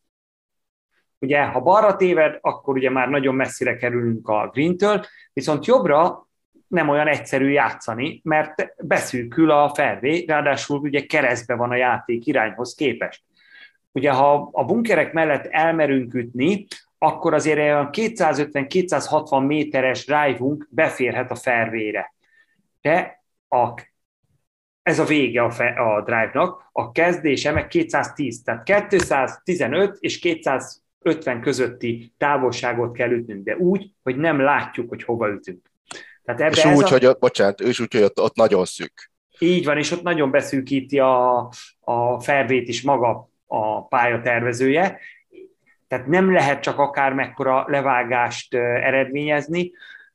Ugye, 1.19 1.43
ha 1.43 1.59
balra 1.59 1.95
téved, 1.95 2.37
akkor 2.41 2.75
ugye 2.75 2.89
már 2.89 3.09
nagyon 3.09 3.35
messzire 3.35 3.75
kerülünk 3.75 4.27
a 4.27 4.49
green-től, 4.53 5.05
viszont 5.33 5.65
jobbra 5.65 6.27
nem 6.67 6.89
olyan 6.89 7.07
egyszerű 7.07 7.49
játszani, 7.49 8.21
mert 8.23 8.73
beszűkül 8.77 9.51
a 9.51 9.73
fairway, 9.73 10.25
ráadásul 10.25 10.79
ugye 10.79 11.05
keresztbe 11.05 11.55
van 11.55 11.69
a 11.69 11.75
játék 11.75 12.25
irányhoz 12.25 12.75
képest. 12.75 13.23
Ugye 13.93 14.11
ha 14.11 14.49
a 14.51 14.65
bunkerek 14.65 15.13
mellett 15.13 15.45
elmerünk 15.45 16.13
ütni, 16.13 16.65
akkor 16.97 17.33
azért 17.33 17.57
olyan 17.57 17.89
250-260 17.91 19.45
méteres 19.45 20.05
drive 20.05 20.39
beférhet 20.69 21.31
a 21.31 21.35
fairway-re. 21.35 22.13
De 22.81 23.23
a, 23.47 23.73
ez 24.81 24.99
a 24.99 25.03
vége 25.03 25.43
a, 25.43 25.49
fe, 25.49 25.67
a 25.67 26.01
drive-nak, 26.01 26.69
a 26.71 26.91
kezdése 26.91 27.51
meg 27.51 27.67
210, 27.67 28.41
tehát 28.43 28.63
215 28.63 29.97
és 29.99 30.19
250 30.19 31.41
közötti 31.41 32.13
távolságot 32.17 32.93
kell 32.93 33.11
ütnünk, 33.11 33.43
de 33.43 33.57
úgy, 33.57 33.91
hogy 34.03 34.17
nem 34.17 34.39
látjuk, 34.39 34.89
hogy 34.89 35.03
hova 35.03 35.29
ütünk. 35.29 35.71
Tehát 36.23 36.41
ebbe 36.41 36.69
és 36.69 36.77
úgy, 36.77 36.83
a... 36.83 36.87
hogy, 36.87 37.17
bocsánat, 37.19 37.61
és 37.61 37.79
úgy, 37.79 37.93
hogy 37.93 38.03
ott, 38.03 38.19
ott 38.19 38.35
nagyon 38.35 38.65
szűk. 38.65 39.11
Így 39.39 39.65
van, 39.65 39.77
és 39.77 39.91
ott 39.91 40.03
nagyon 40.03 40.31
beszűkíti 40.31 40.99
a, 40.99 41.37
a 41.79 42.19
felvét 42.19 42.67
is 42.67 42.81
maga 42.81 43.31
a 43.53 43.87
pálya 43.87 44.21
tervezője, 44.21 44.99
tehát 45.87 46.07
nem 46.07 46.31
lehet 46.31 46.61
csak 46.61 46.79
akár 46.79 47.13
mekkora 47.13 47.65
levágást 47.67 48.53
eredményezni, 48.55 49.71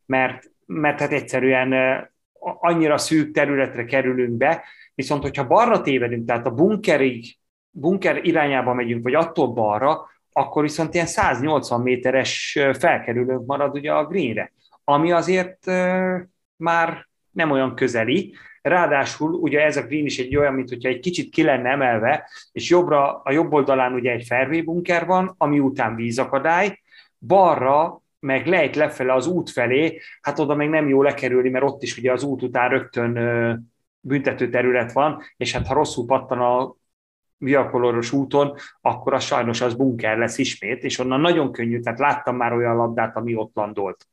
mert, 0.07 0.51
mert 0.67 1.01
hát 1.01 1.13
egyszerűen 1.13 1.73
annyira 2.41 2.99
szűk 2.99 3.31
területre 3.31 3.85
kerülünk 3.85 4.37
be, 4.37 4.65
viszont 4.95 5.23
hogyha 5.23 5.47
balra 5.47 5.81
tévedünk, 5.81 6.27
tehát 6.27 6.47
a 6.47 6.51
bunkerig, 6.51 7.37
bunker 7.71 8.25
irányába 8.25 8.75
megyünk, 8.75 9.03
vagy 9.03 9.15
attól 9.15 9.49
balra, 9.53 10.11
akkor 10.33 10.63
viszont 10.63 10.95
ilyen 10.95 11.07
180 11.07 11.81
méteres 11.81 12.59
felkerülőnk 12.79 13.47
marad 13.47 13.75
ugye 13.75 13.93
a 13.93 14.07
greenre, 14.07 14.53
ami 14.85 15.13
azért 15.13 15.67
már 16.57 17.09
nem 17.31 17.51
olyan 17.51 17.75
közeli, 17.75 18.35
Ráadásul 18.69 19.33
ugye 19.33 19.65
ez 19.65 19.77
a 19.77 19.83
green 19.83 20.05
is 20.05 20.19
egy 20.19 20.37
olyan, 20.37 20.55
mint 20.55 20.69
hogyha 20.69 20.89
egy 20.89 21.01
kicsit 21.01 21.31
ki 21.31 21.43
lenne 21.43 21.71
emelve, 21.71 22.31
és 22.53 22.71
jobbra, 22.71 23.21
a 23.23 23.33
jobb 23.33 23.53
oldalán 23.53 23.93
ugye 23.93 24.11
egy 24.11 24.25
fairway 24.27 24.63
bunker 24.63 25.07
van, 25.07 25.35
ami 25.39 25.59
után 25.59 25.95
vízakadály, 25.95 26.79
balra 27.27 28.03
meg 28.21 28.47
lejt 28.47 28.77
lefele 28.77 29.13
az 29.13 29.27
út 29.27 29.51
felé, 29.51 30.01
hát 30.21 30.39
oda 30.39 30.55
még 30.55 30.69
nem 30.69 30.89
jó 30.89 31.03
lekerülni, 31.03 31.49
mert 31.49 31.65
ott 31.65 31.83
is 31.83 31.99
ugye 31.99 32.13
az 32.13 32.23
út 32.23 32.43
után 32.43 32.69
rögtön 32.69 33.13
büntető 34.01 34.49
terület 34.49 34.93
van, 34.93 35.23
és 35.37 35.53
hát 35.53 35.67
ha 35.67 35.75
rosszul 35.75 36.07
pattan 36.07 36.39
a 36.39 36.75
viakoloros 37.37 38.13
úton, 38.13 38.55
akkor 38.81 39.15
az 39.15 39.25
sajnos 39.25 39.61
az 39.61 39.75
bunker 39.75 40.19
lesz 40.19 40.39
ismét, 40.39 40.83
és 40.83 40.99
onnan 40.99 41.21
nagyon 41.21 41.53
könnyű, 41.53 41.81
tehát 41.81 41.99
láttam 41.99 42.37
már 42.37 42.53
olyan 42.53 42.77
labdát, 42.77 43.17
ami 43.17 43.35
ott 43.35 43.55
landolt. 43.55 44.07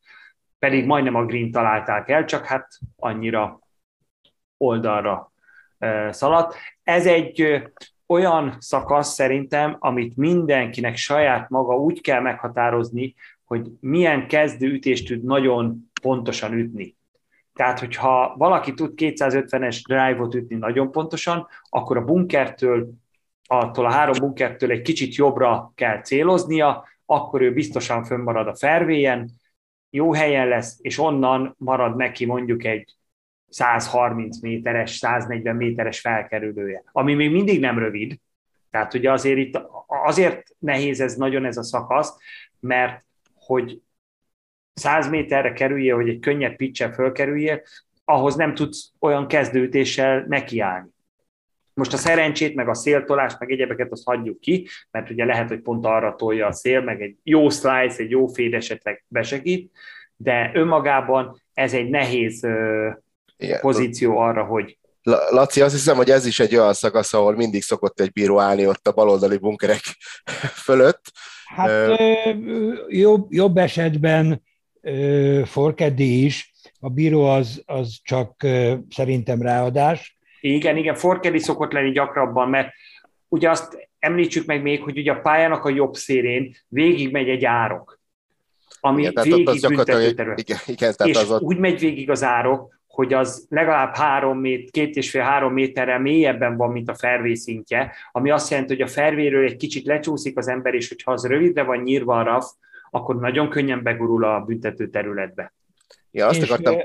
Pedig 0.60 0.86
majdnem 0.86 1.16
a 1.16 1.26
green 1.26 1.52
találták 1.52 2.10
el, 2.10 2.26
csak 2.26 2.46
hát 2.46 2.68
annyira 2.96 3.60
oldalra 4.58 5.32
szaladt. 6.10 6.56
Ez 6.84 7.06
egy 7.06 7.64
olyan 8.08 8.56
szakasz 8.60 9.14
szerintem, 9.14 9.76
amit 9.80 10.18
mindenkinek 10.18 10.96
saját 10.96 11.50
maga 11.50 11.76
úgy 11.76 12.02
kell 12.02 12.22
meghatározni, 12.22 13.16
hogy 13.46 13.72
milyen 13.80 14.28
kezdőütést 14.28 15.08
tud 15.08 15.24
nagyon 15.24 15.92
pontosan 16.02 16.54
ütni. 16.54 16.96
Tehát, 17.54 17.80
hogyha 17.80 18.36
valaki 18.38 18.74
tud 18.74 18.92
250-es 18.96 19.82
drive-ot 19.88 20.36
ütni 20.36 20.56
nagyon 20.56 20.92
pontosan, 20.92 21.48
akkor 21.70 21.98
a 21.98 22.04
bunkertől, 22.04 22.90
attól 23.48 23.86
a 23.86 23.92
három 23.92 24.16
bunkertől 24.20 24.72
egy 24.72 24.82
kicsit 24.82 25.16
jobbra 25.16 25.72
kell 25.76 26.02
céloznia, 26.02 26.88
akkor 27.06 27.42
ő 27.42 27.54
biztosan 27.54 28.04
fönnmarad 28.04 28.48
a 28.48 28.56
fervéjen, 28.56 29.30
jó 29.90 30.14
helyen 30.14 30.48
lesz, 30.48 30.78
és 30.82 31.00
onnan 31.00 31.56
marad 31.58 31.96
neki 31.96 32.26
mondjuk 32.26 32.64
egy 32.64 32.96
130 33.56 34.40
méteres, 34.40 34.92
140 34.92 35.56
méteres 35.56 36.00
felkerülője, 36.00 36.84
ami 36.92 37.14
még 37.14 37.32
mindig 37.32 37.60
nem 37.60 37.80
rövid. 37.80 38.20
Tehát 38.70 38.94
ugye 38.94 39.12
azért 39.12 39.38
itt 39.38 39.62
azért 39.88 40.44
nehéz 40.60 41.02
ez 41.02 41.16
nagyon 41.16 41.46
ez 41.46 41.58
a 41.58 41.64
szakasz, 41.64 42.18
mert 42.60 43.06
hogy 43.36 43.82
100 44.74 45.10
méterre 45.10 45.54
kerülje, 45.54 45.94
hogy 45.94 46.10
egy 46.10 46.20
könnyebb 46.20 46.56
pitch 46.56 46.94
fölkerülje, 46.94 47.62
ahhoz 48.06 48.36
nem 48.36 48.54
tudsz 48.54 48.92
olyan 49.00 49.28
kezdőtéssel 49.28 50.26
nekiállni. 50.28 50.90
Most 51.74 51.94
a 51.94 51.98
szerencsét, 51.98 52.56
meg 52.56 52.70
a 52.70 52.74
széltolást, 52.74 53.40
meg 53.40 53.52
egyebeket 53.52 53.92
azt 53.92 54.06
hagyjuk 54.06 54.40
ki, 54.40 54.68
mert 54.92 55.10
ugye 55.10 55.26
lehet, 55.26 55.48
hogy 55.48 55.62
pont 55.62 55.86
arra 55.86 56.16
tolja 56.16 56.48
a 56.48 56.52
szél, 56.52 56.82
meg 56.82 57.02
egy 57.02 57.18
jó 57.24 57.50
slice, 57.50 57.96
egy 57.98 58.10
jó 58.10 58.28
féd 58.28 58.54
esetleg 58.54 59.04
besegít, 59.08 59.72
de 60.16 60.52
önmagában 60.54 61.42
ez 61.54 61.74
egy 61.74 61.90
nehéz 61.90 62.48
igen. 63.38 63.60
pozíció 63.60 64.18
arra, 64.18 64.44
hogy 64.44 64.78
Laci, 65.30 65.62
azt 65.62 65.74
hiszem, 65.74 65.96
hogy 65.96 66.10
ez 66.10 66.26
is 66.26 66.40
egy 66.40 66.56
olyan 66.56 66.74
szakasz, 66.74 67.14
ahol 67.14 67.36
mindig 67.36 67.62
szokott 67.62 68.00
egy 68.00 68.12
bíró 68.12 68.40
állni 68.40 68.68
ott 68.68 68.88
a 68.88 68.92
baloldali 68.92 69.38
bunkerek 69.38 69.82
fölött. 70.66 71.12
Hát 71.46 71.70
ö, 71.70 72.04
jobb, 72.88 73.32
jobb 73.34 73.58
esetben 73.58 74.44
Forkeddi 75.46 76.26
is, 76.26 76.54
a 76.80 76.90
bíró 76.90 77.26
az, 77.26 77.64
az 77.66 77.98
csak 78.04 78.46
szerintem 78.90 79.42
ráadás. 79.42 80.18
Igen, 80.42 80.78
igen, 80.78 80.96
Forkeddi 80.96 81.40
szokott 81.40 81.72
lenni 81.72 81.92
gyakrabban, 81.92 82.50
mert 82.50 82.74
ugye 83.28 83.50
azt 83.50 83.90
említsük 84.00 84.46
meg 84.46 84.62
még, 84.62 84.82
hogy 84.82 84.98
ugye 84.98 85.12
a 85.12 85.20
pályának 85.20 85.66
a 85.66 85.70
jobb 85.70 85.94
szélén 85.94 86.56
végigmegy 86.68 87.30
egy 87.30 87.46
árok, 87.46 88.00
ami 88.80 89.02
igen, 89.02 89.24
végig 89.24 89.68
büntető 89.68 90.14
terület. 90.14 90.40
Igen, 90.40 90.58
igen, 90.66 90.94
tehát 90.96 91.14
és 91.14 91.18
az 91.18 91.32
ott... 91.32 91.42
úgy 91.42 91.58
megy 91.58 91.80
végig 91.80 92.10
az 92.10 92.24
árok, 92.24 92.80
hogy 92.96 93.14
az 93.14 93.46
legalább 93.50 93.96
három 93.96 94.40
mét, 94.40 94.72
két 94.72 94.96
és 94.96 95.10
fél 95.10 95.22
három 95.22 95.54
méterrel 95.54 96.00
mélyebben 96.00 96.58
van, 96.58 96.72
mint 96.72 96.90
a 96.90 96.96
fervé 96.96 97.34
szintje, 97.34 97.92
ami 98.12 98.30
azt 98.30 98.50
jelenti, 98.50 98.74
hogy 98.74 98.82
a 98.82 98.88
fervéről 98.88 99.46
egy 99.46 99.56
kicsit 99.56 99.86
lecsúszik 99.86 100.38
az 100.38 100.48
ember, 100.48 100.74
és 100.74 100.88
hogyha 100.88 101.12
az 101.12 101.26
rövidre 101.26 101.64
van 101.64 101.78
nyírva 101.78 102.20
a 102.20 102.24
raf, 102.24 102.52
akkor 102.90 103.20
nagyon 103.20 103.50
könnyen 103.50 103.84
begurul 103.84 104.24
a 104.24 104.40
büntető 104.40 104.90
területbe. 104.90 105.54
Ja, 106.12 106.28
azt 106.28 106.42
és, 106.42 106.50
akartam... 106.50 106.76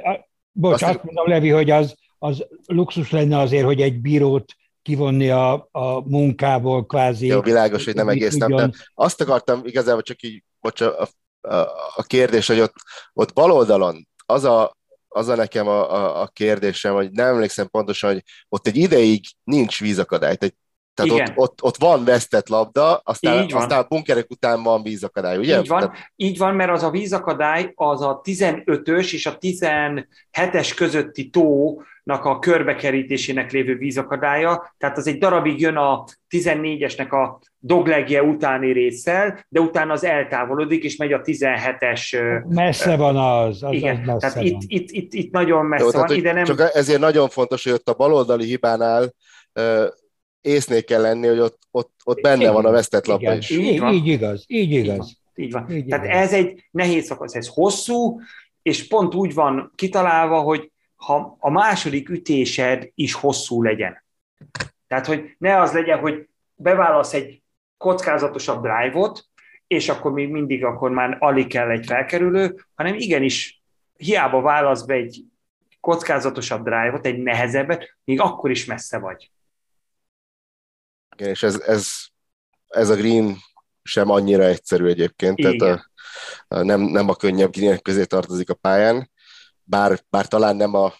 Bocs, 0.53 0.73
azt, 0.73 0.83
azt 0.83 1.03
mondom, 1.03 1.29
Levi, 1.29 1.49
hogy 1.49 1.71
az, 1.71 1.95
az 2.19 2.47
luxus 2.67 3.11
lenne 3.11 3.39
azért, 3.39 3.65
hogy 3.65 3.81
egy 3.81 4.01
bírót 4.01 4.53
kivonni 4.83 5.31
a, 5.31 5.69
a 5.71 6.09
munkából 6.09 6.87
kvázi. 6.87 7.27
Jó, 7.27 7.41
világos, 7.41 7.85
hogy 7.85 7.95
nem 7.95 8.09
egész 8.09 8.37
nap, 8.37 8.51
de 8.51 8.71
azt 8.95 9.21
akartam 9.21 9.61
igazából 9.65 10.03
csak 10.03 10.23
így, 10.23 10.45
bocs, 10.61 10.81
a, 10.81 11.09
a, 11.41 11.55
a 11.95 12.03
kérdés, 12.07 12.47
hogy 12.47 12.61
ott, 12.61 12.75
ott 13.13 13.33
bal 13.33 13.53
oldalon 13.53 14.09
az 14.27 14.45
a, 14.45 14.79
az 15.13 15.29
a 15.29 15.35
nekem 15.35 15.69
a, 15.69 15.93
a, 15.93 16.23
a 16.23 16.27
kérdésem, 16.27 16.95
hogy 16.95 17.11
nem 17.11 17.27
emlékszem 17.27 17.69
pontosan, 17.69 18.13
hogy 18.13 18.23
ott 18.49 18.67
egy 18.67 18.77
ideig 18.77 19.25
nincs 19.45 19.81
vízakadály. 19.81 20.37
Tehát 20.37 20.57
Tehát 21.09 21.29
ott, 21.29 21.37
ott, 21.37 21.63
ott, 21.63 21.77
van 21.77 22.05
vesztett 22.05 22.49
labda, 22.49 23.01
aztán, 23.05 23.47
van. 23.51 23.63
aztán 23.63 23.83
a 23.83 23.87
bunkerek 23.89 24.31
után 24.31 24.63
van 24.63 24.83
vízakadály, 24.83 25.37
ugye? 25.37 25.59
Így 25.59 25.69
van, 25.69 25.81
Tehát... 25.81 26.13
így 26.17 26.39
van, 26.39 26.55
mert 26.55 26.71
az 26.71 26.83
a 26.83 26.91
vízakadály 26.91 27.73
az 27.75 28.03
a 28.03 28.21
15-ös 28.25 29.13
és 29.13 29.27
a 29.27 29.39
17-es 29.39 30.73
közötti 30.77 31.31
tó 31.31 31.79
a 32.19 32.39
körbekerítésének 32.39 33.53
lévő 33.53 33.77
vízakadálya, 33.77 34.75
tehát 34.79 34.97
az 34.97 35.07
egy 35.07 35.19
darabig 35.19 35.61
jön 35.61 35.77
a 35.77 36.05
14-esnek 36.31 37.11
a 37.11 37.41
doglegje 37.59 38.23
utáni 38.23 38.73
résszel, 38.73 39.47
de 39.49 39.61
utána 39.61 39.93
az 39.93 40.05
eltávolodik, 40.05 40.85
és 40.85 40.97
megy 40.97 41.13
a 41.13 41.21
17-es... 41.21 42.19
Messze 42.49 42.97
van 42.97 43.17
az, 43.17 43.63
az, 43.63 43.73
igen, 43.73 43.97
az 43.97 44.07
messze 44.07 44.19
tehát 44.19 44.35
van. 44.35 44.45
Itt, 44.45 44.61
itt, 44.67 44.91
itt, 44.91 45.13
itt 45.13 45.33
nagyon 45.33 45.67
messze 45.67 45.85
Jó, 45.85 45.91
van. 45.91 46.07
Tehát, 46.07 46.17
ide 46.23 46.33
nem... 46.33 46.45
Csak 46.45 46.71
ezért 46.75 47.01
nagyon 47.01 47.29
fontos, 47.29 47.65
hogy 47.65 47.73
ott 47.73 47.89
a 47.89 47.95
baloldali 47.95 48.45
hibánál 48.45 49.15
észnél 50.41 50.85
kell 50.85 51.01
lenni, 51.01 51.27
hogy 51.27 51.39
ott, 51.39 51.59
ott, 51.71 51.93
ott 52.05 52.21
benne 52.21 52.41
igen, 52.41 52.53
van 52.53 52.65
a 52.65 52.71
vesztett 52.71 53.07
labda 53.07 53.35
is. 53.35 53.51
Így, 53.51 53.61
így, 53.61 53.83
így 53.83 54.07
igaz, 54.07 54.45
így 54.47 54.71
igaz. 54.71 55.19
Így 55.35 55.53
van. 55.53 55.67
Így 55.71 55.71
van. 55.71 55.77
Így 55.77 55.87
Tehát 55.87 56.05
igaz. 56.05 56.17
ez 56.17 56.33
egy 56.33 56.69
nehéz 56.71 57.07
szakasz, 57.07 57.35
ez 57.35 57.47
hosszú, 57.47 58.21
és 58.63 58.89
pont 58.89 59.15
úgy 59.15 59.35
van 59.35 59.73
kitalálva, 59.75 60.41
hogy 60.41 60.71
ha 60.97 61.37
a 61.39 61.51
második 61.51 62.09
ütésed 62.09 62.91
is 62.95 63.13
hosszú 63.13 63.63
legyen. 63.63 64.05
Tehát, 64.87 65.07
hogy 65.07 65.35
ne 65.39 65.61
az 65.61 65.73
legyen, 65.73 65.99
hogy 65.99 66.29
beválasz 66.55 67.15
egy 67.15 67.43
kockázatosabb 67.77 68.63
drive-ot, 68.63 69.25
és 69.67 69.89
akkor 69.89 70.13
még 70.13 70.29
mindig 70.29 70.65
akkor 70.65 70.91
már 70.91 71.17
alig 71.21 71.47
kell 71.47 71.71
egy 71.71 71.87
felkerülő, 71.87 72.65
hanem 72.75 72.95
igenis 72.95 73.63
hiába 73.97 74.41
válasz 74.41 74.83
be 74.83 74.95
egy 74.95 75.25
kockázatosabb 75.81 76.65
drive-ot, 76.65 77.07
egy 77.07 77.19
nehezebbet, 77.19 77.97
még 78.05 78.21
akkor 78.21 78.51
is 78.51 78.65
messze 78.65 78.99
vagy. 78.99 79.31
Igen, 81.21 81.33
és 81.33 81.43
ez, 81.43 81.61
ez, 81.61 81.93
ez 82.69 82.89
a 82.89 82.97
green 82.97 83.37
sem 83.83 84.11
annyira 84.11 84.45
egyszerű 84.45 84.87
egyébként, 84.87 85.39
Igen. 85.39 85.59
tehát 85.59 85.81
a, 86.49 86.57
a, 86.57 86.63
nem, 86.63 86.81
nem 86.81 87.09
a 87.09 87.15
könnyebb 87.15 87.53
greenek 87.53 87.83
közé 87.83 88.05
tartozik 88.05 88.51
a 88.51 88.55
pályán, 88.55 89.11
bár, 89.63 89.99
bár 90.11 90.27
talán 90.27 90.57
nem 90.57 90.75
a 90.75 90.93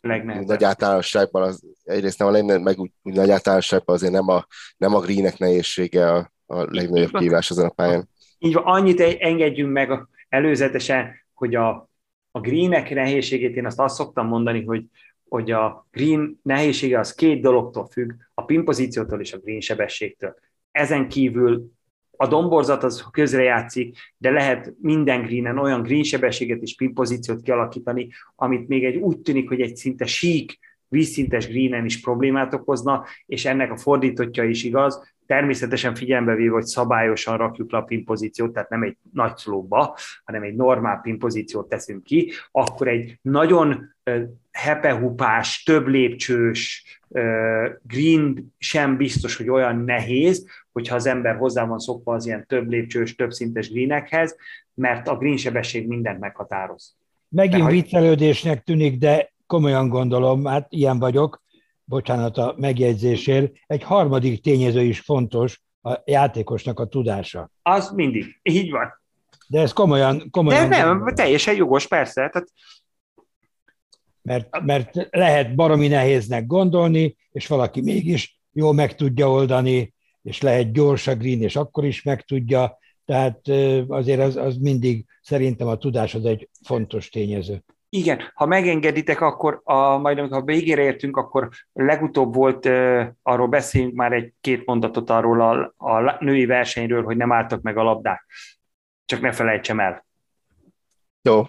Legnehezebb. 0.00 0.46
nagy 0.46 0.64
általánosságban, 0.64 1.42
az, 1.42 1.62
egyrészt 1.84 2.18
nem 2.18 2.28
a 2.28 2.30
legnagyobb, 2.30 2.62
meg 2.62 2.78
úgy, 2.78 2.90
úgy 3.02 3.14
nagy 3.14 3.30
általánosságban 3.30 3.94
azért 3.94 4.12
nem 4.12 4.28
a, 4.28 4.46
nem 4.76 4.94
a 4.94 5.00
greenek 5.00 5.38
nehézsége 5.38 6.12
a, 6.12 6.32
a 6.46 6.74
legnagyobb 6.74 7.12
kívás 7.18 7.50
ezen 7.50 7.66
a 7.66 7.70
pályán. 7.70 8.08
Így 8.38 8.54
van, 8.54 8.64
annyit 8.64 9.00
engedjünk 9.00 9.72
meg 9.72 10.06
előzetesen, 10.28 11.14
hogy 11.34 11.54
a, 11.54 11.90
a 12.30 12.40
greenek 12.40 12.90
nehézségét 12.90 13.56
én 13.56 13.66
azt 13.66 13.80
azt 13.80 13.94
szoktam 13.94 14.26
mondani, 14.26 14.64
hogy, 14.64 14.84
hogy 15.28 15.50
a 15.50 15.86
green 15.90 16.40
nehézsége 16.42 16.98
az 16.98 17.14
két 17.14 17.42
dologtól 17.42 17.86
függ, 17.86 18.12
a 18.34 18.44
pin 18.44 18.64
pozíciótól 18.64 19.20
és 19.20 19.32
a 19.32 19.38
green 19.38 19.60
sebességtől. 19.60 20.34
Ezen 20.70 21.08
kívül 21.08 21.70
a 22.16 22.26
domborzat 22.26 22.82
az 22.82 23.04
közrejátszik, 23.10 23.96
de 24.16 24.30
lehet 24.30 24.74
minden 24.80 25.22
greenen 25.22 25.58
olyan 25.58 25.82
green 25.82 26.02
sebességet 26.02 26.62
és 26.62 26.74
pin 26.74 26.94
pozíciót 26.94 27.42
kialakítani, 27.42 28.08
amit 28.34 28.68
még 28.68 28.84
egy 28.84 28.96
úgy 28.96 29.18
tűnik, 29.18 29.48
hogy 29.48 29.60
egy 29.60 29.76
szinte 29.76 30.06
sík, 30.06 30.58
vízszintes 30.88 31.48
greenen 31.48 31.84
is 31.84 32.00
problémát 32.00 32.54
okozna, 32.54 33.04
és 33.26 33.44
ennek 33.44 33.72
a 33.72 33.76
fordítottja 33.76 34.44
is 34.44 34.64
igaz, 34.64 35.14
természetesen 35.26 35.94
figyelembe 35.94 36.34
véve, 36.34 36.52
hogy 36.52 36.64
szabályosan 36.64 37.36
rakjuk 37.36 37.72
le 37.72 37.78
a 37.78 37.82
pin 37.82 38.04
pozíciót, 38.04 38.52
tehát 38.52 38.68
nem 38.68 38.82
egy 38.82 38.96
nagy 39.12 39.36
szlóba, 39.36 39.96
hanem 40.24 40.42
egy 40.42 40.54
normál 40.54 41.00
pin 41.00 41.18
pozíciót 41.18 41.68
teszünk 41.68 42.02
ki, 42.02 42.32
akkor 42.50 42.88
egy 42.88 43.18
nagyon 43.22 43.94
hepehupás, 44.50 45.62
több 45.62 45.86
lépcsős 45.86 46.84
green 47.82 48.54
sem 48.58 48.96
biztos, 48.96 49.36
hogy 49.36 49.48
olyan 49.48 49.76
nehéz, 49.76 50.46
hogyha 50.72 50.94
az 50.94 51.06
ember 51.06 51.36
hozzá 51.36 51.66
van 51.66 51.78
szokva 51.78 52.14
az 52.14 52.26
ilyen 52.26 52.46
több 52.46 52.68
lépcsős, 52.68 53.14
több 53.14 53.32
szintes 53.32 53.70
greenekhez, 53.70 54.36
mert 54.74 55.08
a 55.08 55.16
green 55.16 55.36
sebesség 55.36 55.86
mindent 55.86 56.20
meghatároz. 56.20 56.96
Megint 57.28 57.70
viccelődésnek 57.70 58.62
tűnik, 58.62 58.98
de 58.98 59.32
komolyan 59.46 59.88
gondolom, 59.88 60.44
hát 60.44 60.66
ilyen 60.70 60.98
vagyok, 60.98 61.44
bocsánat 61.88 62.38
a 62.38 62.54
megjegyzésért, 62.56 63.52
egy 63.66 63.82
harmadik 63.82 64.42
tényező 64.42 64.82
is 64.82 65.00
fontos, 65.00 65.60
a 65.82 66.02
játékosnak 66.04 66.80
a 66.80 66.86
tudása. 66.86 67.50
Az 67.62 67.90
mindig, 67.90 68.40
így 68.42 68.70
van. 68.70 69.00
De 69.48 69.60
ez 69.60 69.72
komolyan... 69.72 70.30
komolyan 70.30 70.68
De 70.68 70.76
nem, 70.76 70.88
gondolom. 70.88 71.14
teljesen 71.14 71.54
jogos, 71.54 71.86
persze. 71.86 72.28
Tehát... 72.28 72.48
Mert, 74.22 74.60
mert 74.60 75.08
lehet 75.10 75.54
baromi 75.54 75.88
nehéznek 75.88 76.46
gondolni, 76.46 77.16
és 77.32 77.46
valaki 77.46 77.80
mégis 77.80 78.40
jól 78.52 78.72
meg 78.72 78.94
tudja 78.94 79.30
oldani, 79.30 79.94
és 80.22 80.40
lehet 80.40 80.72
gyors 80.72 81.06
a 81.06 81.14
green, 81.14 81.42
és 81.42 81.56
akkor 81.56 81.84
is 81.84 82.02
meg 82.02 82.22
tudja. 82.22 82.78
Tehát 83.04 83.48
azért 83.88 84.20
az, 84.20 84.36
az 84.36 84.56
mindig 84.56 85.04
szerintem 85.22 85.66
a 85.66 85.76
tudás 85.76 86.14
az 86.14 86.24
egy 86.24 86.48
fontos 86.64 87.08
tényező. 87.08 87.64
Igen, 87.96 88.32
ha 88.34 88.46
megengeditek, 88.46 89.20
akkor 89.20 89.60
a, 89.64 89.96
majd 89.96 90.18
amikor 90.18 90.44
végére 90.44 90.82
értünk, 90.82 91.16
akkor 91.16 91.48
legutóbb 91.72 92.34
volt, 92.34 92.66
uh, 92.66 93.04
arról 93.22 93.46
beszéljünk 93.46 93.94
már 93.94 94.12
egy-két 94.12 94.66
mondatot 94.66 95.10
arról 95.10 95.40
a, 95.40 95.74
a 95.76 96.16
női 96.20 96.46
versenyről, 96.46 97.04
hogy 97.04 97.16
nem 97.16 97.32
álltak 97.32 97.62
meg 97.62 97.76
a 97.76 97.82
labdák. 97.82 98.26
Csak 99.04 99.20
ne 99.20 99.32
felejtsem 99.32 99.80
el. 99.80 100.06
Jó. 101.22 101.42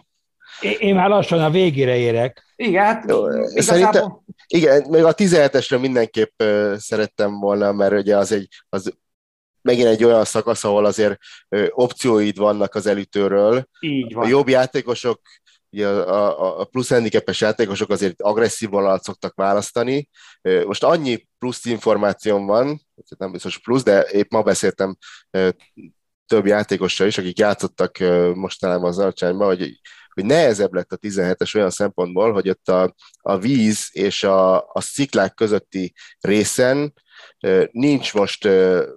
Én, 0.62 0.76
én 0.80 0.96
már 0.96 1.10
lassan 1.10 1.44
a 1.44 1.50
végére 1.50 1.98
érek. 1.98 2.54
Igen, 2.56 2.86
hát 2.86 3.10
Jó, 3.10 3.28
igazából... 3.28 3.62
Szerintem, 3.62 4.20
igen, 4.48 4.86
még 4.90 5.04
a 5.04 5.14
17-esre 5.14 5.80
mindenképp 5.80 6.44
szerettem 6.78 7.40
volna, 7.40 7.72
mert 7.72 7.94
ugye 7.94 8.18
az 8.18 8.32
egy, 8.32 8.48
az 8.70 8.94
megint 9.62 9.88
egy 9.88 10.04
olyan 10.04 10.26
szakasz, 10.26 10.64
ahol 10.64 10.86
azért 10.86 11.18
opcióid 11.70 12.38
vannak 12.38 12.76
az 12.76 12.86
elütőről. 12.86 13.68
Így 13.80 14.14
van. 14.14 14.26
A 14.26 14.28
jobb 14.28 14.50
játékosok 14.50 15.22
ugye 15.70 15.88
a, 15.88 16.60
a 16.60 16.66
plusz 16.66 16.90
handicapes 16.90 17.42
játékosok 17.42 17.90
azért 17.90 18.22
agresszív 18.22 18.70
vonalat 18.70 19.04
szoktak 19.04 19.36
választani. 19.36 20.10
Most 20.66 20.84
annyi 20.84 21.28
plusz 21.40 21.66
információm 21.66 22.46
van, 22.46 22.82
nem 23.18 23.32
biztos 23.32 23.60
plusz, 23.60 23.84
de 23.84 24.02
épp 24.02 24.32
ma 24.32 24.42
beszéltem 24.42 24.98
több 26.26 26.46
játékossal 26.46 27.08
is, 27.08 27.18
akik 27.18 27.40
játszottak 27.40 27.98
mostanában 28.34 28.90
az 28.90 29.00
alcsányban, 29.00 29.48
hogy, 29.48 29.80
hogy 30.14 30.26
nehezebb 30.26 30.74
lett 30.74 30.92
a 30.92 30.98
17-es 30.98 31.56
olyan 31.56 31.70
szempontból, 31.70 32.34
hogy 32.34 32.50
ott 32.50 32.70
a, 32.70 32.94
a 33.22 33.38
víz 33.38 33.90
és 33.92 34.24
a, 34.24 34.56
a 34.56 34.82
sziklák 34.82 35.34
közötti 35.34 35.94
részen 36.20 36.94
nincs 37.72 38.14
most 38.14 38.44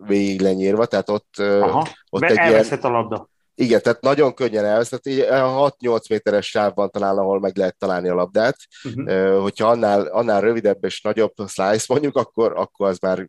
végig 0.06 0.40
lenyírva, 0.40 0.86
tehát 0.86 1.08
ott, 1.08 1.38
Aha, 1.38 1.88
ott 2.10 2.22
egy 2.22 2.50
ilyen, 2.50 2.64
a 2.80 2.88
labda. 2.88 3.28
Igen, 3.60 3.82
tehát 3.82 4.00
nagyon 4.00 4.34
könnyen 4.34 4.64
elveszett, 4.64 5.02
6-8 5.04 6.08
méteres 6.10 6.46
sávban 6.46 6.90
talán, 6.90 7.18
ahol 7.18 7.40
meg 7.40 7.56
lehet 7.56 7.78
találni 7.78 8.08
a 8.08 8.14
labdát. 8.14 8.56
Uh-huh. 8.84 9.40
Hogyha 9.42 9.68
annál, 9.68 10.06
annál 10.06 10.40
rövidebb 10.40 10.84
és 10.84 11.02
nagyobb 11.02 11.32
slice 11.46 11.84
mondjuk, 11.88 12.16
akkor, 12.16 12.52
akkor 12.56 12.88
az 12.88 12.98
már, 12.98 13.28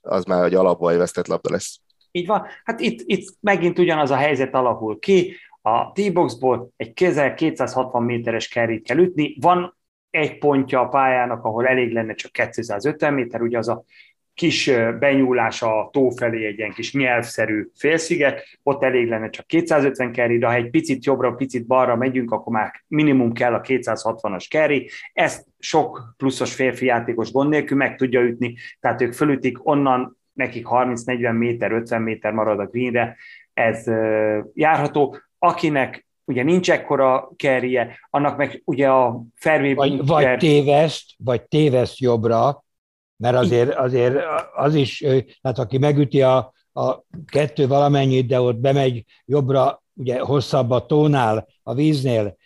az 0.00 0.24
már 0.24 0.44
egy 0.44 0.54
alapból 0.54 0.96
vesztett 0.96 1.26
labda 1.26 1.50
lesz. 1.50 1.80
Így 2.10 2.26
van. 2.26 2.46
Hát 2.64 2.80
itt, 2.80 3.02
itt 3.04 3.36
megint 3.40 3.78
ugyanaz 3.78 4.10
a 4.10 4.16
helyzet 4.16 4.54
alakul 4.54 4.98
ki. 4.98 5.36
A 5.62 5.92
T-boxból 5.92 6.70
egy 6.76 6.92
közel 6.92 7.34
260 7.34 8.02
méteres 8.02 8.48
kerít 8.48 8.86
kell 8.86 8.98
ütni. 8.98 9.36
Van 9.40 9.78
egy 10.10 10.38
pontja 10.38 10.80
a 10.80 10.88
pályának, 10.88 11.44
ahol 11.44 11.66
elég 11.66 11.92
lenne 11.92 12.14
csak 12.14 12.32
250 12.32 13.14
méter, 13.14 13.42
ugye 13.42 13.58
az 13.58 13.68
a 13.68 13.84
kis 14.36 14.70
benyúlás 14.98 15.62
a 15.62 15.88
tó 15.92 16.08
felé 16.08 16.46
egy 16.46 16.58
ilyen 16.58 16.72
kis 16.72 16.92
nyelvszerű 16.92 17.68
félsziget, 17.74 18.42
ott 18.62 18.82
elég 18.82 19.08
lenne 19.08 19.30
csak 19.30 19.46
250 19.46 20.12
carry, 20.12 20.38
de 20.38 20.46
ha 20.46 20.54
egy 20.54 20.70
picit 20.70 21.04
jobbra, 21.04 21.32
picit 21.32 21.66
balra 21.66 21.96
megyünk, 21.96 22.30
akkor 22.30 22.52
már 22.52 22.84
minimum 22.86 23.32
kell 23.32 23.54
a 23.54 23.60
260-as 23.60 24.48
carry. 24.48 24.90
Ezt 25.12 25.46
sok 25.58 26.14
pluszos 26.16 26.54
férfi 26.54 26.86
játékos 26.86 27.32
gond 27.32 27.50
nélkül 27.50 27.76
meg 27.76 27.96
tudja 27.96 28.20
ütni, 28.20 28.54
tehát 28.80 29.00
ők 29.00 29.12
fölütik, 29.12 29.66
onnan 29.66 30.18
nekik 30.32 30.66
30-40 30.70 31.38
méter, 31.38 31.72
50 31.72 32.02
méter 32.02 32.32
marad 32.32 32.58
a 32.58 32.66
greenre, 32.66 33.16
ez 33.54 33.84
járható. 34.54 35.16
Akinek 35.38 36.06
ugye 36.24 36.42
nincs 36.42 36.70
ekkora 36.70 37.30
kerje, 37.36 37.98
annak 38.10 38.36
meg 38.36 38.62
ugye 38.64 38.88
a 38.88 39.22
fairway... 39.34 39.74
Vagy, 39.74 40.06
vagy 40.06 40.36
téveszt, 40.36 41.04
vagy 41.18 41.42
téveszt 41.42 41.98
jobbra, 41.98 42.64
mert 43.16 43.36
azért, 43.36 43.74
azért 43.74 44.16
az 44.54 44.74
is, 44.74 44.98
tehát 45.40 45.58
aki 45.58 45.78
megüti 45.78 46.22
a, 46.22 46.52
a 46.72 47.02
kettő 47.26 47.66
valamennyit, 47.66 48.26
de 48.26 48.40
ott 48.40 48.56
bemegy 48.56 49.04
jobbra, 49.24 49.82
ugye 49.94 50.20
hosszabb 50.20 50.70
a 50.70 50.86
tónál, 50.86 51.46
a 51.62 51.74
víznél, 51.74 52.36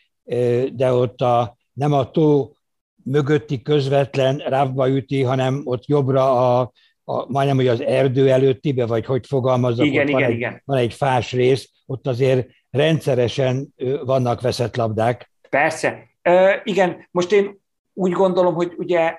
de 0.72 0.92
ott 0.92 1.20
a, 1.20 1.56
nem 1.72 1.92
a 1.92 2.10
tó 2.10 2.52
mögötti 3.04 3.62
közvetlen 3.62 4.36
rávba 4.36 4.88
üti, 4.88 5.22
hanem 5.22 5.60
ott 5.64 5.86
jobbra 5.86 6.58
a, 6.60 6.72
a 7.04 7.30
majdnem, 7.30 7.56
hogy 7.56 7.68
az 7.68 7.80
erdő 7.80 8.30
előttibe, 8.30 8.86
vagy 8.86 9.04
hogy 9.04 9.26
fogalmazok, 9.26 9.86
igen, 9.86 10.08
igen, 10.08 10.20
van, 10.20 10.30
igen. 10.30 10.52
Egy, 10.52 10.62
van 10.64 10.78
egy 10.78 10.94
fás 10.94 11.32
rész, 11.32 11.70
ott 11.86 12.06
azért 12.06 12.48
rendszeresen 12.70 13.74
vannak 14.04 14.40
veszett 14.40 14.76
labdák. 14.76 15.32
Persze. 15.48 16.08
Ö, 16.22 16.50
igen, 16.64 17.08
most 17.10 17.32
én 17.32 17.60
úgy 17.92 18.12
gondolom, 18.12 18.54
hogy 18.54 18.72
ugye 18.76 19.16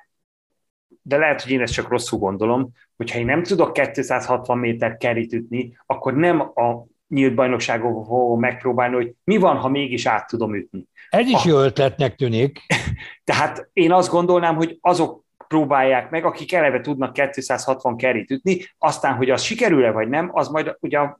de 1.02 1.18
lehet, 1.18 1.42
hogy 1.42 1.52
én 1.52 1.62
ezt 1.62 1.74
csak 1.74 1.90
rosszul 1.90 2.20
gondolom, 2.20 2.72
hogyha 2.98 3.20
én 3.20 3.26
nem 3.26 3.44
tudok 3.44 3.74
260 3.74 4.58
méter 4.58 4.98
kerít 4.98 5.34
ütni, 5.34 5.78
akkor 5.86 6.14
nem 6.14 6.40
a 6.40 6.86
nyílt 7.08 7.36
bajnokságon 7.36 8.06
fogom 8.06 8.40
megpróbálni, 8.40 8.96
hogy 8.96 9.14
mi 9.24 9.38
van, 9.38 9.58
ha 9.58 9.70
mégis 9.70 10.06
át 10.06 10.28
tudom 10.28 10.56
ütni. 10.56 10.88
Ez 11.10 11.28
is 11.28 11.46
jó 11.46 11.58
ötletnek 11.58 12.16
tűnik. 12.16 12.60
Tehát 13.24 13.70
én 13.74 13.92
azt 13.92 14.12
gondolnám, 14.12 14.56
hogy 14.56 14.78
azok 14.82 15.24
próbálják 15.48 16.10
meg, 16.10 16.26
akik 16.26 16.54
eleve 16.54 16.82
tudnak 16.82 17.14
260 17.14 17.98
kerít 17.98 18.32
ütni, 18.32 18.60
aztán, 18.78 19.16
hogy 19.16 19.30
az 19.30 19.42
sikerül-e 19.42 19.92
vagy 19.92 20.08
nem, 20.08 20.30
az 20.34 20.48
majd 20.48 20.76
ugye 20.80 21.00
a 21.00 21.20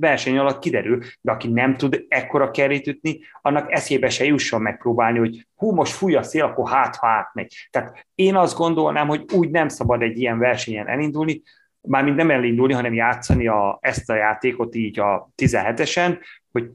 verseny 0.00 0.38
alatt 0.38 0.58
kiderül, 0.58 1.02
de 1.20 1.32
aki 1.32 1.48
nem 1.48 1.76
tud 1.76 2.04
ekkora 2.08 2.50
kerít 2.50 2.86
ütni, 2.86 3.20
annak 3.42 3.72
eszébe 3.72 4.08
se 4.08 4.24
jusson 4.24 4.62
megpróbálni, 4.62 5.18
hogy 5.18 5.46
hú, 5.54 5.72
most 5.72 5.92
fúj 5.92 6.14
a 6.14 6.22
szél, 6.22 6.44
akkor 6.44 6.68
hát, 6.68 6.96
ha 6.96 7.06
átmegy. 7.06 7.68
Tehát 7.70 8.06
én 8.14 8.36
azt 8.36 8.56
gondolnám, 8.56 9.08
hogy 9.08 9.24
úgy 9.34 9.50
nem 9.50 9.68
szabad 9.68 10.02
egy 10.02 10.18
ilyen 10.18 10.38
versenyen 10.38 10.88
elindulni, 10.88 11.42
mármint 11.80 12.16
nem 12.16 12.30
elindulni, 12.30 12.72
hanem 12.72 12.94
játszani 12.94 13.46
a, 13.46 13.78
ezt 13.80 14.10
a 14.10 14.14
játékot 14.14 14.74
így 14.74 15.00
a 15.00 15.30
17-esen, 15.36 16.18
hogy 16.52 16.70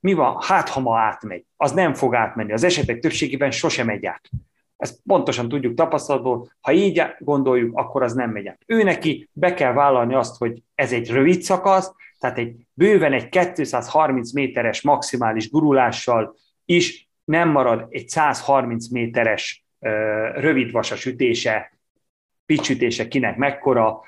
mi 0.00 0.12
van, 0.12 0.36
hát 0.40 0.68
ha 0.68 0.80
ma 0.80 0.98
átmegy, 0.98 1.44
az 1.56 1.72
nem 1.72 1.94
fog 1.94 2.14
átmenni. 2.14 2.52
Az 2.52 2.64
esetek 2.64 2.98
többségében 2.98 3.50
sosem 3.50 3.86
megy 3.86 4.06
át. 4.06 4.30
Ezt 4.76 5.00
pontosan 5.06 5.48
tudjuk 5.48 5.74
tapasztalatból, 5.74 6.50
ha 6.60 6.72
így 6.72 7.02
gondoljuk, 7.18 7.78
akkor 7.78 8.02
az 8.02 8.12
nem 8.12 8.30
megy 8.30 8.46
át. 8.46 8.60
Ő 8.66 8.82
neki 8.82 9.28
be 9.32 9.54
kell 9.54 9.72
vállalni 9.72 10.14
azt, 10.14 10.36
hogy 10.36 10.62
ez 10.74 10.92
egy 10.92 11.10
rövid 11.10 11.42
szakasz, 11.42 11.92
tehát 12.18 12.38
egy 12.38 12.56
bőven 12.74 13.12
egy 13.12 13.28
230 13.28 14.32
méteres 14.32 14.82
maximális 14.82 15.50
gurulással 15.50 16.36
is 16.64 17.08
nem 17.24 17.48
marad 17.48 17.86
egy 17.90 18.08
130 18.08 18.88
méteres 18.88 19.64
rövidvasas 20.34 21.06
ütése, 21.06 21.72
picsütése 22.46 23.08
kinek 23.08 23.36
mekkora, 23.36 24.00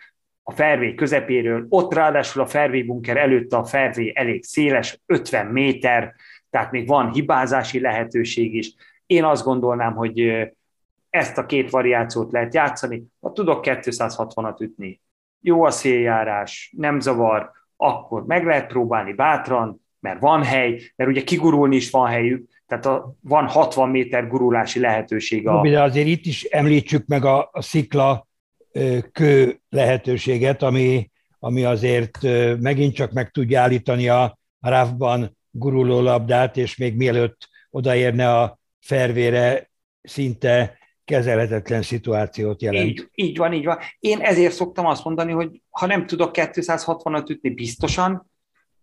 a 0.42 0.52
fervé 0.52 0.94
közepéről, 0.94 1.66
ott 1.68 1.94
ráadásul 1.94 2.42
a 2.42 2.46
fervé 2.46 2.82
bunker 2.82 3.16
előtt 3.16 3.52
a 3.52 3.64
fervé 3.64 4.12
elég 4.14 4.44
széles, 4.44 5.00
50 5.06 5.46
méter, 5.46 6.14
tehát 6.50 6.70
még 6.70 6.86
van 6.86 7.12
hibázási 7.12 7.80
lehetőség 7.80 8.54
is. 8.54 8.74
Én 9.06 9.24
azt 9.24 9.44
gondolnám, 9.44 9.94
hogy 9.94 10.48
ezt 11.10 11.38
a 11.38 11.46
két 11.46 11.70
variációt 11.70 12.32
lehet 12.32 12.54
játszani. 12.54 13.04
Ha 13.20 13.32
tudok 13.32 13.64
260-at 13.66 14.60
ütni, 14.60 15.00
jó 15.40 15.64
a 15.64 15.70
széljárás, 15.70 16.72
nem 16.76 17.00
zavar, 17.00 17.50
akkor 17.82 18.27
meg 18.27 18.44
lehet 18.44 18.66
próbálni 18.66 19.12
bátran, 19.12 19.81
mert 20.01 20.20
van 20.20 20.43
hely, 20.43 20.81
mert 20.97 21.11
ugye 21.11 21.23
kigurulni 21.23 21.77
is 21.77 21.90
van 21.90 22.09
helyük, 22.09 22.48
tehát 22.66 22.86
a, 22.86 23.15
van 23.20 23.47
60 23.47 23.89
méter 23.89 24.28
gurulási 24.28 24.81
lehetőség. 24.81 25.48
A... 25.48 25.69
De 25.69 25.82
azért 25.82 26.07
itt 26.07 26.27
is 26.27 26.44
említsük 26.44 27.07
meg 27.07 27.24
a, 27.24 27.48
a 27.52 27.62
szikla 27.62 28.28
kő 29.12 29.61
lehetőséget, 29.69 30.62
ami, 30.62 31.11
ami 31.39 31.65
azért 31.65 32.19
megint 32.61 32.94
csak 32.94 33.12
meg 33.12 33.31
tudja 33.31 33.61
állítani 33.61 34.09
a 34.09 34.39
ráfban 34.61 35.36
guruló 35.51 36.01
labdát, 36.01 36.57
és 36.57 36.77
még 36.77 36.97
mielőtt 36.97 37.48
odaérne 37.70 38.39
a 38.39 38.59
fervére, 38.81 39.70
szinte 40.02 40.78
kezelhetetlen 41.10 41.82
szituációt 41.82 42.62
jelent. 42.62 42.86
Így, 42.86 43.08
így 43.14 43.36
van, 43.36 43.52
így 43.52 43.64
van. 43.64 43.78
Én 43.98 44.20
ezért 44.20 44.52
szoktam 44.52 44.86
azt 44.86 45.04
mondani, 45.04 45.32
hogy 45.32 45.62
ha 45.70 45.86
nem 45.86 46.06
tudok 46.06 46.30
260-at 46.34 47.30
ütni 47.30 47.50
biztosan, 47.50 48.30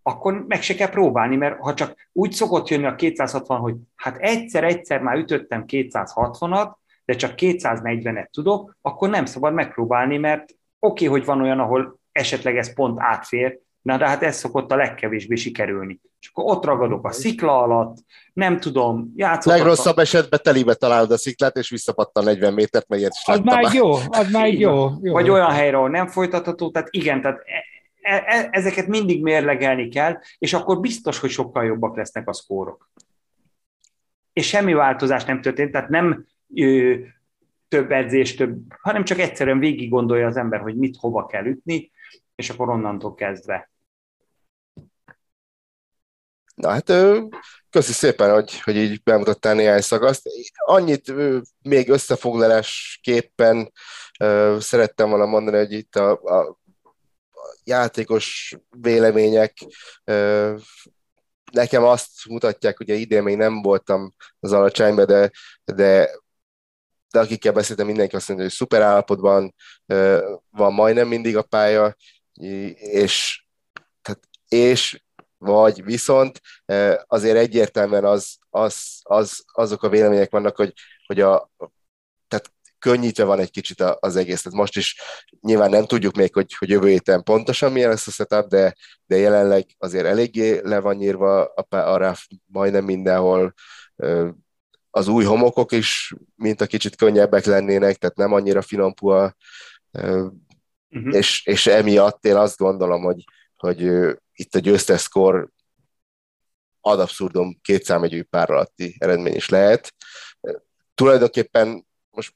akkor 0.02 0.46
meg 0.48 0.62
se 0.62 0.76
kell 0.76 0.90
próbálni, 0.90 1.36
mert 1.36 1.60
ha 1.60 1.74
csak 1.74 2.10
úgy 2.12 2.32
szokott 2.32 2.68
jönni 2.68 2.86
a 2.86 2.96
260, 2.96 3.60
hogy 3.60 3.76
hát 3.96 4.18
egyszer-egyszer 4.18 5.02
már 5.02 5.18
ütöttem 5.18 5.64
260-at, 5.68 6.72
de 7.06 7.16
csak 7.16 7.34
240-et 7.38 8.30
tudok, 8.30 8.78
akkor 8.82 9.10
nem 9.10 9.26
szabad 9.26 9.54
megpróbálni, 9.54 10.18
mert 10.18 10.44
oké, 10.80 11.06
okay, 11.06 11.08
hogy 11.18 11.26
van 11.26 11.42
olyan, 11.42 11.60
ahol 11.60 12.00
esetleg 12.12 12.58
ez 12.58 12.74
pont 12.74 13.00
átfér, 13.00 13.60
Na, 13.88 13.98
de 13.98 14.08
hát 14.08 14.24
ez 14.24 14.38
szokott 14.38 14.72
a 14.72 14.76
legkevésbé 14.76 15.36
sikerülni. 15.36 16.00
És 16.20 16.30
akkor 16.34 16.56
ott 16.56 16.66
ragadok 16.66 17.06
a 17.06 17.12
szikla 17.12 17.62
alatt, 17.62 17.98
nem 18.34 18.60
tudom, 18.60 19.14
játszok. 19.16 19.54
Legrosszabb 19.54 19.98
a... 19.98 20.02
esetben 20.02 20.40
telibe 20.44 20.74
találod 20.74 21.12
a 21.12 21.18
sziklát, 21.18 21.56
és 21.56 21.70
visszapattan 21.70 22.24
40 22.24 22.54
métert, 22.54 22.88
mert 22.88 23.02
ilyet 23.02 23.14
is 23.14 23.34
Az 23.34 23.40
már 23.40 23.74
jó, 23.74 23.92
az 23.92 24.32
már 24.32 24.54
jó, 24.54 24.90
jó. 25.02 25.14
Vagy 25.14 25.30
olyan 25.30 25.52
helyre, 25.52 25.78
ahol 25.78 25.90
nem 25.90 26.08
folytatható, 26.08 26.72
tehát 26.72 26.88
igen, 26.92 27.22
tehát 27.22 27.40
e, 28.02 28.14
e, 28.14 28.24
e, 28.26 28.48
ezeket 28.52 28.88
mindig 28.88 29.22
mérlegelni 29.22 29.88
kell, 29.88 30.18
és 30.38 30.54
akkor 30.54 30.80
biztos, 30.80 31.20
hogy 31.20 31.30
sokkal 31.30 31.66
jobbak 31.66 31.96
lesznek 31.96 32.28
a 32.30 32.34
szkórok. 32.34 32.92
És 34.34 34.48
semmi 34.48 34.74
változás 34.74 35.26
nem 35.26 35.42
történt, 35.42 35.72
tehát 35.72 35.90
nem 35.90 36.26
ö, 36.56 36.96
több 37.68 37.92
edzés, 37.92 38.36
több, 38.36 38.58
hanem 38.82 39.04
csak 39.04 39.20
egyszerűen 39.20 39.60
végig 39.60 39.90
gondolja 39.90 40.28
az 40.28 40.38
ember, 40.38 40.60
hogy 40.60 40.76
mit 40.76 40.98
hova 41.00 41.26
kell 41.26 41.46
ütni, 41.46 41.92
és 42.36 42.50
akkor 42.50 42.70
onnantól 42.70 43.14
kezdve 43.14 43.70
Na 46.58 46.70
hát 46.70 46.92
köszi 47.70 47.94
szépen, 47.94 48.34
hogy, 48.34 48.60
hogy 48.60 48.76
így 48.76 49.04
bemutattál 49.04 49.54
néhány 49.54 49.82
szakaszt. 49.82 50.30
Annyit 50.56 51.14
még 51.62 51.90
összefoglalásképpen 51.90 53.72
szerettem 54.60 55.10
volna 55.10 55.26
mondani, 55.26 55.58
hogy 55.58 55.72
itt 55.72 55.96
a, 55.96 56.12
a 56.12 56.58
játékos 57.64 58.56
vélemények 58.70 59.58
nekem 61.52 61.84
azt 61.84 62.12
mutatják, 62.30 62.80
ugye 62.80 62.94
idén 62.94 63.24
még 63.24 63.38
nem 63.38 63.62
voltam 63.62 64.14
az 64.40 64.52
alacsányban, 64.52 65.06
de, 65.06 65.32
de, 65.66 66.10
de 67.12 67.20
akikkel 67.20 67.54
beszéltem, 67.54 67.86
mindenki 67.86 68.16
azt 68.16 68.28
mondja, 68.28 68.46
hogy 68.46 68.56
szuper 68.56 68.82
állapotban 68.82 69.54
van 70.50 70.74
majdnem 70.74 71.08
mindig 71.08 71.38
a 71.38 71.42
pálya, 71.42 71.96
és, 72.74 73.46
tehát, 74.02 74.20
és 74.48 75.02
vagy 75.38 75.84
viszont 75.84 76.42
azért 77.08 77.38
egyértelműen 77.38 78.06
az, 78.06 78.38
az, 78.50 79.00
az, 79.04 79.44
azok 79.54 79.84
a 79.84 79.90
vélemények 79.90 80.32
vannak, 80.32 80.56
hogy, 80.56 80.74
hogy 81.06 81.22
a, 81.22 81.50
tehát 82.28 82.52
könnyítve 82.80 83.24
van 83.24 83.40
egy 83.40 83.52
kicsit 83.52 83.82
az 83.82 84.16
egész. 84.16 84.42
Tehát 84.42 84.60
most 84.60 84.78
is 84.78 85.02
nyilván 85.42 85.70
nem 85.70 85.86
tudjuk 85.86 86.16
még, 86.16 86.34
hogy, 86.34 86.54
hogy 86.58 86.70
jövő 86.70 86.88
héten 86.88 87.24
pontosan 87.24 87.72
milyen 87.72 87.90
lesz 87.90 88.08
a 88.08 88.12
setup, 88.12 88.48
de, 88.48 88.76
de 89.06 89.18
jelenleg 89.18 89.66
azért 89.78 90.06
eléggé 90.06 90.60
le 90.64 90.80
van 90.80 90.96
nyírva 90.96 91.46
a, 91.46 91.76
a 91.76 91.98
ráf 91.98 92.26
majdnem 92.46 92.84
mindenhol. 92.84 93.54
Az 94.90 95.08
új 95.08 95.24
homokok 95.24 95.72
is, 95.72 96.14
mint 96.36 96.62
a 96.62 96.66
kicsit 96.66 96.96
könnyebbek 96.96 97.46
lennének, 97.46 97.96
tehát 97.96 98.16
nem 98.16 98.34
annyira 98.34 98.62
finompua, 98.62 99.36
uh-huh. 99.92 101.16
és, 101.16 101.46
és 101.46 101.68
emiatt 101.68 102.26
én 102.26 102.36
azt 102.36 102.58
gondolom, 102.58 103.04
hogy, 103.04 103.24
hogy 103.56 103.92
itt 104.40 104.56
a 104.56 104.60
győztes 104.60 105.02
szkor 105.02 105.50
ad 106.82 107.00
abszurdum 107.00 107.60
két 107.62 107.84
számegyű 107.84 108.24
pár 108.24 108.50
alatti 108.50 108.96
eredmény 109.00 109.36
is 109.36 109.50
lehet. 109.50 109.94
Tulajdonképpen 110.96 111.88
most 112.10 112.34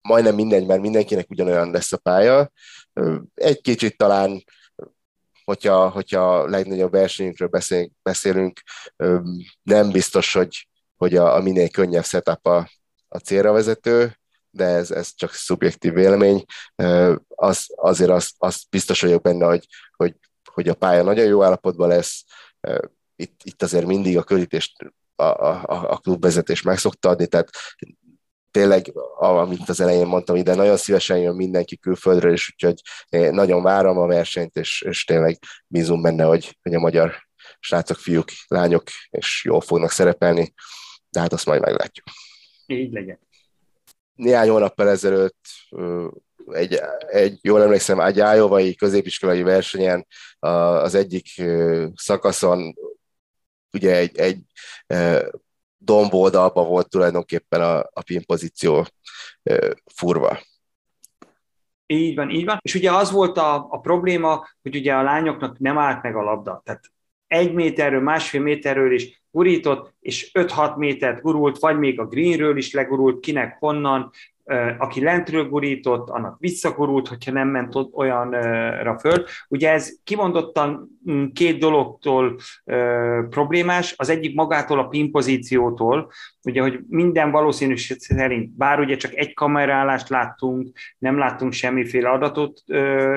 majdnem 0.00 0.34
mindegy, 0.34 0.66
mert 0.66 0.80
mindenkinek 0.80 1.30
ugyanolyan 1.30 1.70
lesz 1.70 1.92
a 1.92 1.96
pálya. 1.96 2.52
Egy 3.34 3.60
kicsit 3.60 3.96
talán, 3.96 4.44
hogyha, 5.44 5.88
hogyha 5.88 6.38
a 6.38 6.48
legnagyobb 6.48 6.90
versenyünkről 6.90 7.48
beszélünk, 7.48 7.92
beszélünk 8.02 8.60
nem 9.62 9.90
biztos, 9.90 10.32
hogy, 10.32 10.68
hogy 10.96 11.16
a, 11.16 11.34
a 11.34 11.40
minél 11.40 11.68
könnyebb 11.68 12.04
setup 12.04 12.46
a, 12.46 12.70
a 13.08 13.18
célra 13.18 13.52
vezető, 13.52 14.18
de 14.50 14.64
ez, 14.64 14.90
ez 14.90 15.14
csak 15.14 15.32
szubjektív 15.32 15.92
vélemény. 15.92 16.44
Az, 17.28 17.66
azért 17.76 18.10
azt 18.10 18.34
az 18.38 18.64
biztos 18.70 19.00
vagyok 19.00 19.22
benne, 19.22 19.46
hogy, 19.46 19.66
hogy 19.96 20.14
hogy 20.56 20.68
a 20.68 20.74
pálya 20.74 21.02
nagyon 21.02 21.26
jó 21.26 21.42
állapotban 21.42 21.88
lesz, 21.88 22.24
itt, 23.16 23.40
itt 23.44 23.62
azért 23.62 23.86
mindig 23.86 24.18
a 24.18 24.22
körítést 24.22 24.72
a, 25.14 25.22
a, 25.22 25.62
a 25.90 25.96
klubvezetés 25.96 26.62
meg 26.62 26.78
szokta 26.78 27.08
adni, 27.08 27.26
tehát 27.26 27.50
tényleg, 28.50 28.92
amit 29.18 29.68
az 29.68 29.80
elején 29.80 30.06
mondtam, 30.06 30.36
ide 30.36 30.54
nagyon 30.54 30.76
szívesen 30.76 31.18
jön 31.18 31.34
mindenki 31.34 31.76
külföldről, 31.76 32.32
és 32.32 32.52
úgyhogy 32.52 32.80
nagyon 33.32 33.62
várom 33.62 33.98
a 33.98 34.06
versenyt, 34.06 34.56
és, 34.56 34.82
és 34.82 35.04
tényleg 35.04 35.38
bízunk 35.66 36.02
benne, 36.02 36.24
hogy, 36.24 36.58
hogy 36.62 36.74
a 36.74 36.80
magyar 36.80 37.14
srácok, 37.60 37.96
fiúk, 37.96 38.28
lányok, 38.46 38.82
és 39.10 39.44
jól 39.44 39.60
fognak 39.60 39.90
szerepelni, 39.90 40.54
de 41.08 41.20
hát 41.20 41.32
azt 41.32 41.46
majd 41.46 41.60
meglátjuk. 41.60 42.06
Így 42.66 42.92
legyen. 42.92 43.18
Néhány 44.14 44.48
hónappal 44.48 44.88
ezelőtt 44.88 45.40
egy, 46.50 46.80
egy, 47.10 47.38
jól 47.42 47.62
emlékszem, 47.62 48.00
egy 48.00 48.20
ájovai 48.20 48.74
középiskolai 48.74 49.42
versenyen 49.42 50.06
az 50.38 50.94
egyik 50.94 51.26
szakaszon 51.94 52.74
ugye 53.72 53.96
egy, 53.96 54.18
egy 54.18 54.38
domboldalban 55.78 56.68
volt 56.68 56.88
tulajdonképpen 56.88 57.60
a, 57.60 57.78
a 57.78 58.02
pin 58.06 58.24
pozíció 58.26 58.86
furva. 59.94 60.38
Így 61.86 62.14
van, 62.14 62.30
így 62.30 62.44
van. 62.44 62.58
És 62.62 62.74
ugye 62.74 62.92
az 62.92 63.10
volt 63.10 63.36
a, 63.36 63.66
a 63.70 63.80
probléma, 63.80 64.48
hogy 64.62 64.76
ugye 64.76 64.94
a 64.94 65.02
lányoknak 65.02 65.58
nem 65.58 65.78
állt 65.78 66.02
meg 66.02 66.16
a 66.16 66.22
labda. 66.22 66.60
Tehát 66.64 66.92
egy 67.26 67.52
méterről, 67.52 68.00
másfél 68.00 68.40
méterről 68.40 68.92
is 68.92 69.22
gurított, 69.30 69.94
és 70.00 70.30
5-6 70.34 70.76
métert 70.76 71.20
gurult, 71.20 71.58
vagy 71.58 71.78
még 71.78 72.00
a 72.00 72.06
greenről 72.06 72.56
is 72.56 72.72
legurult, 72.72 73.20
kinek 73.20 73.56
honnan, 73.58 74.10
aki 74.78 75.02
lentről 75.02 75.48
gurított, 75.48 76.10
annak 76.10 76.36
visszagurult, 76.38 77.08
hogyha 77.08 77.32
nem 77.32 77.48
ment 77.48 77.74
olyanra 77.92 78.98
föl. 78.98 79.24
Ugye 79.48 79.70
ez 79.70 79.92
kimondottan 80.04 80.98
mm, 81.10 81.24
két 81.32 81.58
dologtól 81.58 82.36
problémás, 83.30 83.94
az 83.96 84.08
egyik 84.08 84.34
magától 84.34 84.78
a 84.78 84.88
pin 84.88 85.10
pozíciótól, 85.10 86.10
ugye, 86.42 86.60
hogy 86.60 86.80
minden 86.88 87.30
valószínűség 87.30 87.98
szerint, 88.00 88.56
bár 88.56 88.80
ugye 88.80 88.96
csak 88.96 89.14
egy 89.14 89.34
kamerálást 89.34 90.08
láttunk, 90.08 90.68
nem 90.98 91.18
láttunk 91.18 91.52
semmiféle 91.52 92.08
adatot 92.08 92.62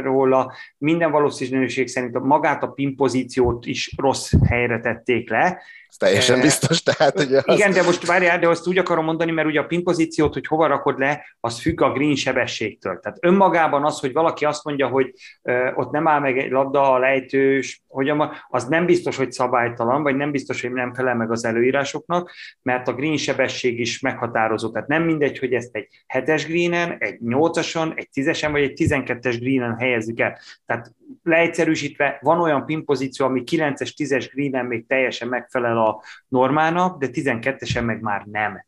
róla, 0.03 0.53
minden 0.77 1.11
valószínűség 1.11 1.87
szerint 1.87 2.19
magát 2.19 2.63
a 2.63 2.67
pin 2.67 2.95
pozíciót 2.95 3.65
is 3.65 3.93
rossz 3.97 4.33
helyre 4.47 4.79
tették 4.79 5.29
le, 5.29 5.61
ez 5.89 5.97
teljesen 5.97 6.41
biztos, 6.41 6.83
tehát 6.83 7.17
hogy 7.17 7.33
az... 7.33 7.43
Igen, 7.45 7.71
de 7.71 7.83
most 7.83 8.05
várjál, 8.05 8.39
de 8.39 8.47
azt 8.47 8.67
úgy 8.67 8.77
akarom 8.77 9.05
mondani, 9.05 9.31
mert 9.31 9.47
ugye 9.47 9.59
a 9.59 9.65
pin 9.65 9.83
pozíciót, 9.83 10.33
hogy 10.33 10.47
hova 10.47 10.67
rakod 10.67 10.99
le, 10.99 11.25
az 11.39 11.59
függ 11.59 11.81
a 11.81 11.91
green 11.91 12.15
sebességtől. 12.15 12.99
Tehát 12.99 13.17
önmagában 13.21 13.85
az, 13.85 13.99
hogy 13.99 14.13
valaki 14.13 14.45
azt 14.45 14.63
mondja, 14.63 14.87
hogy 14.87 15.13
uh, 15.41 15.71
ott 15.75 15.91
nem 15.91 16.07
áll 16.07 16.19
meg 16.19 16.37
egy 16.37 16.51
labda, 16.51 16.91
a 16.91 16.97
lejtős, 16.97 17.83
hogy 17.87 18.13
az 18.49 18.67
nem 18.67 18.85
biztos, 18.85 19.17
hogy 19.17 19.31
szabálytalan, 19.31 20.03
vagy 20.03 20.15
nem 20.15 20.31
biztos, 20.31 20.61
hogy 20.61 20.71
nem 20.71 20.93
felel 20.93 21.15
meg 21.15 21.31
az 21.31 21.45
előírásoknak, 21.45 22.31
mert 22.61 22.87
a 22.87 22.93
green 22.93 23.17
sebesség 23.17 23.79
is 23.79 23.99
meghatározó. 23.99 24.71
Tehát 24.71 24.87
nem 24.87 25.03
mindegy, 25.03 25.39
hogy 25.39 25.53
ezt 25.53 25.75
egy 25.75 25.87
7-es 26.13 26.43
greenen, 26.47 26.95
egy 26.99 27.17
8-ason, 27.25 27.97
egy 27.97 28.09
10-esen, 28.13 28.49
vagy 28.51 28.61
egy 28.61 28.81
12-es 28.85 29.37
greenen 29.39 29.77
helyezzük 29.77 30.19
el. 30.19 30.39
Tehát 30.65 30.91
leegyszerűsítve 31.23 32.17
van 32.21 32.39
olyan 32.39 32.65
pin 32.65 32.85
pozíció, 32.85 33.25
ami 33.25 33.43
9-es, 33.51 33.91
10-es 33.97 34.29
greenen 34.33 34.65
még 34.65 34.87
teljesen 34.87 35.27
megfelel 35.27 35.77
a 35.79 36.03
normának, 36.27 36.99
de 36.99 37.07
12-esen 37.11 37.85
meg 37.85 38.01
már 38.01 38.23
nem. 38.25 38.65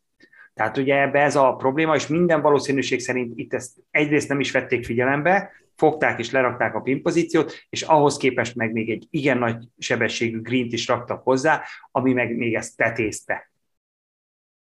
Tehát 0.54 0.76
ugye 0.76 1.00
ebbe 1.00 1.20
ez 1.20 1.36
a 1.36 1.54
probléma, 1.54 1.94
és 1.94 2.06
minden 2.06 2.40
valószínűség 2.40 3.00
szerint 3.00 3.38
itt 3.38 3.54
ezt 3.54 3.76
egyrészt 3.90 4.28
nem 4.28 4.40
is 4.40 4.50
vették 4.50 4.84
figyelembe, 4.84 5.50
fogták 5.76 6.18
és 6.18 6.30
lerakták 6.30 6.74
a 6.74 6.80
pin 6.80 7.02
pozíciót, 7.02 7.66
és 7.68 7.82
ahhoz 7.82 8.16
képest 8.16 8.54
meg 8.54 8.72
még 8.72 8.90
egy 8.90 9.06
igen 9.10 9.38
nagy 9.38 9.56
sebességű 9.78 10.40
green 10.40 10.66
is 10.70 10.86
raktak 10.86 11.22
hozzá, 11.22 11.62
ami 11.90 12.12
meg 12.12 12.36
még 12.36 12.54
ezt 12.54 12.76
tetézte. 12.76 13.50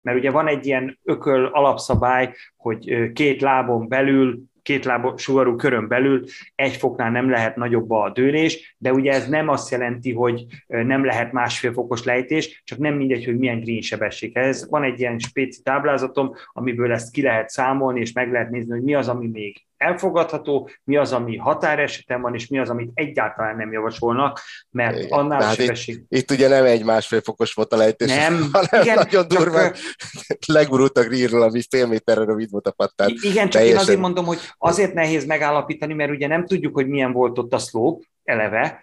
Mert 0.01 0.17
ugye 0.17 0.31
van 0.31 0.47
egy 0.47 0.65
ilyen 0.65 0.99
ököl 1.03 1.45
alapszabály, 1.45 2.33
hogy 2.55 3.11
két 3.13 3.41
lábon 3.41 3.87
belül 3.87 4.43
két 4.63 4.85
lábú 4.85 5.17
sugarú 5.17 5.55
körön 5.55 5.87
belül 5.87 6.25
egy 6.55 6.75
foknál 6.75 7.11
nem 7.11 7.29
lehet 7.29 7.55
nagyobb 7.55 7.91
a 7.91 8.11
dőlés, 8.13 8.75
de 8.77 8.93
ugye 8.93 9.11
ez 9.11 9.27
nem 9.29 9.49
azt 9.49 9.71
jelenti, 9.71 10.13
hogy 10.13 10.45
nem 10.67 11.05
lehet 11.05 11.31
másfél 11.31 11.73
fokos 11.73 12.03
lejtés, 12.03 12.61
csak 12.65 12.79
nem 12.79 12.93
mindegy, 12.93 13.25
hogy 13.25 13.37
milyen 13.37 13.59
green 13.59 13.81
sebesség. 13.81 14.37
Ez 14.37 14.69
van 14.69 14.83
egy 14.83 14.99
ilyen 14.99 15.19
spéci 15.19 15.61
táblázatom, 15.61 16.33
amiből 16.53 16.91
ezt 16.91 17.11
ki 17.11 17.21
lehet 17.21 17.49
számolni, 17.49 17.99
és 17.99 18.11
meg 18.11 18.31
lehet 18.31 18.49
nézni, 18.49 18.71
hogy 18.71 18.83
mi 18.83 18.95
az, 18.95 19.07
ami 19.07 19.27
még 19.27 19.65
elfogadható, 19.83 20.69
mi 20.83 20.97
az, 20.97 21.13
ami 21.13 21.37
határeseten 21.37 22.21
van, 22.21 22.33
és 22.33 22.47
mi 22.47 22.59
az, 22.59 22.69
amit 22.69 22.91
egyáltalán 22.93 23.55
nem 23.55 23.71
javasolnak, 23.71 24.39
mert 24.69 24.97
igen. 24.97 25.09
annál 25.09 25.41
a 25.41 25.53
sebesség... 25.53 25.95
Itt, 25.95 26.19
itt 26.19 26.31
ugye 26.31 26.47
nem 26.47 26.65
egy 26.65 26.83
másfél 26.83 27.21
fokos 27.21 27.53
volt 27.53 27.73
a 27.73 27.77
lejtés, 27.77 28.15
nem, 28.15 28.47
hanem 28.51 28.81
igen, 28.81 28.95
nagyon 28.95 29.27
durván 29.27 29.73
csak... 29.73 30.37
legurultak 30.57 31.07
rírról, 31.07 31.41
ami 31.41 31.61
fél 31.69 31.87
méterre 31.87 32.23
rövid 32.23 32.49
volt 32.49 32.67
a 32.67 32.71
pattán. 32.71 33.09
Igen, 33.21 33.49
csak 33.49 33.51
teljesen... 33.51 33.75
én 33.75 33.77
azért 33.77 33.99
mondom, 33.99 34.25
hogy 34.25 34.39
azért 34.57 34.93
nehéz 34.93 35.25
megállapítani, 35.25 35.93
mert 35.93 36.11
ugye 36.11 36.27
nem 36.27 36.45
tudjuk, 36.45 36.73
hogy 36.73 36.87
milyen 36.87 37.11
volt 37.11 37.37
ott 37.37 37.53
a 37.53 37.57
slope 37.57 38.05
eleve, 38.23 38.81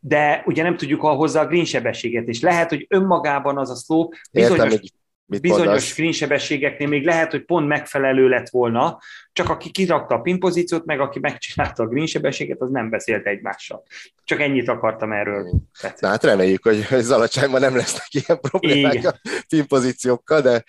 de 0.00 0.42
ugye 0.46 0.62
nem 0.62 0.76
tudjuk 0.76 1.00
hozzá 1.00 1.42
a 1.42 1.46
green 1.46 1.64
sebességet, 1.64 2.28
és 2.28 2.40
lehet, 2.40 2.68
hogy 2.68 2.86
önmagában 2.88 3.58
az 3.58 3.70
a 3.70 3.74
slope 3.74 4.16
bizonyos... 4.32 4.72
Értem, 4.72 4.80
Mit 5.28 5.40
bizonyos 5.40 5.64
mondasz? 5.64 5.84
screen 5.84 6.12
sebességeknél 6.12 6.88
még 6.88 7.04
lehet, 7.04 7.30
hogy 7.30 7.44
pont 7.44 7.68
megfelelő 7.68 8.28
lett 8.28 8.48
volna, 8.48 8.98
csak 9.32 9.48
aki 9.48 9.70
kirakta 9.70 10.14
a 10.14 10.20
pin 10.20 10.38
pozíciót, 10.38 10.84
meg 10.84 11.00
aki 11.00 11.18
megcsinálta 11.18 11.82
a 11.82 11.86
green 11.86 12.06
sebességet, 12.06 12.60
az 12.60 12.70
nem 12.70 12.90
beszélt 12.90 13.26
egymással. 13.26 13.82
Csak 14.24 14.40
ennyit 14.40 14.68
akartam 14.68 15.12
erről. 15.12 15.60
Na, 15.98 16.08
hát 16.08 16.24
reméljük, 16.24 16.62
hogy 16.62 16.86
Zalacsányban 17.10 17.60
nem 17.60 17.76
lesznek 17.76 18.06
ilyen 18.10 18.40
problémák 18.40 18.94
Igen. 18.94 19.12
a 19.22 19.42
pin 19.48 19.66
pozíciókkal, 19.66 20.40
de 20.40 20.64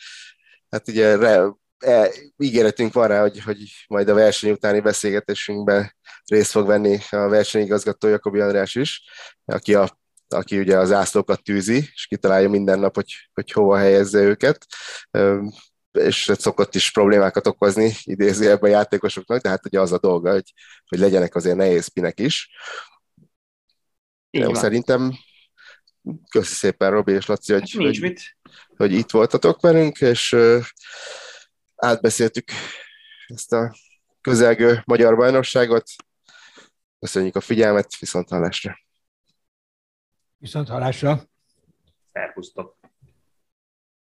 hát 0.69 0.87
ugye 0.87 1.15
re, 1.15 1.43
e, 1.79 2.09
ígéretünk 2.37 2.93
van 2.93 3.07
rá, 3.07 3.21
hogy, 3.21 3.41
hogy 3.43 3.57
majd 3.87 4.09
a 4.09 4.13
verseny 4.13 4.51
utáni 4.51 4.79
beszélgetésünkben 4.79 5.95
részt 6.25 6.51
fog 6.51 6.67
venni 6.67 6.97
a 7.09 7.27
versenyigazgató 7.27 8.07
Jakobi 8.07 8.39
András 8.39 8.75
is, 8.75 9.03
aki 9.45 9.73
a 9.73 9.89
aki 10.27 10.59
ugye 10.59 10.77
az 10.77 10.91
ászlókat 10.91 11.43
tűzi, 11.43 11.89
és 11.93 12.05
kitalálja 12.05 12.49
minden 12.49 12.79
nap, 12.79 12.95
hogy, 12.95 13.29
hogy 13.33 13.51
hova 13.51 13.77
helyezze 13.77 14.19
őket, 14.19 14.65
és 15.91 16.31
szokott 16.37 16.75
is 16.75 16.91
problémákat 16.91 17.47
okozni 17.47 17.93
idézi 18.03 18.47
ebben 18.47 18.71
a 18.71 18.73
játékosoknak, 18.73 19.41
de 19.41 19.49
hát 19.49 19.65
ugye 19.65 19.79
az 19.79 19.91
a 19.91 19.99
dolga, 19.99 20.31
hogy, 20.31 20.53
hogy 20.87 20.99
legyenek 20.99 21.35
azért 21.35 21.55
nehéz 21.55 21.87
pinek 21.87 22.19
is. 22.19 22.49
Jó, 24.29 24.53
szerintem 24.53 25.13
köszi 26.29 26.53
szépen 26.53 26.91
Robi 26.91 27.11
és 27.11 27.25
Laci, 27.25 27.53
hogy, 27.53 27.71
hát 27.71 27.83
hogy, 27.83 27.99
mit. 28.01 28.21
hogy 28.75 28.91
itt 28.91 29.11
voltatok 29.11 29.61
velünk, 29.61 30.01
és 30.01 30.31
uh, 30.31 30.63
átbeszéltük 31.75 32.51
ezt 33.27 33.53
a 33.53 33.75
közelgő 34.21 34.81
magyar 34.85 35.15
bajnokságot. 35.15 35.89
Köszönjük 36.99 37.35
a 37.35 37.41
figyelmet, 37.41 37.97
viszont 37.99 38.29
hallásra! 38.29 38.86
Viszont 40.47 40.67
hallásra! 40.69 41.19
Szervusztok! 42.13 42.76